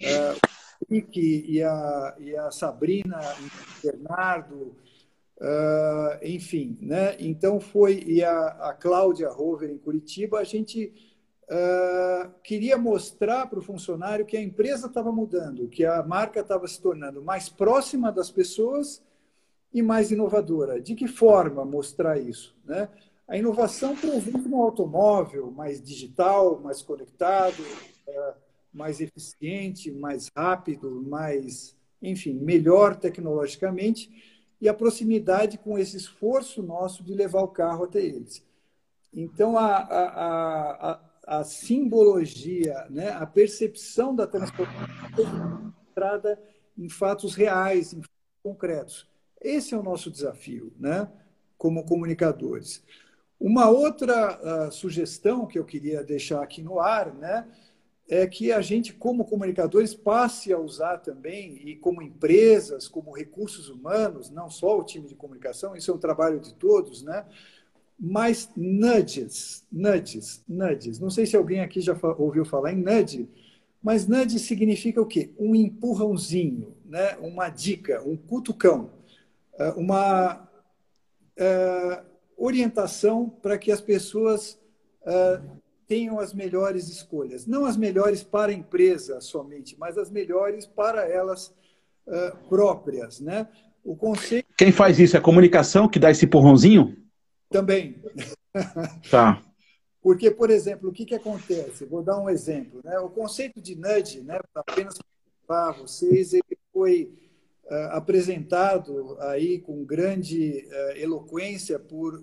uh, 0.00 0.38
o 0.80 0.94
Rick 0.94 1.44
e 1.48 1.60
a, 1.60 2.16
e 2.20 2.36
a 2.36 2.52
Sabrina 2.52 3.20
em 3.40 3.88
Bernardo, 3.88 4.76
uh, 5.38 6.24
enfim. 6.24 6.78
Né? 6.80 7.16
Então 7.18 7.58
foi, 7.58 8.04
e 8.06 8.22
a, 8.22 8.46
a 8.70 8.72
Cláudia 8.72 9.28
Rover 9.28 9.70
em 9.70 9.78
Curitiba, 9.78 10.38
a 10.38 10.44
gente 10.44 10.94
uh, 11.50 12.30
queria 12.44 12.78
mostrar 12.78 13.46
para 13.46 13.58
o 13.58 13.62
funcionário 13.62 14.24
que 14.24 14.36
a 14.36 14.42
empresa 14.42 14.86
estava 14.86 15.10
mudando, 15.10 15.68
que 15.68 15.84
a 15.84 16.00
marca 16.04 16.38
estava 16.38 16.68
se 16.68 16.80
tornando 16.80 17.20
mais 17.20 17.48
próxima 17.48 18.12
das 18.12 18.30
pessoas 18.30 19.02
e 19.72 19.82
mais 19.82 20.10
inovadora. 20.10 20.80
De 20.80 20.94
que 20.94 21.06
forma 21.06 21.64
mostrar 21.64 22.18
isso? 22.18 22.56
Né? 22.64 22.88
A 23.28 23.36
inovação 23.36 23.96
presente 23.96 24.48
no 24.48 24.60
automóvel, 24.60 25.50
mais 25.50 25.80
digital, 25.80 26.58
mais 26.60 26.82
conectado, 26.82 27.62
uh, 28.08 28.34
mais 28.72 29.00
eficiente, 29.00 29.90
mais 29.90 30.28
rápido, 30.36 30.90
mais, 31.02 31.76
enfim, 32.02 32.34
melhor 32.34 32.96
tecnologicamente, 32.96 34.10
e 34.60 34.68
a 34.68 34.74
proximidade 34.74 35.58
com 35.58 35.78
esse 35.78 35.96
esforço 35.96 36.62
nosso 36.62 37.02
de 37.02 37.14
levar 37.14 37.42
o 37.42 37.48
carro 37.48 37.84
até 37.84 38.00
eles. 38.00 38.44
Então, 39.12 39.56
a, 39.56 39.76
a, 39.76 40.90
a, 40.90 41.00
a 41.38 41.44
simbologia, 41.44 42.86
né, 42.90 43.10
a 43.10 43.26
percepção 43.26 44.14
da 44.14 44.26
transformação 44.26 45.72
entrada 45.90 46.40
em 46.76 46.88
fatos 46.88 47.34
reais, 47.34 47.92
em 47.92 48.02
fatos 48.02 48.20
concretos. 48.42 49.08
Esse 49.40 49.74
é 49.74 49.78
o 49.78 49.82
nosso 49.82 50.10
desafio, 50.10 50.72
né, 50.78 51.08
como 51.56 51.84
comunicadores. 51.84 52.82
Uma 53.38 53.70
outra 53.70 54.68
uh, 54.68 54.72
sugestão 54.72 55.46
que 55.46 55.58
eu 55.58 55.64
queria 55.64 56.04
deixar 56.04 56.42
aqui 56.42 56.62
no 56.62 56.78
ar, 56.78 57.14
né, 57.14 57.46
é 58.08 58.26
que 58.26 58.50
a 58.52 58.60
gente, 58.60 58.92
como 58.92 59.24
comunicadores, 59.24 59.94
passe 59.94 60.52
a 60.52 60.58
usar 60.58 60.98
também, 60.98 61.60
e 61.64 61.76
como 61.76 62.02
empresas, 62.02 62.88
como 62.88 63.16
recursos 63.16 63.68
humanos, 63.68 64.28
não 64.30 64.50
só 64.50 64.78
o 64.78 64.84
time 64.84 65.06
de 65.06 65.14
comunicação, 65.14 65.76
isso 65.76 65.90
é 65.90 65.94
um 65.94 65.98
trabalho 65.98 66.40
de 66.40 66.52
todos, 66.54 67.02
né? 67.02 67.24
mais 68.00 68.48
nudges, 68.56 69.66
nudges, 69.70 70.42
nudges. 70.48 70.98
Não 70.98 71.10
sei 71.10 71.26
se 71.26 71.36
alguém 71.36 71.60
aqui 71.60 71.82
já 71.82 71.94
ouviu 72.18 72.46
falar 72.46 72.72
em 72.72 72.82
nudge, 72.82 73.28
mas 73.82 74.08
nudge 74.08 74.38
significa 74.38 75.00
o 75.00 75.06
quê? 75.06 75.30
Um 75.38 75.54
empurrãozinho, 75.54 76.74
né? 76.86 77.16
uma 77.18 77.50
dica, 77.50 78.02
um 78.02 78.16
cutucão, 78.16 78.90
uma 79.76 80.48
uh, 81.38 82.06
orientação 82.36 83.28
para 83.28 83.58
que 83.58 83.70
as 83.70 83.80
pessoas 83.80 84.58
uh, 85.02 85.60
tenham 85.86 86.18
as 86.18 86.32
melhores 86.32 86.88
escolhas. 86.88 87.46
Não 87.46 87.64
as 87.64 87.76
melhores 87.76 88.22
para 88.22 88.52
a 88.52 88.54
empresa 88.54 89.20
somente, 89.20 89.76
mas 89.78 89.98
as 89.98 90.10
melhores 90.10 90.66
para 90.66 91.08
elas 91.08 91.54
próprias. 92.48 93.20
Né? 93.20 93.46
O 93.84 93.94
conceito... 93.94 94.46
Quem 94.56 94.72
faz 94.72 94.98
isso? 94.98 95.16
É 95.16 95.20
a 95.20 95.22
comunicação 95.22 95.88
que 95.88 95.98
dá 95.98 96.10
esse 96.10 96.24
empurrãozinho? 96.24 96.96
Também. 97.48 98.02
Tá. 99.08 99.40
Porque, 100.02 100.30
por 100.30 100.50
exemplo, 100.50 100.88
o 100.88 100.92
que, 100.92 101.04
que 101.04 101.14
acontece? 101.14 101.84
Vou 101.84 102.02
dar 102.02 102.18
um 102.18 102.28
exemplo. 102.28 102.80
Né? 102.82 102.98
O 102.98 103.08
conceito 103.08 103.60
de 103.60 103.76
nudge, 103.76 104.22
né, 104.22 104.40
apenas 104.54 104.98
para 105.46 105.72
vocês, 105.72 106.32
ele 106.32 106.58
foi 106.72 107.12
apresentado 107.92 109.16
aí 109.20 109.58
com 109.58 109.84
grande 109.84 110.66
uh, 110.66 110.98
eloquência 110.98 111.78
por 111.78 112.14
uh, 112.16 112.22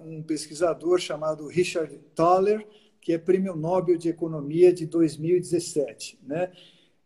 um 0.00 0.22
pesquisador 0.22 0.98
chamado 0.98 1.46
Richard 1.46 1.98
Thaler, 2.14 2.66
que 3.00 3.12
é 3.12 3.18
Prêmio 3.18 3.54
Nobel 3.54 3.96
de 3.96 4.08
Economia 4.08 4.72
de 4.72 4.86
2017. 4.86 6.18
Né? 6.22 6.50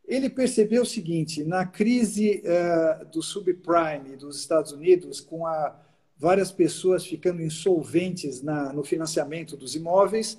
Ele 0.07 0.30
percebeu 0.30 0.82
o 0.82 0.86
seguinte: 0.86 1.45
na 1.45 1.66
crise 1.66 2.43
do 3.12 3.22
subprime 3.22 4.16
dos 4.16 4.38
Estados 4.41 4.72
Unidos, 4.72 5.20
com 5.20 5.47
a 5.47 5.78
várias 6.20 6.53
pessoas 6.53 7.07
ficando 7.07 7.41
insolventes 7.43 8.43
na, 8.43 8.74
no 8.74 8.84
financiamento 8.84 9.57
dos 9.57 9.74
imóveis. 9.74 10.38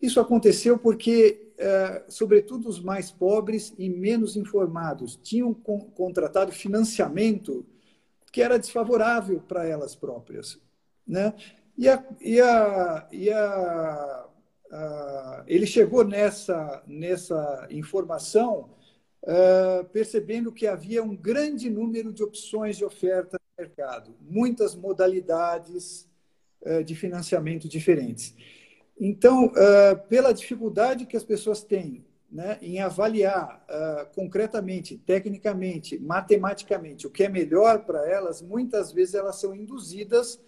Isso 0.00 0.18
aconteceu 0.18 0.76
porque, 0.76 1.51
sobretudo, 2.08 2.68
os 2.68 2.80
mais 2.80 3.10
pobres 3.10 3.74
e 3.78 3.88
menos 3.88 4.36
informados 4.36 5.18
tinham 5.22 5.52
con 5.54 5.78
contratado 5.90 6.52
financiamento 6.52 7.64
que 8.32 8.40
era 8.40 8.58
desfavorável 8.58 9.40
para 9.40 9.66
elas 9.66 9.94
próprias. 9.94 10.58
Né? 11.06 11.34
E, 11.76 11.88
a, 11.88 12.04
e, 12.20 12.40
a, 12.40 13.08
e 13.12 13.30
a, 13.30 14.26
a, 14.70 15.44
ele 15.46 15.66
chegou 15.66 16.04
nessa, 16.04 16.82
nessa 16.86 17.66
informação 17.70 18.70
uh, 19.22 19.84
percebendo 19.90 20.50
que 20.50 20.66
havia 20.66 21.02
um 21.02 21.14
grande 21.14 21.68
número 21.68 22.12
de 22.12 22.22
opções 22.22 22.76
de 22.76 22.84
oferta 22.84 23.38
mercado, 23.58 24.16
muitas 24.20 24.74
modalidades 24.74 26.08
uh, 26.62 26.82
de 26.82 26.94
financiamento 26.94 27.68
diferentes. 27.68 28.34
Então, 29.04 29.46
uh, 29.46 30.08
pela 30.08 30.32
dificuldade 30.32 31.06
que 31.06 31.16
as 31.16 31.24
pessoas 31.24 31.60
têm 31.64 32.04
né, 32.30 32.56
em 32.62 32.78
avaliar 32.78 33.66
uh, 33.68 34.14
concretamente, 34.14 34.96
tecnicamente, 34.96 35.98
matematicamente 35.98 37.04
o 37.04 37.10
que 37.10 37.24
é 37.24 37.28
melhor 37.28 37.84
para 37.84 38.08
elas, 38.08 38.40
muitas 38.40 38.92
vezes 38.92 39.14
elas 39.14 39.40
são 39.40 39.56
induzidas 39.56 40.40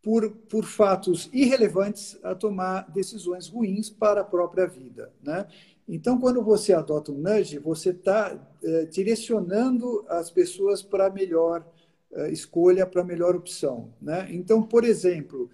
por, 0.00 0.30
por 0.48 0.64
fatos 0.64 1.28
irrelevantes 1.32 2.16
a 2.22 2.32
tomar 2.32 2.88
decisões 2.92 3.48
ruins 3.48 3.90
para 3.90 4.20
a 4.20 4.24
própria 4.24 4.68
vida. 4.68 5.12
Né? 5.20 5.44
Então, 5.88 6.16
quando 6.20 6.44
você 6.44 6.72
adota 6.74 7.10
um 7.10 7.18
nudge, 7.18 7.58
você 7.58 7.90
está 7.90 8.38
eh, 8.62 8.84
direcionando 8.84 10.04
as 10.08 10.30
pessoas 10.30 10.80
para 10.80 11.10
melhor 11.10 11.66
eh, 12.12 12.30
escolha 12.30 12.86
para 12.86 13.00
a 13.00 13.04
melhor 13.04 13.34
opção. 13.34 13.92
Né? 14.00 14.28
Então, 14.30 14.62
por 14.62 14.84
exemplo, 14.84 15.50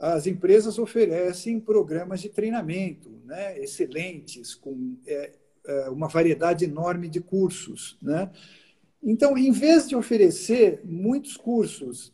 as 0.00 0.26
empresas 0.26 0.78
oferecem 0.78 1.58
programas 1.58 2.20
de 2.20 2.28
treinamento 2.28 3.10
né? 3.24 3.58
excelentes, 3.58 4.54
com 4.54 4.96
é, 5.06 5.32
é, 5.66 5.90
uma 5.90 6.08
variedade 6.08 6.64
enorme 6.64 7.08
de 7.08 7.20
cursos. 7.20 7.98
Né? 8.00 8.30
Então, 9.02 9.36
em 9.36 9.50
vez 9.52 9.88
de 9.88 9.96
oferecer 9.96 10.80
muitos 10.84 11.36
cursos, 11.36 12.12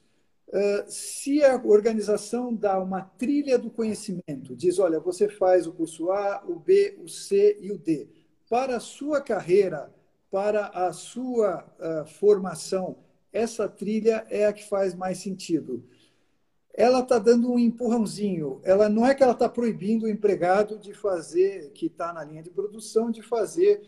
uh, 0.49 0.85
se 0.87 1.43
a 1.43 1.57
organização 1.57 2.55
dá 2.55 2.79
uma 2.79 3.03
trilha 3.03 3.59
do 3.59 3.71
conhecimento, 3.71 4.55
diz: 4.55 4.79
olha, 4.79 5.01
você 5.01 5.29
faz 5.29 5.67
o 5.67 5.73
curso 5.73 6.11
A, 6.11 6.45
o 6.47 6.59
B, 6.59 6.99
o 7.03 7.09
C 7.09 7.59
e 7.61 7.73
o 7.73 7.79
D, 7.79 8.09
para 8.51 8.77
a 8.77 8.81
sua 8.81 9.21
carreira, 9.21 9.93
para 10.31 10.67
a 10.69 10.93
sua 10.93 11.65
uh, 11.79 12.07
formação, 12.07 12.99
essa 13.33 13.69
trilha 13.69 14.27
é 14.29 14.47
a 14.47 14.53
que 14.53 14.69
faz 14.69 14.95
mais 14.95 15.19
sentido. 15.19 15.85
Ela 16.77 17.01
está 17.01 17.19
dando 17.19 17.53
um 17.53 17.59
empurrãozinho. 17.59 18.61
Ela 18.65 18.89
não 18.89 19.07
é 19.07 19.15
que 19.15 19.23
ela 19.23 19.33
está 19.33 19.49
proibindo 19.49 20.05
o 20.05 20.09
empregado 20.09 20.79
de 20.79 20.93
fazer, 20.93 21.71
que 21.73 21.87
está 21.87 22.13
na 22.13 22.25
linha 22.25 22.43
de 22.43 22.51
produção, 22.51 23.11
de 23.11 23.23
fazer 23.23 23.81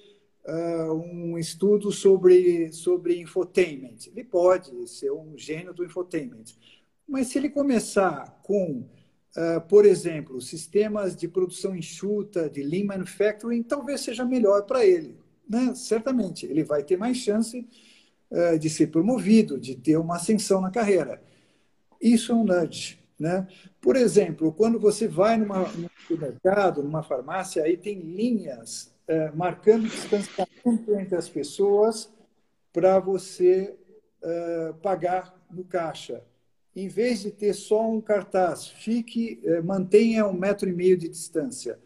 uh, 0.47 0.93
um 0.93 1.37
estudo 1.37 1.91
sobre, 1.91 2.72
sobre 2.72 3.20
infotainment. 3.20 4.07
Ele 4.07 4.22
pode 4.22 4.89
ser 4.89 5.11
um 5.11 5.37
gênio 5.37 5.74
do 5.74 5.84
infotainment. 5.84 6.45
Mas 7.09 7.26
se 7.28 7.39
ele 7.39 7.51
começar 7.51 8.41
com, 8.45 8.84
uh, 9.37 9.61
por 9.68 9.84
exemplo, 9.84 10.41
sistemas 10.41 11.16
de 11.16 11.26
produção 11.26 11.74
enxuta, 11.74 12.49
de 12.49 12.62
lean 12.62 12.84
manufacturing, 12.84 13.64
talvez 13.64 14.03
seja 14.03 14.24
melhor 14.24 14.62
para 14.62 14.87
ele. 14.87 15.16
Né? 15.49 15.74
Certamente, 15.74 16.47
ele 16.47 16.62
vai 16.62 16.84
ter 16.84 16.97
mais 16.97 17.16
chance 17.16 17.66
é, 18.28 18.59
de 18.59 18.68
ser 18.68 18.89
promovido, 18.89 19.57
de 19.57 19.76
ter 19.76 19.97
uma 19.97 20.16
ascensão 20.16 20.61
na 20.61 20.68
carreira. 20.68 21.22
Isso 22.07 22.30
é 22.30 22.34
um 22.36 22.44
nudge. 22.44 23.00
Né? 23.18 23.48
Por 23.80 23.96
exemplo, 23.96 24.52
quando 24.52 24.78
você 24.78 25.09
vai 25.09 25.36
numa, 25.36 25.66
num 25.72 25.88
supermercado, 26.07 26.82
numa 26.82 27.02
farmácia, 27.02 27.64
aí 27.64 27.76
tem 27.76 27.98
linhas 27.98 28.94
é, 29.09 29.32
marcando 29.32 29.88
distanciamento 29.88 30.94
entre 30.94 31.16
as 31.16 31.28
pessoas 31.28 32.12
para 32.72 33.00
você 33.00 33.74
é, 34.22 34.74
pagar 34.82 35.34
no 35.50 35.64
caixa. 35.64 36.22
Em 36.76 36.86
vez 36.86 37.22
de 37.22 37.32
ter 37.32 37.54
só 37.54 37.90
um 37.90 38.00
cartaz, 38.00 38.68
fique, 38.68 39.40
é, 39.42 39.61
mantenha 39.61 40.26
um 40.26 40.34
metro 40.34 40.68
e 40.68 40.72
meio 40.72 40.96
de 40.96 41.09
distância. 41.09 41.76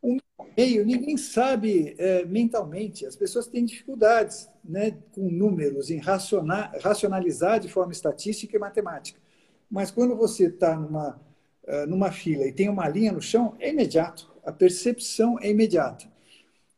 Um 0.00 0.18
meio, 0.56 0.84
ninguém 0.84 1.16
sabe 1.16 1.96
mentalmente. 2.28 3.04
As 3.04 3.16
pessoas 3.16 3.46
têm 3.46 3.64
dificuldades 3.64 4.48
né, 4.62 4.96
com 5.12 5.28
números, 5.28 5.90
em 5.90 5.98
racionalizar 5.98 7.58
de 7.58 7.68
forma 7.68 7.92
estatística 7.92 8.56
e 8.56 8.60
matemática. 8.60 9.18
Mas 9.70 9.90
quando 9.90 10.16
você 10.16 10.46
está 10.46 10.74
numa, 10.76 11.20
uh, 11.64 11.86
numa 11.86 12.10
fila 12.10 12.46
e 12.46 12.52
tem 12.52 12.68
uma 12.68 12.88
linha 12.88 13.12
no 13.12 13.22
chão, 13.22 13.54
é 13.58 13.70
imediato. 13.70 14.30
A 14.44 14.50
percepção 14.50 15.38
é 15.40 15.48
imediata. 15.48 16.06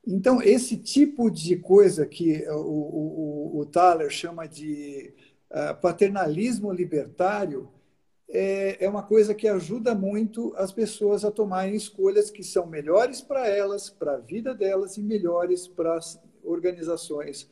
Então, 0.07 0.43
esse 0.43 0.77
tipo 0.77 1.31
de 1.31 1.57
coisa 1.57 2.05
que 2.05 2.45
o, 2.49 3.55
o, 3.55 3.61
o 3.61 3.67
Thaler 3.67 4.11
chama 4.11 4.47
de 4.47 5.15
uh, 5.51 5.81
paternalismo 5.81 6.73
libertário 6.73 7.69
é, 8.29 8.85
é 8.85 8.89
uma 8.89 9.03
coisa 9.03 9.35
que 9.35 9.47
ajuda 9.47 9.95
muito 9.95 10.55
as 10.57 10.73
pessoas 10.73 11.25
a 11.25 11.31
tomarem 11.31 11.75
escolhas 11.77 12.31
que 12.31 12.43
são 12.43 12.67
melhores 12.67 13.21
para 13.21 13.47
elas, 13.47 13.91
para 13.91 14.15
a 14.15 14.19
vida 14.19 14.55
delas 14.55 14.97
e 14.97 15.03
melhores 15.03 15.69
para 15.69 15.97
as 15.97 16.19
organizações 16.43 17.43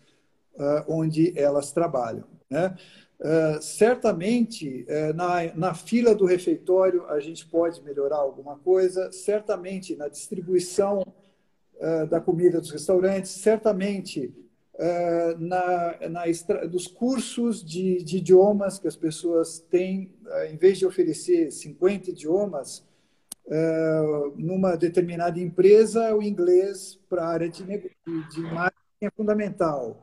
uh, 0.55 0.85
onde 0.89 1.39
elas 1.39 1.71
trabalham. 1.71 2.25
Né? 2.49 2.75
Uh, 3.21 3.61
certamente, 3.61 4.87
uh, 4.89 5.13
na, 5.15 5.55
na 5.55 5.75
fila 5.75 6.15
do 6.15 6.25
refeitório, 6.25 7.05
a 7.07 7.21
gente 7.21 7.45
pode 7.45 7.83
melhorar 7.83 8.17
alguma 8.17 8.57
coisa, 8.57 9.13
certamente 9.13 9.95
na 9.95 10.09
distribuição 10.09 11.03
uh, 11.77 12.07
da 12.07 12.19
comida 12.19 12.59
dos 12.59 12.71
restaurantes, 12.71 13.31
certamente 13.33 14.35
na, 15.39 16.09
na 16.09 16.27
extra, 16.27 16.67
dos 16.67 16.87
cursos 16.87 17.63
de, 17.63 18.03
de, 18.03 18.17
idiomas 18.17 18.79
que 18.79 18.89
as 18.89 18.97
pessoas 18.97 19.59
têm, 19.59 20.15
em 20.49 20.57
vez 20.57 20.79
de 20.79 20.87
oferecer 20.87 21.51
50 21.51 22.09
idiomas, 22.09 22.83
numa 24.37 24.77
determinada 24.77 25.39
empresa, 25.39 26.17
o 26.17 26.23
inglês 26.23 26.99
para 27.11 27.25
a 27.25 27.29
área 27.29 27.51
de, 27.51 27.63
de 27.63 28.41
marketing 28.41 29.03
é 29.03 29.11
fundamental. 29.11 30.03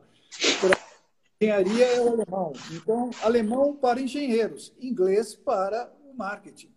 Engenharia 1.42 1.86
é 1.86 2.02
o 2.02 2.10
alemão. 2.10 2.54
Então, 2.72 3.12
alemão 3.24 3.76
para 3.76 4.02
engenheiros, 4.02 4.74
inglês 4.80 5.36
para 5.36 5.92
o 6.04 6.16
marketing. 6.16 6.72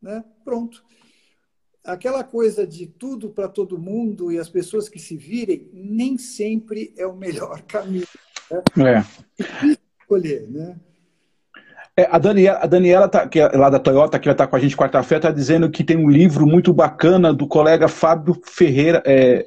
Né? 0.00 0.24
Pronto. 0.44 0.82
Aquela 1.84 2.24
coisa 2.24 2.66
de 2.66 2.86
tudo 2.86 3.30
para 3.30 3.48
todo 3.48 3.78
mundo 3.78 4.32
e 4.32 4.38
as 4.38 4.48
pessoas 4.48 4.88
que 4.88 4.98
se 4.98 5.16
virem, 5.16 5.70
nem 5.72 6.18
sempre 6.18 6.92
é 6.96 7.06
o 7.06 7.16
melhor 7.16 7.62
caminho. 7.68 8.06
Né? 8.74 9.04
É. 9.38 9.76
Escolher, 10.00 10.48
né? 10.48 10.76
É, 11.98 12.06
a 12.10 12.18
Daniela, 12.18 12.58
a 12.58 12.66
Daniela 12.66 13.08
tá, 13.08 13.26
que 13.26 13.40
é 13.40 13.48
lá 13.48 13.70
da 13.70 13.78
Toyota, 13.78 14.18
que 14.18 14.26
vai 14.26 14.34
estar 14.34 14.46
com 14.46 14.56
a 14.56 14.58
gente 14.58 14.76
quarta-feira, 14.76 15.18
está 15.18 15.30
dizendo 15.30 15.70
que 15.70 15.82
tem 15.82 15.96
um 15.96 16.10
livro 16.10 16.46
muito 16.46 16.70
bacana 16.72 17.32
do 17.32 17.46
colega 17.48 17.88
Fábio 17.88 18.38
Ferreira, 18.44 19.02
é, 19.06 19.46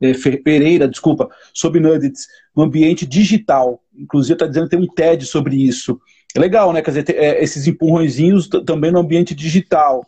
é, 0.00 0.12
Pereira, 0.44 0.86
desculpa, 0.86 1.30
sobre 1.54 1.80
Nuggets 1.80 2.28
no 2.54 2.64
ambiente 2.64 3.06
digital. 3.06 3.82
Inclusive 3.98 4.34
está 4.34 4.46
dizendo 4.46 4.64
que 4.68 4.76
tem 4.76 4.84
um 4.84 4.86
TED 4.86 5.26
sobre 5.26 5.56
isso. 5.56 6.00
É 6.34 6.40
legal, 6.40 6.72
né? 6.72 6.82
Quer 6.82 6.90
dizer, 6.90 7.16
é, 7.16 7.42
esses 7.42 7.66
empurrõezinhos 7.66 8.48
também 8.48 8.90
no 8.90 9.00
ambiente 9.00 9.34
digital. 9.34 10.06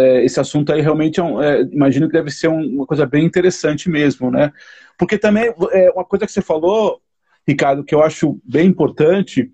É, 0.00 0.24
esse 0.24 0.38
assunto 0.38 0.72
aí 0.72 0.80
realmente 0.80 1.18
é, 1.18 1.22
um, 1.22 1.42
é 1.42 1.62
imagino 1.62 2.06
que 2.06 2.12
deve 2.12 2.30
ser 2.30 2.48
um, 2.48 2.60
uma 2.60 2.86
coisa 2.86 3.04
bem 3.06 3.24
interessante 3.24 3.88
mesmo, 3.88 4.30
né? 4.30 4.52
Porque 4.98 5.18
também 5.18 5.52
uma 5.94 6.04
coisa 6.04 6.24
que 6.24 6.32
você 6.32 6.40
falou, 6.40 7.00
Ricardo, 7.46 7.84
que 7.84 7.94
eu 7.94 8.02
acho 8.02 8.40
bem 8.44 8.66
importante, 8.66 9.50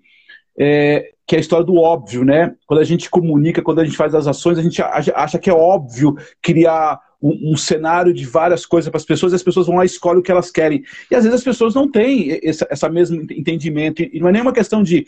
é, 0.57 1.11
que 1.25 1.35
é 1.35 1.37
a 1.37 1.41
história 1.41 1.65
do 1.65 1.75
óbvio, 1.75 2.23
né? 2.23 2.55
Quando 2.65 2.79
a 2.79 2.83
gente 2.83 3.09
comunica, 3.09 3.61
quando 3.61 3.79
a 3.79 3.85
gente 3.85 3.97
faz 3.97 4.13
as 4.13 4.27
ações, 4.27 4.57
a 4.57 4.61
gente 4.61 4.81
acha 4.81 5.39
que 5.39 5.49
é 5.49 5.53
óbvio 5.53 6.15
criar 6.41 6.99
um, 7.23 7.53
um 7.53 7.57
cenário 7.57 8.13
de 8.13 8.25
várias 8.25 8.65
coisas 8.65 8.91
para 8.91 8.97
as 8.97 9.05
pessoas 9.05 9.31
e 9.31 9.35
as 9.35 9.43
pessoas 9.43 9.65
vão 9.65 9.77
lá 9.77 9.83
e 9.83 9.87
escolhem 9.87 10.19
o 10.19 10.23
que 10.23 10.31
elas 10.31 10.51
querem. 10.51 10.83
E 11.09 11.15
às 11.15 11.23
vezes 11.23 11.39
as 11.39 11.43
pessoas 11.43 11.73
não 11.73 11.89
têm 11.89 12.37
esse, 12.43 12.67
essa 12.69 12.89
mesmo 12.89 13.21
entendimento. 13.31 14.03
E 14.03 14.19
não 14.19 14.27
é 14.27 14.33
nenhuma 14.33 14.51
questão 14.51 14.83
de 14.83 15.05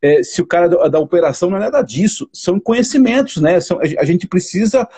é, 0.00 0.22
se 0.22 0.40
o 0.40 0.46
cara 0.46 0.68
da, 0.68 0.86
da, 0.86 1.00
operação 1.00 1.50
não 1.50 1.56
é 1.56 1.60
nada 1.60 1.82
disso. 1.82 2.28
São 2.32 2.60
conhecimentos, 2.60 3.38
né? 3.38 3.60
São, 3.60 3.80
a 3.80 4.04
gente 4.04 4.28
precisa 4.28 4.88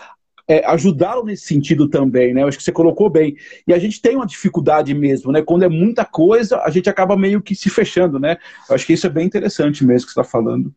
é, 0.47 0.65
ajudá-lo 0.67 1.25
nesse 1.25 1.47
sentido 1.47 1.89
também, 1.89 2.35
né? 2.35 2.43
Eu 2.43 2.49
acho 2.49 2.59
que 2.59 2.65
você 2.65 2.73
colocou 2.73 3.09
bem. 3.09 3.35
E 3.67 3.73
a 3.73 3.79
gente 3.79 4.03
tem 4.03 4.17
uma 4.17 4.27
dificuldade 4.27 4.93
mesmo, 4.93 5.33
né? 5.33 5.41
Quando 5.41 5.63
é 5.63 5.69
muita 5.69 6.05
coisa, 6.05 6.59
a 6.59 6.71
gente 6.71 6.91
acaba 6.91 7.17
meio 7.17 7.41
que 7.41 7.55
se 7.55 7.71
fechando, 7.71 8.19
né? 8.19 8.37
Eu 8.69 8.75
acho 8.75 8.85
que 8.85 8.93
isso 8.93 9.07
é 9.07 9.11
bem 9.11 9.27
interessante 9.27 9.85
mesmo 9.85 10.07
que 10.07 10.13
você 10.13 10.21
está 10.21 10.31
falando. 10.31 10.75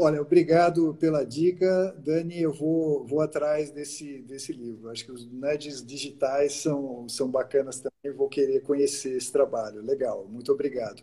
Olha, 0.00 0.22
obrigado 0.22 0.94
pela 0.94 1.24
dica, 1.24 1.92
Dani. 1.98 2.40
Eu 2.40 2.52
vou, 2.52 3.04
vou 3.04 3.20
atrás 3.20 3.72
desse, 3.72 4.22
desse 4.22 4.52
livro. 4.52 4.90
Acho 4.90 5.04
que 5.04 5.10
os 5.10 5.26
nudges 5.26 5.84
digitais 5.84 6.52
são, 6.52 7.08
são 7.08 7.28
bacanas 7.28 7.80
também. 7.80 8.16
Vou 8.16 8.28
querer 8.28 8.60
conhecer 8.60 9.16
esse 9.16 9.32
trabalho. 9.32 9.82
Legal, 9.82 10.24
muito 10.30 10.52
obrigado. 10.52 11.02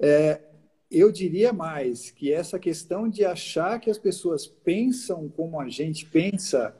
É, 0.00 0.40
eu 0.88 1.10
diria 1.10 1.52
mais 1.52 2.12
que 2.12 2.32
essa 2.32 2.56
questão 2.56 3.08
de 3.08 3.24
achar 3.24 3.80
que 3.80 3.90
as 3.90 3.98
pessoas 3.98 4.46
pensam 4.46 5.28
como 5.28 5.60
a 5.60 5.68
gente 5.68 6.06
pensa, 6.06 6.72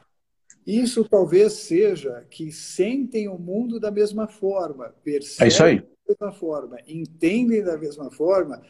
isso 0.65 1.05
talvez 1.05 1.55
seja 1.55 2.25
que 2.31 2.53
sentem 2.53 3.29
o 3.29 3.37
mundo 3.37 3.81
da 3.81 3.91
mesma 3.91 4.29
forma, 4.29 4.95
percebem 5.03 5.79
é 5.79 5.81
da 5.81 5.87
mesma 6.09 6.33
forma, 6.33 6.77
entendem 6.87 7.65
da 7.65 7.77
mesma 7.77 8.09
forma 8.09 8.63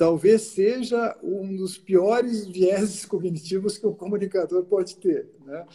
talvez 0.00 0.40
seja 0.40 1.14
um 1.22 1.54
dos 1.54 1.76
piores 1.76 2.46
vieses 2.46 3.04
cognitivos 3.04 3.76
que 3.76 3.86
o 3.86 3.94
comunicador 3.94 4.64
pode 4.64 4.96
ter. 4.96 5.28
Né? 5.44 5.66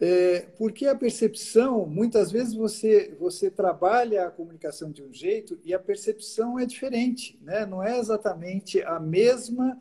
É, 0.00 0.40
porque 0.56 0.86
a 0.86 0.94
percepção, 0.94 1.84
muitas 1.84 2.32
vezes 2.32 2.54
você, 2.54 3.14
você 3.20 3.50
trabalha 3.50 4.24
a 4.24 4.30
comunicação 4.30 4.90
de 4.90 5.02
um 5.02 5.12
jeito 5.12 5.58
e 5.62 5.74
a 5.74 5.78
percepção 5.78 6.58
é 6.58 6.64
diferente, 6.64 7.38
né? 7.42 7.66
não 7.66 7.82
é 7.82 7.98
exatamente 7.98 8.82
a 8.82 8.98
mesma 8.98 9.78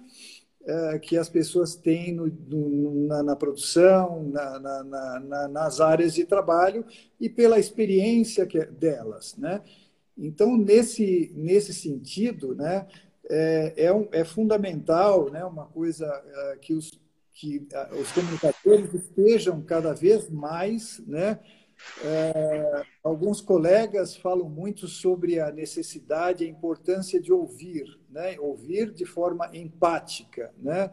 é, 0.66 1.00
que 1.00 1.16
as 1.16 1.30
pessoas 1.30 1.74
têm 1.74 2.14
no, 2.14 2.28
no, 2.28 3.08
na, 3.08 3.24
na, 3.24 3.36
produção, 3.38 4.26
na, 4.26 4.60
na, 4.60 5.48
nas 5.48 5.80
áreas 5.80 6.14
de 6.14 6.26
trabalho 6.26 6.86
e 7.18 7.30
pela 7.30 7.58
experiência 7.58 8.46
que, 8.46 8.58
é 8.58 8.66
delas. 8.66 9.38
Né? 9.38 9.62
Então, 10.18 10.58
nesse, 10.58 11.32
nesse 11.34 11.74
sentido, 11.74 12.54
né, 12.56 12.86
é, 13.30 13.74
é, 13.78 13.94
um, 13.94 14.08
é 14.12 14.24
fundamental, 14.24 15.30
né, 15.30 15.44
uma 15.46 15.66
coisa 15.66 16.08
uh, 16.08 16.60
que, 16.60 16.74
os, 16.74 16.92
que 17.32 17.68
uh, 17.74 17.96
os 18.00 18.12
comunicadores 18.12 18.94
estejam 18.94 19.62
cada 19.62 19.94
vez 19.94 20.30
mais. 20.30 21.00
Né, 21.08 21.40
uh, 22.02 22.86
alguns 23.04 23.40
colegas 23.42 24.16
falam 24.16 24.50
muito 24.50 24.88
sobre 24.88 25.40
a 25.40 25.52
necessidade, 25.52 26.44
a 26.44 26.50
importância 26.50 27.22
de 27.22 27.32
ouvir, 27.32 27.86
né, 28.10 28.38
ouvir 28.40 28.92
de 28.92 29.06
forma 29.06 29.50
empática. 29.54 30.54
Né. 30.58 30.92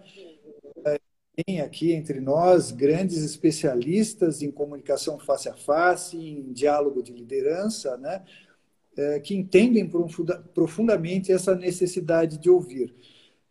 Tem 1.46 1.60
aqui 1.60 1.92
entre 1.92 2.20
nós 2.20 2.70
grandes 2.70 3.22
especialistas 3.22 4.42
em 4.42 4.50
comunicação 4.50 5.18
face 5.18 5.48
a 5.48 5.54
face, 5.54 6.16
em 6.16 6.52
diálogo 6.52 7.02
de 7.02 7.12
liderança, 7.12 7.96
né? 7.96 8.24
É, 8.96 9.20
que 9.20 9.34
entendem 9.34 9.90
profundamente 10.54 11.32
essa 11.32 11.54
necessidade 11.54 12.38
de 12.38 12.50
ouvir. 12.50 12.94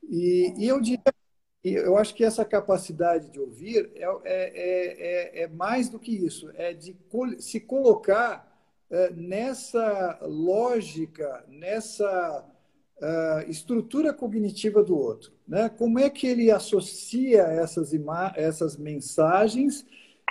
E, 0.09 0.53
e 0.57 0.67
eu 0.67 0.81
diria, 0.81 1.03
eu 1.63 1.97
acho 1.97 2.15
que 2.15 2.23
essa 2.23 2.45
capacidade 2.45 3.29
de 3.29 3.39
ouvir 3.39 3.91
é, 3.95 4.03
é, 4.23 5.41
é, 5.41 5.43
é 5.43 5.47
mais 5.47 5.89
do 5.89 5.99
que 5.99 6.11
isso, 6.11 6.51
é 6.55 6.73
de 6.73 6.95
se 7.39 7.59
colocar 7.59 8.49
é, 8.89 9.11
nessa 9.11 10.19
lógica, 10.21 11.45
nessa 11.47 12.45
uh, 12.97 13.49
estrutura 13.49 14.13
cognitiva 14.13 14.83
do 14.83 14.97
outro. 14.97 15.31
Né? 15.47 15.69
Como 15.69 15.99
é 15.99 16.09
que 16.09 16.27
ele 16.27 16.51
associa 16.51 17.43
essas, 17.43 17.91
essas 18.35 18.77
mensagens 18.77 19.85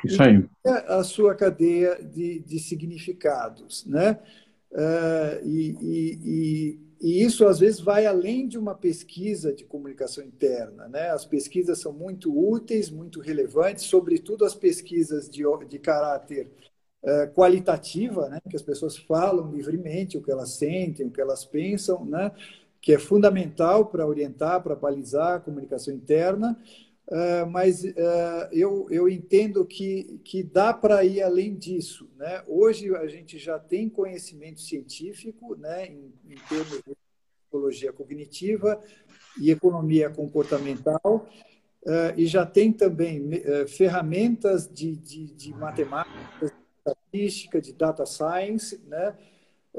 isso 0.05 0.23
aí. 0.23 0.45
a 0.65 1.03
sua 1.03 1.35
cadeia 1.35 2.03
de, 2.03 2.41
de 2.41 2.59
significados, 2.61 3.85
né? 3.85 4.19
Uh, 4.73 5.47
e, 5.47 5.77
e, 5.81 6.81
e, 7.01 7.23
isso, 7.25 7.47
às 7.47 7.59
vezes, 7.59 7.81
vai 7.81 8.07
além 8.07 8.47
de 8.47 8.59
uma 8.59 8.75
pesquisa 8.75 9.53
de 9.53 9.64
comunicação 9.64 10.25
interna. 10.25 10.89
Né? 10.89 11.11
As 11.11 11.25
pesquisas 11.25 11.81
são 11.81 11.93
muito 11.93 12.37
úteis, 12.37 12.91
muito 12.91 13.21
relevantes, 13.21 13.85
sobretudo 13.85 14.45
as 14.45 14.55
pesquisas 14.55 15.29
de, 15.29 15.43
de 15.69 15.79
caráter 15.79 16.51
uh, 17.03 17.33
qualitativa, 17.35 18.29
né? 18.29 18.41
que 18.49 18.57
as 18.57 18.62
pessoas 18.62 18.97
falam 18.97 19.51
livremente 19.51 20.19
o 20.19 20.23
que 20.23 20.31
elas 20.31 20.51
sentem, 20.51 21.07
o 21.07 21.11
que 21.11 21.21
elas 21.21 21.45
pensam, 21.45 22.05
né? 22.05 22.33
que 22.81 22.93
é 22.93 22.99
fundamental 22.99 23.87
para 23.87 24.07
orientar, 24.07 24.62
para 24.62 24.75
balizar 24.75 25.37
a 25.37 25.41
comunicação 25.41 25.93
interna. 25.95 26.57
Uh, 27.09 27.49
mas 27.51 27.85
uh, 27.85 28.49
eu, 28.53 28.87
eu 28.91 29.09
entendo 29.09 29.65
que, 29.65 30.21
que 30.23 30.43
dá 30.43 30.75
para 30.75 31.03
ir 31.05 31.23
além 31.23 31.55
disso. 31.55 32.07
Né? 32.17 32.43
Hoje 32.47 32.95
a 32.95 33.07
gente 33.07 33.39
já 33.39 33.59
tem 33.59 33.89
conhecimento 33.89 34.61
científico 34.61 35.57
né, 35.57 35.87
em, 35.87 36.13
em 36.29 36.37
termos 36.49 36.83
de 36.87 36.97
psicologia 37.41 37.95
cognitiva 37.95 38.79
e 39.41 39.51
economia 39.51 40.11
comportamental, 40.11 41.27
uh, 41.87 42.13
e 42.15 42.27
já 42.27 42.45
tem 42.45 42.71
também 42.73 43.31
ferramentas 43.69 44.69
de, 44.69 44.95
de, 44.95 45.33
de 45.33 45.55
matemática, 45.55 46.13
de 46.43 46.53
estatística, 46.77 47.61
de 47.61 47.73
data 47.73 48.05
science, 48.05 48.79
né? 48.87 49.17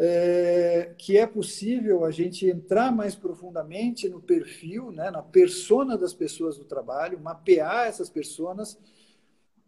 É, 0.01 0.93
que 0.97 1.17
é 1.17 1.27
possível 1.27 2.05
a 2.05 2.11
gente 2.11 2.47
entrar 2.47 2.89
mais 2.89 3.15
profundamente 3.15 4.07
no 4.07 4.21
perfil, 4.21 4.93
né, 4.93 5.11
na 5.11 5.21
persona 5.21 5.97
das 5.97 6.13
pessoas 6.13 6.57
do 6.57 6.63
trabalho, 6.63 7.19
mapear 7.19 7.85
essas 7.87 8.09
pessoas 8.09 8.77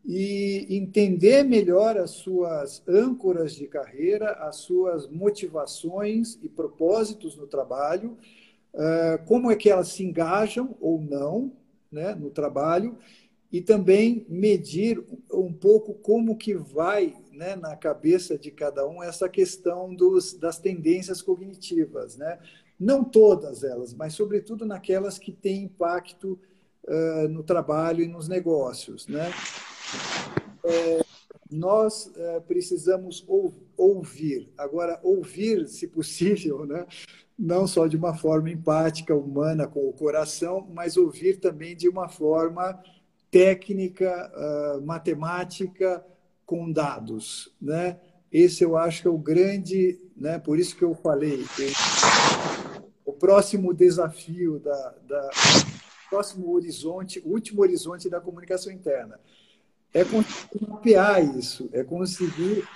e 0.05 0.65
entender 0.69 1.43
melhor 1.43 1.97
as 1.97 2.11
suas 2.11 2.82
âncoras 2.88 3.53
de 3.53 3.67
carreira, 3.67 4.32
as 4.32 4.55
suas 4.55 5.05
motivações 5.05 6.39
e 6.41 6.47
propósitos 6.47 7.36
no 7.36 7.45
trabalho, 7.45 8.17
é, 8.73 9.17
como 9.27 9.51
é 9.51 9.55
que 9.57 9.69
elas 9.69 9.89
se 9.89 10.01
engajam 10.01 10.77
ou 10.79 11.01
não 11.01 11.51
né, 11.91 12.15
no 12.15 12.29
trabalho 12.29 12.97
e 13.51 13.59
também 13.59 14.25
medir 14.29 15.03
um 15.29 15.51
pouco 15.51 15.93
como 15.93 16.38
que 16.38 16.55
vai 16.55 17.20
né, 17.41 17.55
na 17.55 17.75
cabeça 17.75 18.37
de 18.37 18.51
cada 18.51 18.87
um 18.87 19.01
essa 19.01 19.27
questão 19.27 19.95
dos, 19.95 20.35
das 20.35 20.59
tendências 20.59 21.23
cognitivas. 21.23 22.15
Né? 22.15 22.37
Não 22.79 23.03
todas 23.03 23.63
elas, 23.63 23.95
mas 23.95 24.13
sobretudo 24.13 24.63
naquelas 24.63 25.17
que 25.17 25.31
têm 25.31 25.63
impacto 25.63 26.39
uh, 26.83 27.27
no 27.29 27.41
trabalho 27.41 28.03
e 28.03 28.07
nos 28.07 28.27
negócios. 28.27 29.07
Né? 29.07 29.31
É, 30.63 31.01
nós 31.49 32.11
uh, 32.15 32.41
precisamos 32.47 33.25
ou, 33.27 33.51
ouvir. 33.75 34.53
Agora, 34.55 34.99
ouvir, 35.01 35.67
se 35.67 35.87
possível, 35.87 36.63
né? 36.67 36.85
não 37.39 37.65
só 37.65 37.87
de 37.87 37.97
uma 37.97 38.13
forma 38.13 38.51
empática, 38.51 39.15
humana, 39.15 39.65
com 39.67 39.89
o 39.89 39.93
coração, 39.93 40.67
mas 40.71 40.95
ouvir 40.95 41.39
também 41.39 41.75
de 41.75 41.89
uma 41.89 42.07
forma 42.07 42.79
técnica, 43.31 44.31
uh, 44.35 44.85
matemática, 44.85 46.05
com 46.52 46.70
dados. 46.70 47.49
Né? 47.62 47.97
Esse 48.30 48.62
eu 48.62 48.76
acho 48.76 49.04
que 49.04 49.08
é 49.08 49.12
o 49.12 49.18
grande, 49.18 49.97
né? 50.18 50.38
por 50.38 50.60
isso 50.60 50.76
que 50.76 50.84
eu 50.84 50.93
falei, 50.93 51.45
o 53.06 53.14
próximo 53.14 53.74
desafio, 53.74 54.60
da, 54.60 54.95
da 55.08 55.30
próximo 56.10 56.52
horizonte, 56.52 57.22
último 57.26 57.62
horizonte 57.62 58.10
da 58.10 58.20
comunicação 58.20 58.70
interna. 58.70 59.18
É 59.93 60.04
conseguir 60.04 60.68
mapear 60.68 61.24
isso, 61.38 61.70
é 61.72 61.86
conseguir 61.86 62.68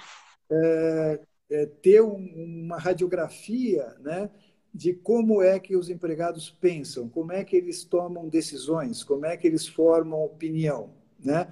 é, 0.50 1.20
é, 1.50 1.66
ter 1.66 2.02
um, 2.02 2.64
uma 2.64 2.78
radiografia 2.78 3.94
né, 4.00 4.30
de 4.74 4.94
como 4.94 5.42
é 5.42 5.60
que 5.60 5.76
os 5.76 5.90
empregados 5.90 6.50
pensam, 6.50 7.10
como 7.10 7.34
é 7.34 7.44
que 7.44 7.58
eles 7.58 7.84
tomam 7.84 8.30
decisões, 8.30 9.04
como 9.04 9.26
é 9.26 9.36
que 9.36 9.46
eles 9.46 9.68
formam 9.68 10.24
opinião. 10.24 10.92
Né? 11.20 11.50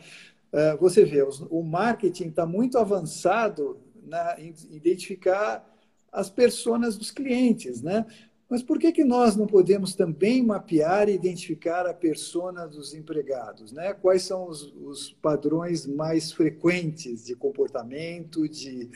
Uh, 0.54 0.78
você 0.80 1.04
vê, 1.04 1.24
o 1.50 1.64
marketing 1.64 2.28
está 2.28 2.46
muito 2.46 2.78
avançado 2.78 3.80
na, 4.06 4.40
em 4.40 4.54
identificar 4.70 5.68
as 6.12 6.30
personas 6.30 6.96
dos 6.96 7.10
clientes, 7.10 7.82
né? 7.82 8.06
Mas 8.48 8.62
por 8.62 8.78
que, 8.78 8.92
que 8.92 9.04
nós 9.04 9.36
não 9.36 9.48
podemos 9.48 9.96
também 9.96 10.44
mapear 10.44 11.10
e 11.10 11.16
identificar 11.16 11.88
a 11.88 11.94
persona 11.94 12.68
dos 12.68 12.94
empregados? 12.94 13.72
Né? 13.72 13.96
Quais 13.96 14.22
são 14.22 14.48
os, 14.48 14.72
os 14.80 15.12
padrões 15.12 15.88
mais 15.88 16.32
frequentes 16.32 17.26
de 17.26 17.36
comportamento, 17.36 18.48
de, 18.48 18.92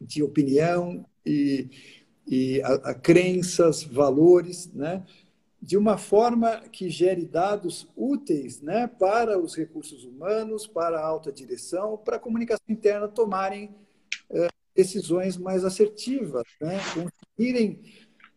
de 0.00 0.24
opinião 0.24 1.06
e, 1.24 1.68
e 2.26 2.60
a, 2.62 2.90
a 2.90 2.94
crenças, 2.94 3.84
valores, 3.84 4.72
né? 4.74 5.04
De 5.62 5.76
uma 5.76 5.98
forma 5.98 6.60
que 6.72 6.88
gere 6.88 7.26
dados 7.26 7.86
úteis 7.94 8.62
né, 8.62 8.86
para 8.86 9.38
os 9.38 9.54
recursos 9.54 10.04
humanos, 10.04 10.66
para 10.66 10.98
a 10.98 11.06
alta 11.06 11.30
direção, 11.30 11.98
para 11.98 12.16
a 12.16 12.20
comunicação 12.20 12.64
interna 12.68 13.06
tomarem 13.06 13.74
eh, 14.30 14.48
decisões 14.74 15.36
mais 15.36 15.64
assertivas, 15.64 16.44
né, 16.60 16.78
conseguirem 16.94 17.80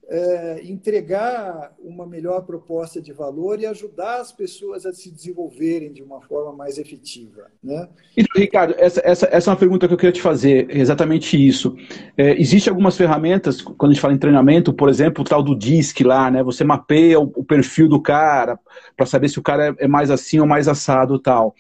é, 0.09 0.61
entregar 0.63 1.73
uma 1.79 2.05
melhor 2.05 2.41
proposta 2.41 3.01
de 3.01 3.13
valor 3.13 3.59
e 3.59 3.65
ajudar 3.65 4.19
as 4.19 4.31
pessoas 4.31 4.85
a 4.85 4.93
se 4.93 5.09
desenvolverem 5.09 5.93
de 5.93 6.03
uma 6.03 6.21
forma 6.21 6.51
mais 6.53 6.77
efetiva. 6.77 7.47
Né? 7.63 7.87
Então, 8.15 8.41
Ricardo, 8.41 8.75
essa, 8.77 9.01
essa, 9.03 9.29
essa 9.31 9.49
é 9.49 9.51
uma 9.51 9.59
pergunta 9.59 9.87
que 9.87 9.93
eu 9.93 9.97
queria 9.97 10.11
te 10.11 10.21
fazer, 10.21 10.67
exatamente 10.69 11.35
isso. 11.35 11.75
É, 12.17 12.39
Existem 12.39 12.69
algumas 12.69 12.97
ferramentas, 12.97 13.61
quando 13.61 13.91
a 13.91 13.93
gente 13.93 14.01
fala 14.01 14.13
em 14.13 14.19
treinamento, 14.19 14.73
por 14.73 14.89
exemplo, 14.89 15.21
o 15.21 15.27
tal 15.27 15.41
do 15.41 15.55
DISC 15.55 16.01
lá, 16.01 16.29
né? 16.29 16.43
Você 16.43 16.63
mapeia 16.63 17.19
o, 17.19 17.31
o 17.35 17.43
perfil 17.43 17.87
do 17.87 18.01
cara 18.01 18.59
para 18.97 19.05
saber 19.05 19.29
se 19.29 19.39
o 19.39 19.43
cara 19.43 19.69
é, 19.69 19.85
é, 19.85 19.87
mais 19.87 20.11
assim 20.11 20.39
ou 20.39 20.45
mais 20.45 20.67
assado 20.67 21.17
tal. 21.17 21.55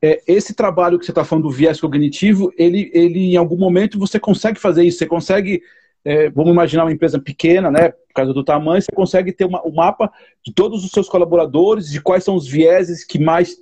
É, 0.00 0.20
esse 0.26 0.54
trabalho 0.54 0.98
que 0.98 1.04
você 1.04 1.12
está 1.12 1.24
falando 1.24 1.44
do 1.44 1.50
viés 1.50 1.80
cognitivo, 1.80 2.52
ele, 2.56 2.90
ele 2.94 3.32
em 3.32 3.36
algum 3.36 3.56
momento 3.56 3.98
você 3.98 4.18
consegue 4.18 4.58
fazer 4.58 4.84
isso, 4.84 4.98
você 4.98 5.06
consegue 5.06 5.62
é, 6.04 6.30
vamos 6.30 6.52
imaginar 6.52 6.84
uma 6.84 6.92
empresa 6.92 7.18
pequena, 7.20 7.70
né, 7.70 7.90
por 7.90 8.14
causa 8.14 8.32
do 8.32 8.44
tamanho, 8.44 8.82
você 8.82 8.92
consegue 8.92 9.32
ter 9.32 9.44
uma, 9.44 9.66
um 9.66 9.72
mapa 9.72 10.12
de 10.44 10.52
todos 10.52 10.84
os 10.84 10.90
seus 10.90 11.08
colaboradores, 11.08 11.90
de 11.90 12.00
quais 12.00 12.24
são 12.24 12.34
os 12.34 12.46
vieses 12.46 13.04
que 13.04 13.18
mais 13.18 13.56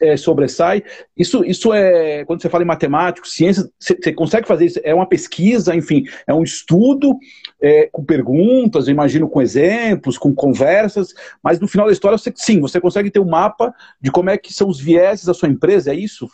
é, 0.00 0.16
sobressai. 0.16 0.82
Isso, 1.16 1.44
isso 1.44 1.72
é, 1.72 2.24
quando 2.24 2.40
você 2.40 2.48
fala 2.48 2.64
em 2.64 2.66
matemática, 2.66 3.26
ciência, 3.28 3.68
você, 3.78 3.94
você, 3.94 4.12
consegue 4.12 4.46
fazer 4.46 4.66
isso? 4.66 4.80
É 4.82 4.94
uma 4.94 5.06
pesquisa, 5.06 5.74
enfim, 5.74 6.04
é 6.26 6.32
um 6.32 6.42
estudo 6.42 7.16
é, 7.60 7.88
com 7.92 8.04
perguntas, 8.04 8.86
eu 8.86 8.92
imagino 8.92 9.28
com 9.28 9.42
exemplos, 9.42 10.18
com 10.18 10.34
conversas, 10.34 11.14
mas 11.42 11.60
no 11.60 11.68
final 11.68 11.86
da 11.86 11.92
história, 11.92 12.16
você, 12.16 12.32
sim, 12.34 12.60
você 12.60 12.80
consegue 12.80 13.10
ter 13.10 13.20
um 13.20 13.28
mapa 13.28 13.74
de 14.00 14.10
como 14.10 14.30
é 14.30 14.38
que 14.38 14.52
são 14.52 14.68
os 14.68 14.80
vieses 14.80 15.24
da 15.24 15.34
sua 15.34 15.48
empresa, 15.48 15.92
é 15.92 15.96
isso? 15.96 16.28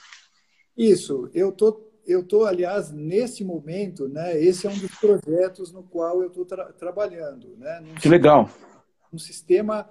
Isso, 0.77 1.29
eu 1.35 1.51
estou 1.51 1.91
eu 2.07 2.20
estou, 2.20 2.44
aliás, 2.44 2.90
nesse 2.90 3.44
momento, 3.44 4.09
né, 4.09 4.40
esse 4.40 4.66
é 4.66 4.70
um 4.70 4.78
dos 4.78 4.94
projetos 4.96 5.72
no 5.72 5.82
qual 5.82 6.22
eu 6.22 6.28
estou 6.28 6.44
tra 6.44 6.72
trabalhando. 6.72 7.57
Né, 7.57 7.82
que 8.00 8.09
legal. 8.09 8.50
Um 9.12 9.18
sistema 9.18 9.88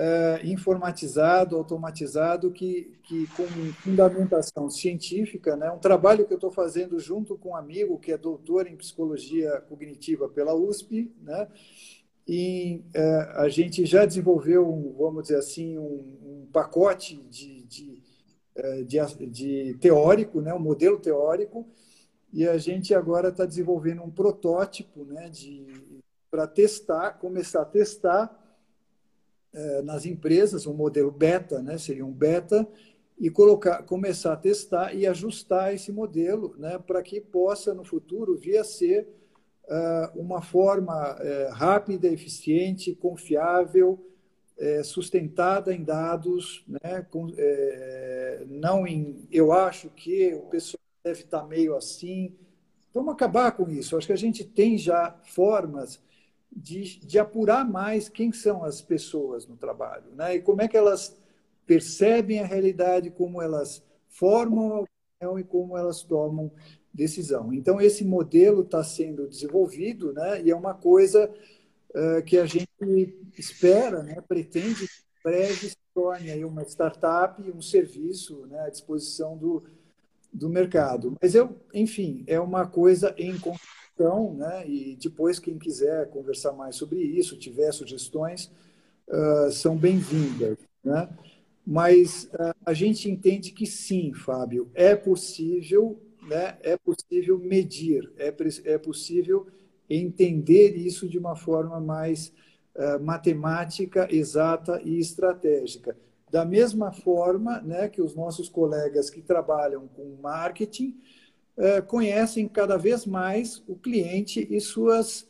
uh, 0.00 0.46
informatizado, 0.46 1.56
automatizado, 1.56 2.50
que, 2.50 2.98
que 3.02 3.26
com 3.28 3.46
fundamentação 3.74 4.68
científica, 4.70 5.56
né, 5.56 5.70
um 5.70 5.78
trabalho 5.78 6.26
que 6.26 6.32
eu 6.32 6.36
estou 6.36 6.50
fazendo 6.50 6.98
junto 6.98 7.36
com 7.36 7.50
um 7.50 7.56
amigo 7.56 7.98
que 7.98 8.12
é 8.12 8.18
doutor 8.18 8.66
em 8.66 8.76
psicologia 8.76 9.60
cognitiva 9.68 10.28
pela 10.28 10.54
USP, 10.54 11.12
né, 11.22 11.48
e 12.26 12.84
uh, 12.94 13.40
a 13.40 13.48
gente 13.48 13.84
já 13.84 14.04
desenvolveu, 14.04 14.68
um, 14.68 14.94
vamos 14.96 15.24
dizer 15.24 15.36
assim, 15.36 15.78
um, 15.78 16.42
um 16.42 16.48
pacote 16.52 17.16
de, 17.28 17.59
de 18.86 18.98
é, 18.98 19.04
de, 19.04 19.26
de 19.26 19.74
teórico, 19.80 20.40
né, 20.40 20.52
um 20.54 20.60
modelo 20.60 20.98
teórico, 20.98 21.66
e 22.32 22.46
a 22.46 22.58
gente 22.58 22.94
agora 22.94 23.28
está 23.28 23.44
desenvolvendo 23.44 24.02
um 24.02 24.10
protótipo 24.10 25.04
né, 25.04 25.30
para 26.30 26.46
testar, 26.46 27.12
começar 27.12 27.62
a 27.62 27.66
testar 27.66 28.36
é, 29.52 29.82
nas 29.82 30.06
empresas, 30.06 30.66
um 30.66 30.74
modelo 30.74 31.10
beta, 31.10 31.60
né, 31.60 31.76
seria 31.78 32.06
um 32.06 32.12
beta, 32.12 32.66
e 33.18 33.28
colocar, 33.28 33.82
começar 33.82 34.32
a 34.32 34.36
testar 34.36 34.94
e 34.94 35.06
ajustar 35.06 35.74
esse 35.74 35.92
modelo 35.92 36.54
né, 36.56 36.78
para 36.78 37.02
que 37.02 37.20
possa, 37.20 37.74
no 37.74 37.84
futuro, 37.84 38.36
vir 38.36 38.56
a 38.56 38.64
ser 38.64 39.06
uh, 39.64 40.18
uma 40.18 40.40
forma 40.40 40.94
uh, 41.14 41.52
rápida, 41.52 42.08
eficiente, 42.08 42.94
confiável, 42.94 44.02
é, 44.60 44.82
sustentada 44.82 45.74
em 45.74 45.82
dados, 45.82 46.62
né, 46.68 47.06
com, 47.10 47.32
é, 47.36 48.44
não 48.46 48.86
em 48.86 49.26
eu 49.32 49.52
acho 49.52 49.88
que 49.88 50.34
o 50.34 50.42
pessoal 50.42 50.80
deve 51.02 51.20
estar 51.20 51.46
meio 51.46 51.74
assim. 51.74 52.36
Vamos 52.92 53.14
acabar 53.14 53.52
com 53.52 53.70
isso. 53.70 53.96
Acho 53.96 54.06
que 54.06 54.12
a 54.12 54.16
gente 54.16 54.44
tem 54.44 54.76
já 54.76 55.18
formas 55.24 55.98
de, 56.54 57.00
de 57.00 57.18
apurar 57.18 57.66
mais 57.66 58.08
quem 58.08 58.32
são 58.32 58.62
as 58.62 58.82
pessoas 58.82 59.46
no 59.46 59.56
trabalho, 59.56 60.10
né, 60.14 60.36
e 60.36 60.42
como 60.42 60.60
é 60.60 60.68
que 60.68 60.76
elas 60.76 61.16
percebem 61.66 62.40
a 62.40 62.46
realidade, 62.46 63.10
como 63.10 63.40
elas 63.40 63.82
formam 64.08 64.72
a 64.72 64.80
opinião 64.80 65.38
e 65.38 65.44
como 65.44 65.76
elas 65.78 66.02
tomam 66.02 66.50
decisão. 66.92 67.52
Então, 67.52 67.80
esse 67.80 68.04
modelo 68.04 68.62
está 68.62 68.82
sendo 68.82 69.28
desenvolvido 69.28 70.12
né, 70.12 70.42
e 70.42 70.50
é 70.50 70.56
uma 70.56 70.74
coisa 70.74 71.32
uh, 71.90 72.22
que 72.24 72.38
a 72.38 72.46
gente 72.46 72.68
espera, 73.38 74.02
né, 74.02 74.20
pretende 74.26 74.86
que 74.86 75.02
breve 75.22 75.70
se 75.70 75.76
torne 75.94 76.30
aí 76.30 76.44
uma 76.44 76.62
startup, 76.62 77.42
um 77.50 77.60
serviço 77.60 78.46
né, 78.46 78.60
à 78.60 78.68
disposição 78.68 79.36
do, 79.36 79.62
do 80.32 80.48
mercado. 80.48 81.16
Mas 81.20 81.34
eu, 81.34 81.56
enfim, 81.74 82.24
é 82.26 82.40
uma 82.40 82.66
coisa 82.66 83.14
em 83.18 83.38
construção, 83.38 84.34
né? 84.34 84.66
E 84.66 84.96
depois 84.96 85.38
quem 85.38 85.58
quiser 85.58 86.08
conversar 86.08 86.52
mais 86.52 86.76
sobre 86.76 86.98
isso, 87.00 87.36
tiver 87.36 87.70
sugestões, 87.72 88.50
uh, 89.08 89.50
são 89.50 89.76
bem-vindas, 89.76 90.56
né? 90.82 91.08
Mas 91.66 92.24
uh, 92.32 92.54
a 92.64 92.72
gente 92.72 93.10
entende 93.10 93.52
que 93.52 93.66
sim, 93.66 94.14
Fábio, 94.14 94.70
é 94.74 94.96
possível, 94.96 96.00
né? 96.22 96.56
É 96.62 96.76
possível 96.76 97.38
medir, 97.38 98.10
é, 98.16 98.34
é 98.64 98.78
possível 98.78 99.46
entender 99.90 100.76
isso 100.76 101.08
de 101.08 101.18
uma 101.18 101.34
forma 101.34 101.80
mais 101.80 102.32
uh, 102.76 103.02
matemática, 103.02 104.06
exata 104.10 104.80
e 104.84 104.98
estratégica. 104.98 105.96
Da 106.30 106.44
mesma 106.44 106.92
forma 106.92 107.60
né, 107.60 107.88
que 107.88 108.00
os 108.00 108.14
nossos 108.14 108.48
colegas 108.48 109.10
que 109.10 109.20
trabalham 109.20 109.88
com 109.88 110.16
marketing 110.22 110.96
uh, 111.56 111.82
conhecem 111.86 112.46
cada 112.46 112.76
vez 112.76 113.04
mais 113.04 113.62
o 113.66 113.74
cliente 113.74 114.46
e 114.48 114.60
suas 114.60 115.22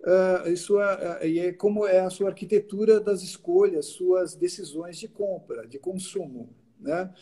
uh, 0.00 0.48
e 0.48 0.56
sua 0.56 1.20
e 1.24 1.38
é 1.38 1.52
como 1.52 1.86
é 1.86 2.00
a 2.00 2.10
sua 2.10 2.30
arquitetura 2.30 2.98
das 2.98 3.22
escolhas, 3.22 3.86
suas 3.86 4.34
decisões 4.34 4.96
de 4.98 5.08
compra, 5.08 5.66
de 5.66 5.78
consumo, 5.78 6.48
né? 6.80 7.12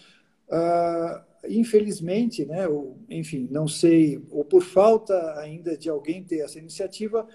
Infelizmente, 1.48 2.44
né, 2.44 2.66
ou, 2.68 2.98
enfim, 3.08 3.48
não 3.50 3.68
sei, 3.68 4.22
ou 4.30 4.44
por 4.44 4.62
falta 4.62 5.38
ainda 5.38 5.76
de 5.76 5.88
alguém 5.88 6.22
ter 6.22 6.40
essa 6.40 6.58
iniciativa, 6.58 7.26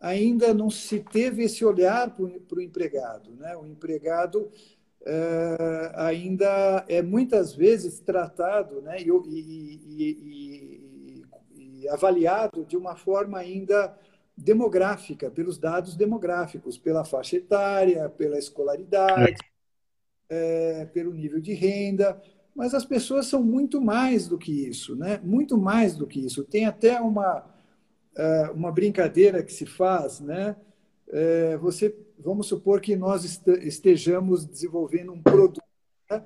ainda 0.00 0.54
não 0.54 0.70
se 0.70 1.00
teve 1.00 1.44
esse 1.44 1.64
olhar 1.64 2.14
para 2.14 2.58
o 2.58 2.60
empregado. 2.60 3.34
Né? 3.36 3.56
O 3.56 3.66
empregado 3.66 4.50
é, 5.04 5.92
ainda 5.94 6.84
é 6.88 7.02
muitas 7.02 7.54
vezes 7.54 7.98
tratado 8.00 8.80
né, 8.82 9.00
e, 9.00 9.08
e, 9.08 9.80
e, 9.96 11.24
e, 11.56 11.88
avaliado 11.88 12.64
de 12.64 12.76
uma 12.76 12.96
forma 12.96 13.38
ainda 13.38 13.96
demográfica, 14.36 15.30
pelos 15.30 15.58
dados 15.58 15.96
demográficos, 15.96 16.78
pela 16.78 17.04
faixa 17.04 17.36
etária, 17.36 18.08
pela 18.08 18.38
escolaridade, 18.38 19.36
é. 20.30 20.80
É, 20.80 20.84
pelo 20.86 21.12
nível 21.12 21.40
de 21.40 21.54
renda. 21.54 22.20
Mas 22.54 22.74
as 22.74 22.84
pessoas 22.84 23.26
são 23.26 23.42
muito 23.42 23.80
mais 23.80 24.26
do 24.26 24.36
que 24.36 24.68
isso, 24.68 24.96
né? 24.96 25.20
muito 25.22 25.56
mais 25.56 25.96
do 25.96 26.06
que 26.06 26.20
isso. 26.20 26.44
Tem 26.44 26.66
até 26.66 27.00
uma, 27.00 27.44
é, 28.16 28.50
uma 28.50 28.72
brincadeira 28.72 29.42
que 29.42 29.52
se 29.52 29.64
faz, 29.64 30.20
né? 30.20 30.56
É, 31.10 31.56
você 31.56 31.94
vamos 32.18 32.48
supor 32.48 32.80
que 32.80 32.96
nós 32.96 33.40
estejamos 33.62 34.44
desenvolvendo 34.44 35.12
um 35.12 35.22
produto 35.22 35.62
né, 36.10 36.24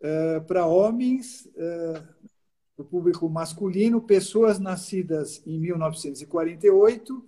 é, 0.00 0.40
para 0.40 0.66
homens, 0.66 1.48
é, 1.56 2.02
o 2.76 2.84
público 2.84 3.28
masculino, 3.28 4.00
pessoas 4.00 4.58
nascidas 4.58 5.42
em 5.46 5.58
1948, 5.58 7.24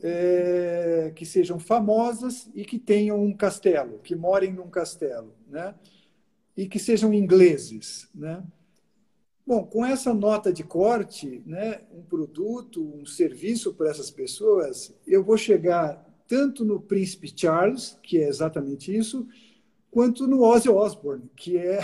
é, 0.00 1.12
que 1.16 1.26
sejam 1.26 1.58
famosas 1.58 2.48
e 2.54 2.64
que 2.64 2.78
tenham 2.78 3.20
um 3.20 3.34
castelo, 3.34 3.98
que 3.98 4.14
morem 4.14 4.52
num 4.52 4.68
castelo, 4.68 5.34
né? 5.48 5.74
E 6.58 6.66
que 6.66 6.80
sejam 6.80 7.14
ingleses, 7.14 8.08
né? 8.12 8.42
Bom, 9.46 9.64
com 9.64 9.86
essa 9.86 10.12
nota 10.12 10.52
de 10.52 10.64
corte, 10.64 11.40
né, 11.46 11.82
um 11.90 12.02
produto, 12.02 12.84
um 12.84 13.06
serviço 13.06 13.72
para 13.72 13.88
essas 13.88 14.10
pessoas, 14.10 14.92
eu 15.06 15.22
vou 15.22 15.36
chegar 15.36 16.04
tanto 16.26 16.64
no 16.64 16.80
Príncipe 16.80 17.32
Charles, 17.34 17.96
que 18.02 18.20
é 18.20 18.28
exatamente 18.28 18.94
isso, 18.94 19.24
quanto 19.88 20.26
no 20.26 20.42
Ozzy 20.42 20.68
Osbourne, 20.68 21.30
que 21.36 21.56
é, 21.56 21.78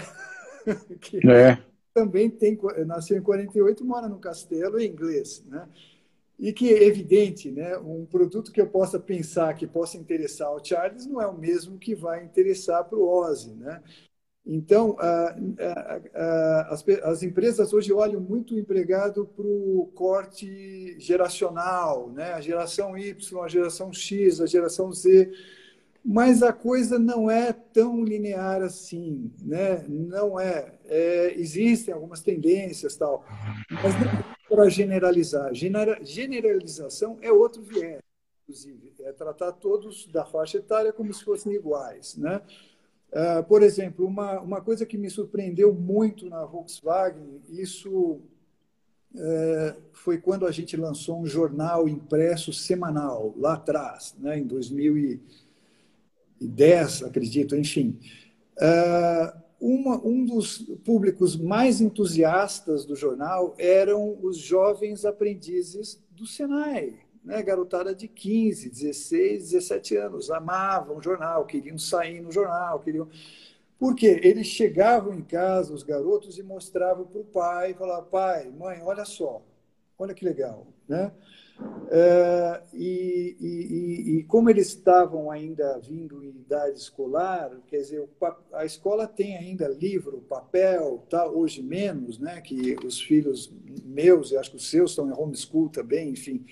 que 1.00 1.26
é. 1.30 1.62
também 1.94 2.28
tem 2.28 2.58
nasceu 2.84 3.16
em 3.16 3.22
48, 3.22 3.84
mora 3.84 4.08
no 4.08 4.18
castelo 4.18 4.80
em 4.80 4.90
inglês, 4.90 5.42
né? 5.46 5.68
E 6.36 6.52
que 6.52 6.74
é 6.74 6.82
evidente, 6.82 7.48
né? 7.48 7.78
Um 7.78 8.04
produto 8.04 8.50
que 8.50 8.60
eu 8.60 8.66
possa 8.66 8.98
pensar 8.98 9.54
que 9.54 9.68
possa 9.68 9.96
interessar 9.96 10.48
ao 10.48 10.62
Charles 10.62 11.06
não 11.06 11.22
é 11.22 11.28
o 11.28 11.38
mesmo 11.38 11.78
que 11.78 11.94
vai 11.94 12.24
interessar 12.24 12.84
para 12.84 12.98
o 12.98 13.08
Ozzy, 13.08 13.54
né? 13.54 13.80
Então, 14.46 14.96
as, 16.68 16.84
as, 17.02 17.22
empresas 17.22 17.72
hoje 17.72 17.92
olham 17.92 18.20
muito 18.20 18.54
o 18.54 18.58
empregado 18.58 19.26
para 19.26 19.46
o 19.46 19.90
corte 19.94 20.98
geracional, 21.00 22.10
né? 22.10 22.34
a 22.34 22.40
geração 22.42 22.96
Y, 22.96 23.42
a 23.42 23.48
geração 23.48 23.90
X, 23.90 24.42
a 24.42 24.46
geração 24.46 24.92
Z, 24.92 25.32
mas 26.04 26.42
a 26.42 26.52
coisa 26.52 26.98
não 26.98 27.30
é 27.30 27.54
tão 27.54 28.04
linear 28.04 28.62
assim, 28.62 29.32
né? 29.40 29.82
não 29.88 30.38
é. 30.38 30.74
é 30.84 31.32
existem 31.38 31.94
algumas 31.94 32.20
tendências, 32.20 32.96
tal, 32.96 33.24
mas 33.70 33.94
não 33.94 34.34
para 34.48 34.68
generalizar. 34.68 35.52
Generalização 35.54 37.18
é 37.20 37.32
outro 37.32 37.62
viés, 37.62 38.00
inclusive, 38.42 38.94
é 39.00 39.12
tratar 39.12 39.52
todos 39.52 40.06
da 40.06 40.24
faixa 40.24 40.58
etária 40.58 40.92
como 40.92 41.12
se 41.12 41.24
fossem 41.24 41.52
iguais, 41.54 42.16
né? 42.16 42.40
Uh, 43.14 43.42
por 43.44 43.62
exemplo, 43.62 44.04
uma, 44.04 44.40
uma 44.40 44.60
coisa 44.60 44.84
que 44.84 44.98
me 44.98 45.08
surpreendeu 45.08 45.72
muito 45.72 46.28
na 46.28 46.44
Volkswagen, 46.44 47.40
isso 47.48 48.20
uh, 49.14 49.80
foi 49.92 50.18
quando 50.18 50.44
a 50.44 50.50
gente 50.50 50.76
lançou 50.76 51.20
um 51.20 51.26
jornal 51.26 51.88
impresso 51.88 52.52
semanal, 52.52 53.32
lá 53.38 53.54
atrás, 53.54 54.16
né, 54.18 54.40
em 54.40 54.44
2010, 54.44 57.04
acredito, 57.04 57.54
enfim. 57.54 58.00
Uh, 58.58 59.44
uma, 59.60 60.04
um 60.04 60.24
dos 60.24 60.58
públicos 60.84 61.36
mais 61.36 61.80
entusiastas 61.80 62.84
do 62.84 62.96
jornal 62.96 63.54
eram 63.58 64.18
os 64.22 64.38
jovens 64.38 65.04
aprendizes 65.04 66.02
do 66.10 66.26
Senai 66.26 67.03
né, 67.24 67.42
garotada 67.42 67.94
de 67.94 68.06
15, 68.06 68.68
16, 68.68 69.50
17 69.50 69.96
anos, 69.96 70.30
amavam 70.30 71.02
jornal, 71.02 71.46
queriam 71.46 71.78
sair 71.78 72.20
no 72.20 72.30
jornal, 72.30 72.80
queriam. 72.80 73.08
Porque 73.78 74.06
eles 74.22 74.46
chegavam 74.46 75.14
em 75.14 75.22
casa, 75.22 75.72
os 75.72 75.82
garotos, 75.82 76.38
e 76.38 76.42
mostravam 76.42 77.06
para 77.06 77.20
o 77.20 77.24
pai, 77.24 77.74
falavam, 77.74 78.08
pai, 78.10 78.50
mãe, 78.50 78.80
olha 78.82 79.04
só, 79.04 79.42
olha 79.98 80.14
que 80.14 80.24
legal. 80.24 80.66
Né? 80.86 81.10
É, 81.90 82.62
e, 82.72 83.36
e, 83.40 84.16
e, 84.18 84.22
como 84.24 84.50
eles 84.50 84.68
estavam 84.68 85.30
ainda 85.30 85.78
vindo 85.78 86.22
em 86.22 86.30
idade 86.30 86.78
escolar, 86.78 87.50
quer 87.68 87.78
dizer, 87.78 88.08
a 88.52 88.64
escola 88.64 89.06
tem 89.06 89.36
ainda 89.36 89.68
livro, 89.68 90.24
papel, 90.28 91.04
tá, 91.08 91.26
hoje 91.26 91.62
menos, 91.62 92.18
né, 92.18 92.40
que 92.40 92.76
os 92.84 93.00
filhos 93.00 93.52
meus, 93.84 94.32
e 94.32 94.36
acho 94.36 94.50
que 94.50 94.56
os 94.56 94.68
seus 94.68 94.90
estão 94.90 95.08
em 95.08 95.12
homeschool 95.12 95.68
também, 95.68 96.10
enfim, 96.10 96.44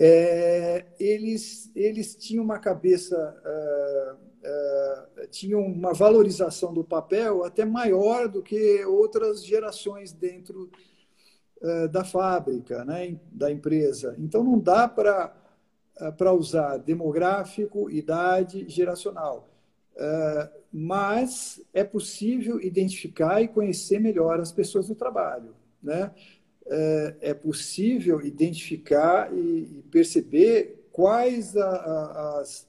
é, 0.00 0.86
eles, 1.00 1.70
eles 1.74 2.14
tinham 2.14 2.44
uma 2.44 2.60
cabeça, 2.60 3.16
uh, 3.44 4.14
uh, 4.14 5.28
tinham 5.28 5.60
uma 5.60 5.92
valorização 5.92 6.72
do 6.72 6.84
papel 6.84 7.44
até 7.44 7.64
maior 7.64 8.28
do 8.28 8.40
que 8.40 8.84
outras 8.84 9.44
gerações 9.44 10.12
dentro 10.12 10.70
uh, 11.60 11.88
da 11.88 12.04
fábrica, 12.04 12.84
né, 12.84 13.18
da 13.32 13.50
empresa. 13.50 14.14
Então, 14.18 14.44
não 14.44 14.58
dá 14.58 14.86
para 14.88 15.34
para 16.16 16.32
usar 16.32 16.76
demográfico, 16.76 17.90
idade, 17.90 18.68
geracional. 18.68 19.48
mas 20.72 21.60
é 21.74 21.82
possível 21.82 22.60
identificar 22.60 23.42
e 23.42 23.48
conhecer 23.48 23.98
melhor 23.98 24.38
as 24.38 24.52
pessoas 24.52 24.86
do 24.86 24.94
trabalho. 24.94 25.56
Né? 25.82 26.12
É, 26.70 27.16
é 27.20 27.34
possível 27.34 28.20
identificar 28.20 29.32
e 29.32 29.82
perceber 29.90 30.88
quais 30.92 31.56
as, 31.56 32.68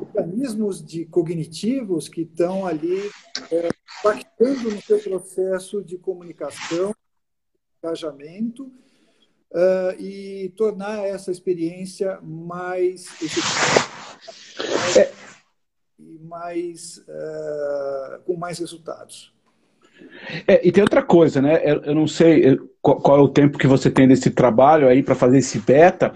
mecanismos 0.00 0.84
de 0.84 1.04
cognitivos 1.06 2.08
que 2.08 2.22
estão 2.22 2.66
ali 2.66 3.10
é, 3.50 3.68
impactando 4.00 4.70
no 4.70 4.82
seu 4.82 4.98
processo 5.00 5.82
de 5.82 5.98
comunicação, 5.98 6.94
engajamento, 7.82 8.70
uh, 9.50 10.00
e 10.00 10.50
tornar 10.56 11.04
essa 11.06 11.30
experiência 11.30 12.20
mais 12.20 13.06
eficaz 13.22 14.96
é. 14.96 15.12
e 15.98 16.18
mais, 16.20 16.98
uh, 16.98 18.22
com 18.24 18.36
mais 18.36 18.58
resultados. 18.58 19.35
É, 20.46 20.66
e 20.66 20.72
tem 20.72 20.82
outra 20.82 21.02
coisa, 21.02 21.40
né? 21.40 21.60
Eu, 21.64 21.82
eu 21.82 21.94
não 21.94 22.06
sei 22.06 22.58
qual, 22.80 22.96
qual, 22.96 23.18
é 23.18 23.22
o 23.22 23.28
tempo 23.28 23.58
que 23.58 23.66
você 23.66 23.90
tem 23.90 24.06
desse 24.06 24.30
trabalho 24.30 24.88
aí 24.88 25.02
para 25.02 25.14
fazer 25.14 25.38
esse 25.38 25.58
beta, 25.58 26.12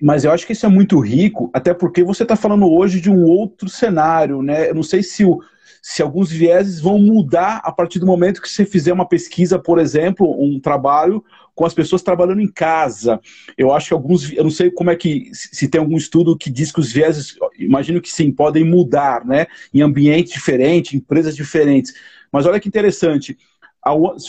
mas 0.00 0.24
eu 0.24 0.30
acho 0.30 0.46
que 0.46 0.52
isso 0.52 0.66
é 0.66 0.68
muito 0.68 0.98
rico, 1.00 1.50
até 1.52 1.74
porque 1.74 2.04
você 2.04 2.22
está 2.22 2.36
falando 2.36 2.70
hoje 2.70 3.00
de 3.00 3.10
um 3.10 3.24
outro 3.24 3.68
cenário, 3.68 4.42
né? 4.42 4.70
Eu 4.70 4.74
não 4.74 4.82
sei 4.82 5.02
se, 5.02 5.24
o, 5.24 5.40
se 5.82 6.02
alguns 6.02 6.30
vieses 6.30 6.80
vão 6.80 6.98
mudar 6.98 7.60
a 7.64 7.72
partir 7.72 7.98
do 7.98 8.06
momento 8.06 8.40
que 8.40 8.48
você 8.48 8.64
fizer 8.64 8.92
uma 8.92 9.08
pesquisa, 9.08 9.58
por 9.58 9.78
exemplo, 9.78 10.36
um 10.40 10.60
trabalho 10.60 11.24
com 11.58 11.66
as 11.66 11.74
pessoas 11.74 12.02
trabalhando 12.02 12.40
em 12.40 12.46
casa. 12.46 13.20
Eu 13.56 13.72
acho 13.72 13.88
que 13.88 13.94
alguns, 13.94 14.32
eu 14.32 14.44
não 14.44 14.50
sei 14.50 14.70
como 14.70 14.90
é 14.90 14.96
que, 14.96 15.30
se 15.32 15.66
tem 15.66 15.80
algum 15.80 15.96
estudo 15.96 16.36
que 16.36 16.50
diz 16.50 16.70
que 16.70 16.78
os 16.78 16.92
vieses, 16.92 17.34
imagino 17.58 18.00
que 18.00 18.12
sim, 18.12 18.30
podem 18.30 18.62
mudar, 18.62 19.24
né? 19.24 19.46
Em 19.74 19.82
ambientes 19.82 20.32
diferentes, 20.32 20.94
empresas 20.94 21.34
diferentes. 21.34 21.92
Mas 22.32 22.46
olha 22.46 22.60
que 22.60 22.68
interessante. 22.68 23.36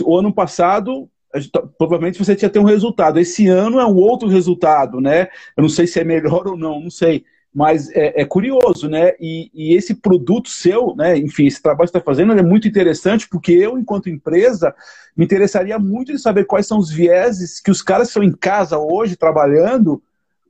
O 0.04 0.18
ano 0.18 0.34
passado, 0.34 1.10
tá, 1.52 1.62
provavelmente 1.78 2.20
você 2.20 2.36
tinha 2.36 2.50
ter 2.50 2.60
um 2.60 2.64
resultado. 2.64 3.20
Esse 3.20 3.48
ano 3.48 3.80
é 3.80 3.86
um 3.86 3.96
outro 3.96 4.28
resultado, 4.28 5.02
né? 5.02 5.28
Eu 5.56 5.62
não 5.62 5.70
sei 5.70 5.88
se 5.88 6.00
é 6.00 6.04
melhor 6.04 6.48
ou 6.48 6.58
não, 6.58 6.80
não 6.80 6.90
sei. 6.90 7.26
Mas 7.54 7.90
é, 7.92 8.22
é 8.22 8.26
curioso, 8.26 8.88
né? 8.88 9.14
E, 9.20 9.50
e, 9.54 9.74
esse 9.74 9.96
produto 9.96 10.50
seu, 10.50 10.96
né? 10.96 11.18
Enfim, 11.18 11.48
esse 11.48 11.62
trabalho 11.62 11.90
que 11.90 11.98
está 11.98 12.06
fazendo 12.06 12.34
é 12.34 12.44
muito 12.44 12.68
interessante, 12.68 13.28
porque 13.28 13.52
eu, 13.52 13.78
enquanto 13.78 14.10
empresa, 14.10 14.74
me 15.18 15.26
interessaria 15.26 15.80
muito 15.80 16.12
de 16.12 16.20
saber 16.20 16.46
quais 16.46 16.68
são 16.68 16.78
os 16.78 16.92
vieses 16.92 17.60
que 17.60 17.72
os 17.72 17.82
caras 17.82 18.10
estão 18.10 18.24
em 18.24 18.32
casa 18.32 18.78
hoje 18.78 19.16
trabalhando, 19.16 20.02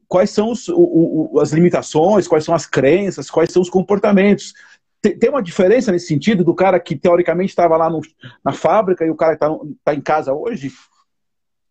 quais 0.09 0.31
são 0.31 0.51
os, 0.51 0.67
o, 0.67 1.29
o, 1.33 1.39
as 1.39 1.53
limitações, 1.53 2.27
quais 2.27 2.43
são 2.43 2.53
as 2.53 2.65
crenças, 2.65 3.29
quais 3.29 3.51
são 3.51 3.61
os 3.61 3.69
comportamentos. 3.69 4.53
Tem, 5.01 5.29
uma 5.29 5.41
diferença 5.41 5.91
nesse 5.91 6.07
sentido 6.07 6.43
do 6.43 6.53
cara 6.53 6.79
que 6.79 6.95
teoricamente 6.95 7.49
estava 7.49 7.77
lá 7.77 7.89
no, 7.89 8.01
na 8.43 8.51
fábrica 8.51 9.05
e 9.05 9.09
o 9.09 9.15
cara 9.15 9.33
está 9.33 9.49
tá 9.83 9.95
em 9.95 10.01
casa 10.01 10.33
hoje? 10.33 10.71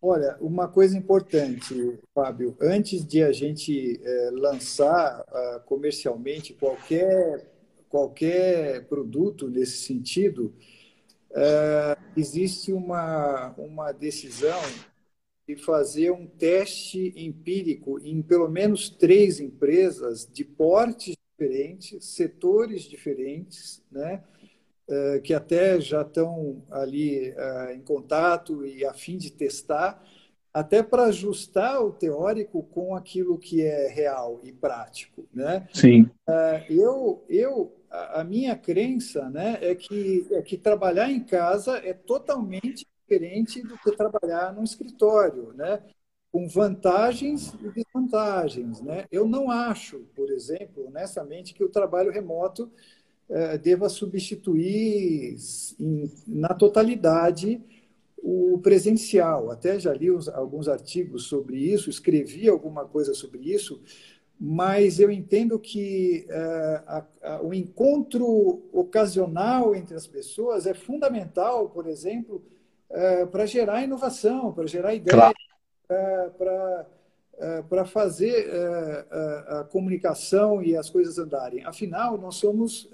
Olha, 0.01 0.37
uma 0.39 0.67
coisa 0.67 0.97
importante, 0.97 1.99
Fábio, 2.15 2.55
antes 2.59 3.05
de 3.05 3.21
a 3.21 3.31
gente 3.31 3.99
é, 4.01 4.29
lançar 4.31 5.19
uh, 5.21 5.59
comercialmente 5.65 6.53
qualquer, 6.53 7.51
qualquer 7.89 8.87
produto 8.87 9.49
nesse 9.49 9.79
sentido, 9.79 10.55
uh, 11.31 12.01
existe 12.15 12.71
uma, 12.71 13.53
uma 13.57 13.91
decisão 13.91 14.61
de 15.45 15.57
fazer 15.57 16.11
um 16.11 16.25
teste 16.25 17.13
empírico 17.17 17.99
em 17.99 18.21
pelo 18.21 18.47
menos 18.47 18.89
três 18.89 19.41
empresas 19.41 20.25
de 20.31 20.45
portes 20.45 21.18
diferentes, 21.39 22.03
setores 22.03 22.83
diferentes, 22.83 23.81
né? 23.89 24.21
Eh, 24.87 25.19
que 25.23 25.33
até 25.33 25.79
já 25.79 26.01
estão 26.01 26.63
ali 26.69 27.33
eh, 27.35 27.73
em 27.75 27.81
contato 27.81 28.65
e 28.65 28.85
a 28.85 28.93
fim 28.93 29.17
de 29.17 29.31
testar, 29.31 30.03
até 30.51 30.81
para 30.81 31.05
ajustar 31.05 31.79
o 31.81 31.91
teórico 31.91 32.63
com 32.63 32.95
aquilo 32.95 33.37
que 33.37 33.61
é 33.61 33.87
real 33.87 34.41
e 34.43 34.51
prático, 34.51 35.25
né? 35.33 35.67
Sim. 35.73 36.09
Eh, 36.27 36.65
eu, 36.71 37.23
eu, 37.29 37.71
a 37.89 38.23
minha 38.23 38.55
crença, 38.55 39.29
né, 39.29 39.59
é 39.61 39.75
que 39.75 40.27
é 40.31 40.41
que 40.41 40.57
trabalhar 40.57 41.09
em 41.09 41.23
casa 41.23 41.77
é 41.77 41.93
totalmente 41.93 42.85
diferente 43.07 43.61
do 43.61 43.77
que 43.77 43.91
trabalhar 43.95 44.53
no 44.53 44.63
escritório, 44.63 45.53
né? 45.53 45.81
Com 46.31 46.47
vantagens 46.47 47.53
e 47.55 47.69
desvantagens, 47.69 48.81
né? 48.81 49.05
Eu 49.11 49.27
não 49.27 49.49
acho, 49.49 49.99
por 50.15 50.29
exemplo, 50.29 50.87
honestamente, 50.87 51.53
que 51.53 51.63
o 51.63 51.69
trabalho 51.69 52.11
remoto 52.11 52.71
é, 53.29 53.57
deva 53.57 53.89
substituir 53.89 55.37
na 56.27 56.53
totalidade 56.53 57.61
o 58.17 58.59
presencial. 58.61 59.51
Até 59.51 59.79
já 59.79 59.93
li 59.93 60.07
alguns 60.33 60.67
artigos 60.67 61.25
sobre 61.25 61.57
isso, 61.57 61.89
escrevi 61.89 62.49
alguma 62.49 62.85
coisa 62.85 63.13
sobre 63.13 63.53
isso, 63.53 63.81
mas 64.39 64.99
eu 64.99 65.11
entendo 65.11 65.59
que 65.59 66.25
uh, 66.29 67.45
o 67.45 67.53
encontro 67.53 68.63
ocasional 68.71 69.75
entre 69.75 69.95
as 69.95 70.07
pessoas 70.07 70.65
é 70.65 70.73
fundamental, 70.73 71.69
por 71.69 71.85
exemplo, 71.87 72.41
uh, 72.89 73.27
para 73.27 73.45
gerar 73.45 73.83
inovação, 73.83 74.53
para 74.53 74.65
gerar 74.65 74.93
ideias, 74.93 75.19
claro. 75.19 75.35
Para 75.89 76.85
eh, 77.41 77.63
para 77.69 77.85
fazer 77.85 78.49
eh, 78.49 79.05
a, 79.09 79.59
a, 79.61 79.63
comunicação 79.63 80.61
e 80.61 80.75
as 80.75 80.89
coisas 80.89 81.17
andarem. 81.17 81.63
Afinal, 81.63 82.17
nós 82.17 82.35
somos 82.35 82.89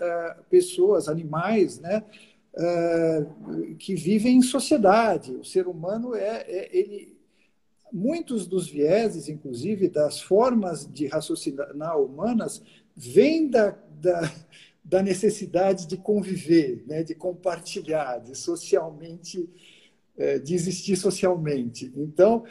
pessoas, 0.51 1.09
animais, 1.09 1.79
né? 1.79 2.03
que 3.79 3.95
vivem 3.95 4.37
em 4.37 4.41
sociedade. 4.43 5.33
O 5.33 5.43
ser 5.43 5.67
humano 5.67 6.15
é, 6.15 6.45
é, 6.47 6.77
ele 6.77 7.17
muitos 7.91 8.45
dos 8.45 8.69
vieses, 8.69 9.27
inclusive 9.27 9.89
das 9.89 10.21
formas 10.21 10.85
de 10.89 11.07
raciocinar 11.07 11.99
humanas, 11.99 12.61
vêm 12.95 13.49
da, 13.49 13.71
da, 13.99 14.31
da 14.83 15.01
necessidade 15.01 15.87
de 15.87 15.97
conviver, 15.97 16.83
né, 16.87 17.03
de 17.03 17.15
compartilhar, 17.15 18.19
de 18.19 18.37
socialmente, 18.37 19.49
de 20.43 20.55
existir 20.55 20.95
socialmente. 20.95 21.91
Então, 21.95 22.45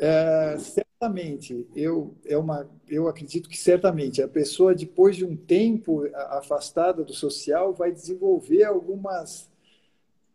é, 0.00 0.56
certamente, 0.58 1.68
eu, 1.76 2.14
é 2.24 2.38
uma, 2.38 2.66
eu 2.88 3.06
acredito 3.06 3.50
que 3.50 3.58
certamente 3.58 4.22
a 4.22 4.28
pessoa, 4.28 4.74
depois 4.74 5.14
de 5.14 5.26
um 5.26 5.36
tempo 5.36 6.08
afastada 6.30 7.04
do 7.04 7.12
social, 7.12 7.74
vai 7.74 7.92
desenvolver 7.92 8.64
algumas, 8.64 9.50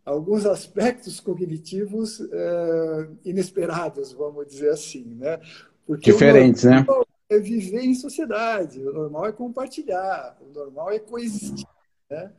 alguns 0.05 0.45
aspectos 0.45 1.19
cognitivos 1.19 2.21
é, 2.21 3.07
inesperados, 3.25 4.11
vamos 4.11 4.45
dizer 4.45 4.69
assim. 4.69 5.03
Né? 5.15 5.39
Porque 5.87 6.11
Diferentes, 6.11 6.63
né? 6.63 6.85
É 7.27 7.39
viver 7.39 7.81
em 7.81 7.95
sociedade, 7.95 8.79
o 8.87 8.93
normal 8.93 9.25
é 9.25 9.31
compartilhar, 9.31 10.37
o 10.39 10.53
normal 10.53 10.91
é 10.91 10.99
coexistir. 10.99 11.67
Né? 12.07 12.31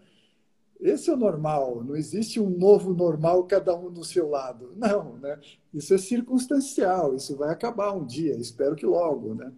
Esse 0.80 1.08
é 1.10 1.12
o 1.12 1.16
normal, 1.16 1.82
não 1.82 1.96
existe 1.96 2.38
um 2.38 2.50
novo 2.50 2.92
normal, 2.92 3.44
cada 3.44 3.74
um 3.74 3.90
do 3.90 4.04
seu 4.04 4.28
lado. 4.28 4.72
Não, 4.76 5.16
né? 5.16 5.38
Isso 5.72 5.94
é 5.94 5.98
circunstancial, 5.98 7.14
isso 7.14 7.36
vai 7.36 7.50
acabar 7.50 7.92
um 7.92 8.04
dia, 8.04 8.34
espero 8.36 8.76
que 8.76 8.84
logo, 8.84 9.34
né? 9.34 9.52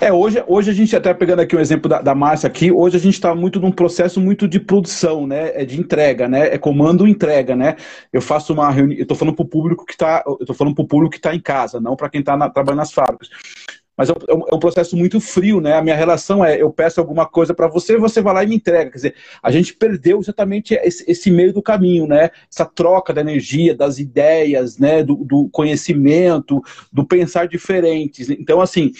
É, 0.00 0.12
hoje, 0.12 0.42
hoje 0.48 0.70
a 0.70 0.74
gente, 0.74 0.96
até 0.96 1.14
pegando 1.14 1.40
aqui 1.40 1.54
um 1.54 1.60
exemplo 1.60 1.88
da, 1.88 2.00
da 2.00 2.14
Márcia 2.14 2.48
aqui, 2.48 2.72
hoje 2.72 2.96
a 2.96 3.00
gente 3.00 3.14
está 3.14 3.34
muito 3.34 3.60
num 3.60 3.70
processo 3.70 4.20
muito 4.20 4.48
de 4.48 4.58
produção, 4.58 5.26
né? 5.26 5.52
É 5.54 5.64
de 5.64 5.78
entrega, 5.78 6.26
né? 6.26 6.52
É 6.52 6.58
comando 6.58 7.06
entrega, 7.06 7.54
né? 7.54 7.76
Eu 8.12 8.20
faço 8.20 8.52
uma 8.52 8.68
reunião, 8.70 8.98
eu 8.98 9.02
estou 9.02 9.16
falando 9.16 9.36
para 9.36 9.44
o 9.44 9.48
público 9.48 9.84
que 9.84 9.92
está, 9.92 10.24
eu 10.26 10.44
tô 10.44 10.54
falando 10.54 10.74
para 10.74 10.84
o 10.84 10.88
público 10.88 11.12
que 11.12 11.18
está 11.18 11.34
em 11.34 11.40
casa, 11.40 11.80
não 11.80 11.94
para 11.94 12.08
quem 12.08 12.20
está 12.20 12.36
trabalhando 12.50 12.78
nas 12.78 12.92
fábricas 12.92 13.28
mas 14.00 14.08
é, 14.08 14.14
é 14.28 14.34
um, 14.34 14.44
é 14.50 14.54
um, 14.54 14.58
processo 14.58 14.96
muito 14.96 15.20
frio, 15.20 15.60
né? 15.60 15.74
A 15.74 15.82
minha 15.82 15.94
relação 15.94 16.42
é, 16.42 16.56
eu 16.56 16.70
peço 16.70 16.98
alguma 16.98 17.26
coisa 17.26 17.52
para 17.52 17.68
você, 17.68 17.98
você 17.98 18.22
vai 18.22 18.32
lá 18.32 18.42
e 18.42 18.46
me 18.46 18.54
entrega. 18.54 18.90
Quer 18.90 18.96
dizer, 18.96 19.14
a 19.42 19.50
gente 19.50 19.74
perdeu 19.74 20.18
exatamente 20.18 20.72
esse, 20.72 21.04
esse 21.06 21.30
meio 21.30 21.52
do 21.52 21.60
caminho, 21.60 22.06
né? 22.06 22.30
Essa 22.50 22.64
troca 22.64 23.12
da 23.12 23.20
energia, 23.20 23.74
das 23.74 23.98
ideias, 23.98 24.78
né? 24.78 25.04
Do, 25.04 25.16
do 25.16 25.50
conhecimento, 25.50 26.62
do 26.90 27.04
pensar 27.04 27.46
diferentes. 27.46 28.30
Então, 28.30 28.62
assim, 28.62 28.90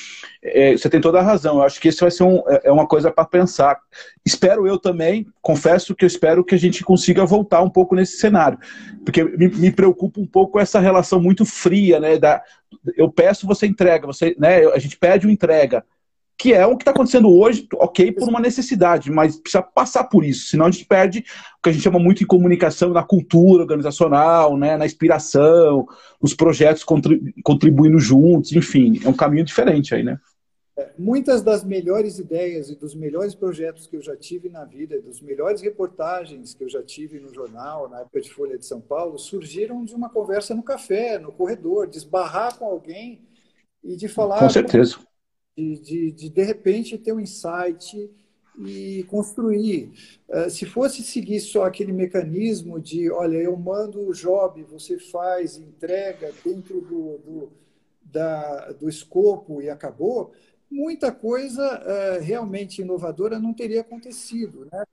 é, 0.43 0.73
você 0.73 0.89
tem 0.89 1.01
toda 1.01 1.19
a 1.19 1.23
razão. 1.23 1.57
Eu 1.57 1.63
acho 1.63 1.81
que 1.81 1.89
isso 1.89 2.01
vai 2.01 2.11
ser 2.11 2.25
um, 2.25 2.43
é, 2.49 2.63
é 2.65 2.73
uma 2.73 2.87
coisa 2.87 3.11
para 3.11 3.25
pensar. 3.25 3.79
Espero 4.25 4.67
eu 4.67 4.79
também, 4.79 5.27
confesso 5.43 5.95
que 5.95 6.05
eu 6.05 6.07
espero 6.07 6.45
que 6.45 6.55
a 6.55 6.59
gente 6.59 6.83
consiga 6.83 7.27
voltar 7.27 7.63
um 7.63 7.71
pouco 7.71 7.95
nesse 7.95 8.19
cenário, 8.19 8.59
porque 9.05 9.23
me, 9.25 9.49
me 9.49 9.71
preocupa 9.71 10.21
um 10.21 10.27
pouco 10.27 10.59
essa 10.59 10.81
relação 10.81 11.21
muito 11.21 11.45
fria, 11.45 12.01
né? 12.01 12.19
Da, 12.19 12.43
eu 12.97 13.11
peço, 13.11 13.47
você 13.47 13.67
entrega, 13.67 14.07
você, 14.07 14.35
né? 14.39 14.67
A 14.67 14.79
gente 14.79 14.97
pede 14.97 15.27
uma 15.27 15.33
entrega, 15.33 15.85
que 16.39 16.55
é 16.55 16.67
o 16.67 16.75
que 16.75 16.83
está 16.83 16.91
acontecendo 16.91 17.29
hoje, 17.31 17.69
ok, 17.75 18.13
por 18.13 18.27
uma 18.27 18.41
necessidade, 18.41 19.11
mas 19.11 19.39
precisa 19.39 19.63
passar 19.63 20.05
por 20.05 20.25
isso, 20.25 20.47
senão 20.47 20.65
a 20.65 20.71
gente 20.71 20.87
perde 20.87 21.19
o 21.19 21.63
que 21.63 21.69
a 21.69 21.73
gente 21.73 21.83
chama 21.83 21.99
muito 21.99 22.25
em 22.25 22.27
comunicação, 22.27 22.95
na 22.95 23.03
cultura 23.03 23.63
organizacional, 23.63 24.57
né, 24.57 24.75
na 24.79 24.87
inspiração, 24.87 25.87
nos 26.19 26.33
projetos 26.33 26.83
contribuindo 27.45 27.99
juntos, 27.99 28.53
enfim, 28.53 28.99
é 29.05 29.09
um 29.11 29.13
caminho 29.13 29.45
diferente 29.45 29.95
aí, 29.95 30.03
né? 30.03 30.19
Muitas 30.99 31.43
das 31.43 31.65
melhores 31.65 32.19
ideias 32.19 32.71
e 32.71 32.75
dos 32.75 32.95
melhores 32.95 33.35
projetos 33.35 33.87
que 33.87 33.97
eu 33.97 34.03
já 34.03 34.17
tive 34.17 34.49
na 34.49 34.65
vida, 34.65 35.01
dos 35.01 35.21
melhores 35.21 35.61
reportagens 35.61 36.55
que 36.55 36.65
eu 36.65 36.69
já 36.69 36.83
tive 36.83 37.19
no 37.19 37.33
jornal, 37.33 37.89
na 37.89 38.01
época 38.01 38.21
de 38.21 38.31
Folha 38.33 38.59
de 38.59 38.65
São 38.65 38.81
Paulo, 38.81 39.19
surgiram 39.19 39.85
de 39.85 39.95
uma 39.95 40.09
conversa 40.09 40.55
no 40.55 40.63
café, 40.63 41.19
no 41.19 41.33
corredor, 41.33 41.87
de 41.87 41.99
esbarrar 41.99 42.59
com 42.59 42.67
alguém 42.67 43.23
e 43.83 43.97
de 43.97 44.09
falar. 44.09 44.39
Com 44.39 44.51
certeza. 44.51 44.99
De, 45.57 45.79
de, 45.81 46.13
de, 46.13 46.29
de 46.29 46.43
repente 46.43 46.97
ter 46.99 47.13
um 47.13 47.21
insight 47.21 48.11
e 48.59 49.05
construir. 49.05 49.93
É, 50.29 50.49
se 50.49 50.67
fosse 50.67 51.03
seguir 51.03 51.41
só 51.41 51.65
aquele 51.65 51.93
mecanismo 51.93 52.79
de, 52.79 53.11
olha, 53.11 53.37
eu 53.37 53.57
mando 53.57 54.07
o 54.07 54.13
job, 54.13 54.63
você 54.65 54.99
faz, 54.99 55.57
entrega 55.57 56.33
dentro 56.45 56.81
do, 56.81 57.19
do, 57.19 57.53
da, 58.03 58.73
do 58.73 58.89
escopo 58.89 59.63
e 59.63 59.69
acabou, 59.69 60.33
muita 60.71 61.11
coisa 61.11 61.63
é, 61.63 62.21
realmente 62.21 62.83
inovadora 62.83 63.39
não 63.39 63.53
teria 63.53 63.81
acontecido. 63.81 64.69
Né? 64.73 64.85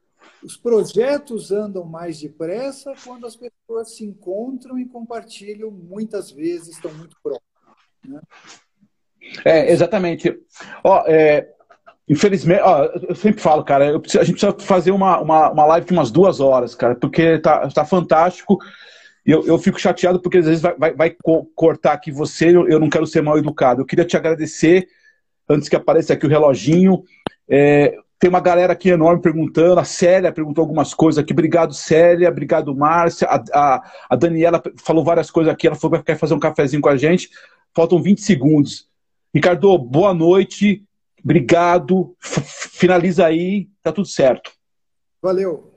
Os 0.44 0.58
projetos 0.58 1.52
andam 1.52 1.84
mais 1.84 2.20
depressa 2.20 2.94
quando 3.04 3.26
as 3.26 3.36
pessoas 3.36 3.96
se 3.96 4.04
encontram 4.04 4.80
e 4.80 4.86
compartilham, 4.86 5.70
muitas 5.70 6.32
vezes 6.32 6.70
estão 6.70 6.92
muito 6.94 7.16
próximos. 7.22 7.48
Né? 8.06 8.20
É, 9.46 9.72
exatamente. 9.72 10.40
Ó, 10.84 11.04
é, 11.06 11.50
infelizmente, 12.08 12.62
ó, 12.62 12.86
eu 12.86 13.16
sempre 13.16 13.42
falo, 13.42 13.64
cara, 13.64 14.00
preciso, 14.00 14.22
a 14.22 14.24
gente 14.24 14.40
precisa 14.40 14.66
fazer 14.66 14.92
uma, 14.92 15.20
uma, 15.20 15.52
uma 15.52 15.66
live 15.66 15.86
de 15.86 15.94
umas 15.94 16.12
duas 16.12 16.40
horas, 16.40 16.74
cara, 16.74 16.96
porque 16.96 17.40
tá, 17.40 17.68
tá 17.70 17.86
fantástico. 17.86 18.58
E 19.26 19.32
eu, 19.32 19.46
eu 19.46 19.58
fico 19.58 19.80
chateado 19.80 20.22
porque 20.22 20.38
às 20.38 20.46
vezes 20.46 20.62
vai, 20.62 20.76
vai, 20.78 20.94
vai 20.94 21.18
cortar 21.54 21.94
aqui 21.94 22.12
você, 22.12 22.56
eu, 22.56 22.68
eu 22.70 22.80
não 22.80 22.90
quero 22.90 23.06
ser 23.06 23.22
mal 23.22 23.38
educado. 23.38 23.82
Eu 23.82 23.86
queria 23.86 24.06
te 24.06 24.16
agradecer 24.16 24.88
antes 25.50 25.70
que 25.70 25.76
apareça 25.76 26.14
aqui 26.14 26.26
o 26.26 26.30
reloginho. 26.30 27.04
É, 27.50 27.96
tem 28.20 28.30
uma 28.30 28.40
galera 28.40 28.74
aqui 28.74 28.90
enorme 28.90 29.22
perguntando. 29.22 29.80
A 29.80 29.86
Célia 29.86 30.32
perguntou 30.32 30.64
algumas 30.64 30.94
coisas 30.94 31.24
aqui. 31.24 31.34
Obrigado, 31.34 31.74
Célia. 31.74 32.30
Obrigado, 32.30 32.76
Márcia. 32.76 33.28
A, 33.28 33.44
a, 33.54 33.92
a 34.10 34.16
Daniela 34.16 34.62
falou 34.84 35.04
várias 35.04 35.30
coisas 35.30 35.54
aqui. 35.54 35.68
Ela 35.68 35.76
falou 35.76 36.00
que 36.00 36.06
quer 36.06 36.18
fazer 36.18 36.34
um 36.34 36.40
cafezinho 36.40 36.82
com 36.82 36.90
a 36.90 36.98
gente. 36.98 37.30
Faltam 37.76 38.02
20 38.02 38.22
segundos. 38.22 38.88
Ricardo, 39.34 39.78
boa 39.78 40.14
noite. 40.14 40.84
Obrigado. 41.24 42.16
Finaliza 42.20 43.26
aí, 43.26 43.68
tá 43.84 43.92
tudo 43.92 44.08
certo. 44.08 44.52
Valeu. 45.22 45.77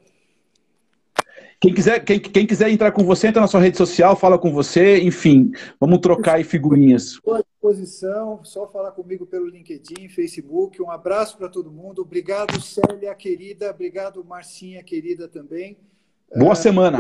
Quem 1.61 1.75
quiser, 1.75 2.03
quem, 2.03 2.19
quem 2.19 2.47
quiser 2.47 2.71
entrar 2.71 2.91
com 2.91 3.05
você, 3.05 3.27
entra 3.27 3.43
na 3.43 3.47
sua 3.47 3.61
rede 3.61 3.77
social, 3.77 4.17
fala 4.17 4.39
com 4.39 4.51
você, 4.51 4.99
enfim, 5.01 5.53
vamos 5.79 5.99
trocar 5.99 6.37
aí 6.37 6.45
figurinhas. 6.45 7.13
Estou 7.13 7.35
à 7.35 7.43
disposição, 7.43 8.41
só 8.43 8.67
falar 8.67 8.93
comigo 8.93 9.27
pelo 9.27 9.47
LinkedIn, 9.47 10.09
Facebook. 10.09 10.81
Um 10.81 10.91
abraço 10.91 11.37
para 11.37 11.51
todo 11.51 11.71
mundo. 11.71 12.01
Obrigado, 12.01 12.59
Célia, 12.63 13.15
querida. 13.15 13.71
Obrigado, 13.71 14.25
Marcinha, 14.25 14.83
querida 14.83 15.29
também. 15.29 15.77
Boa 16.35 16.55
semana. 16.55 16.99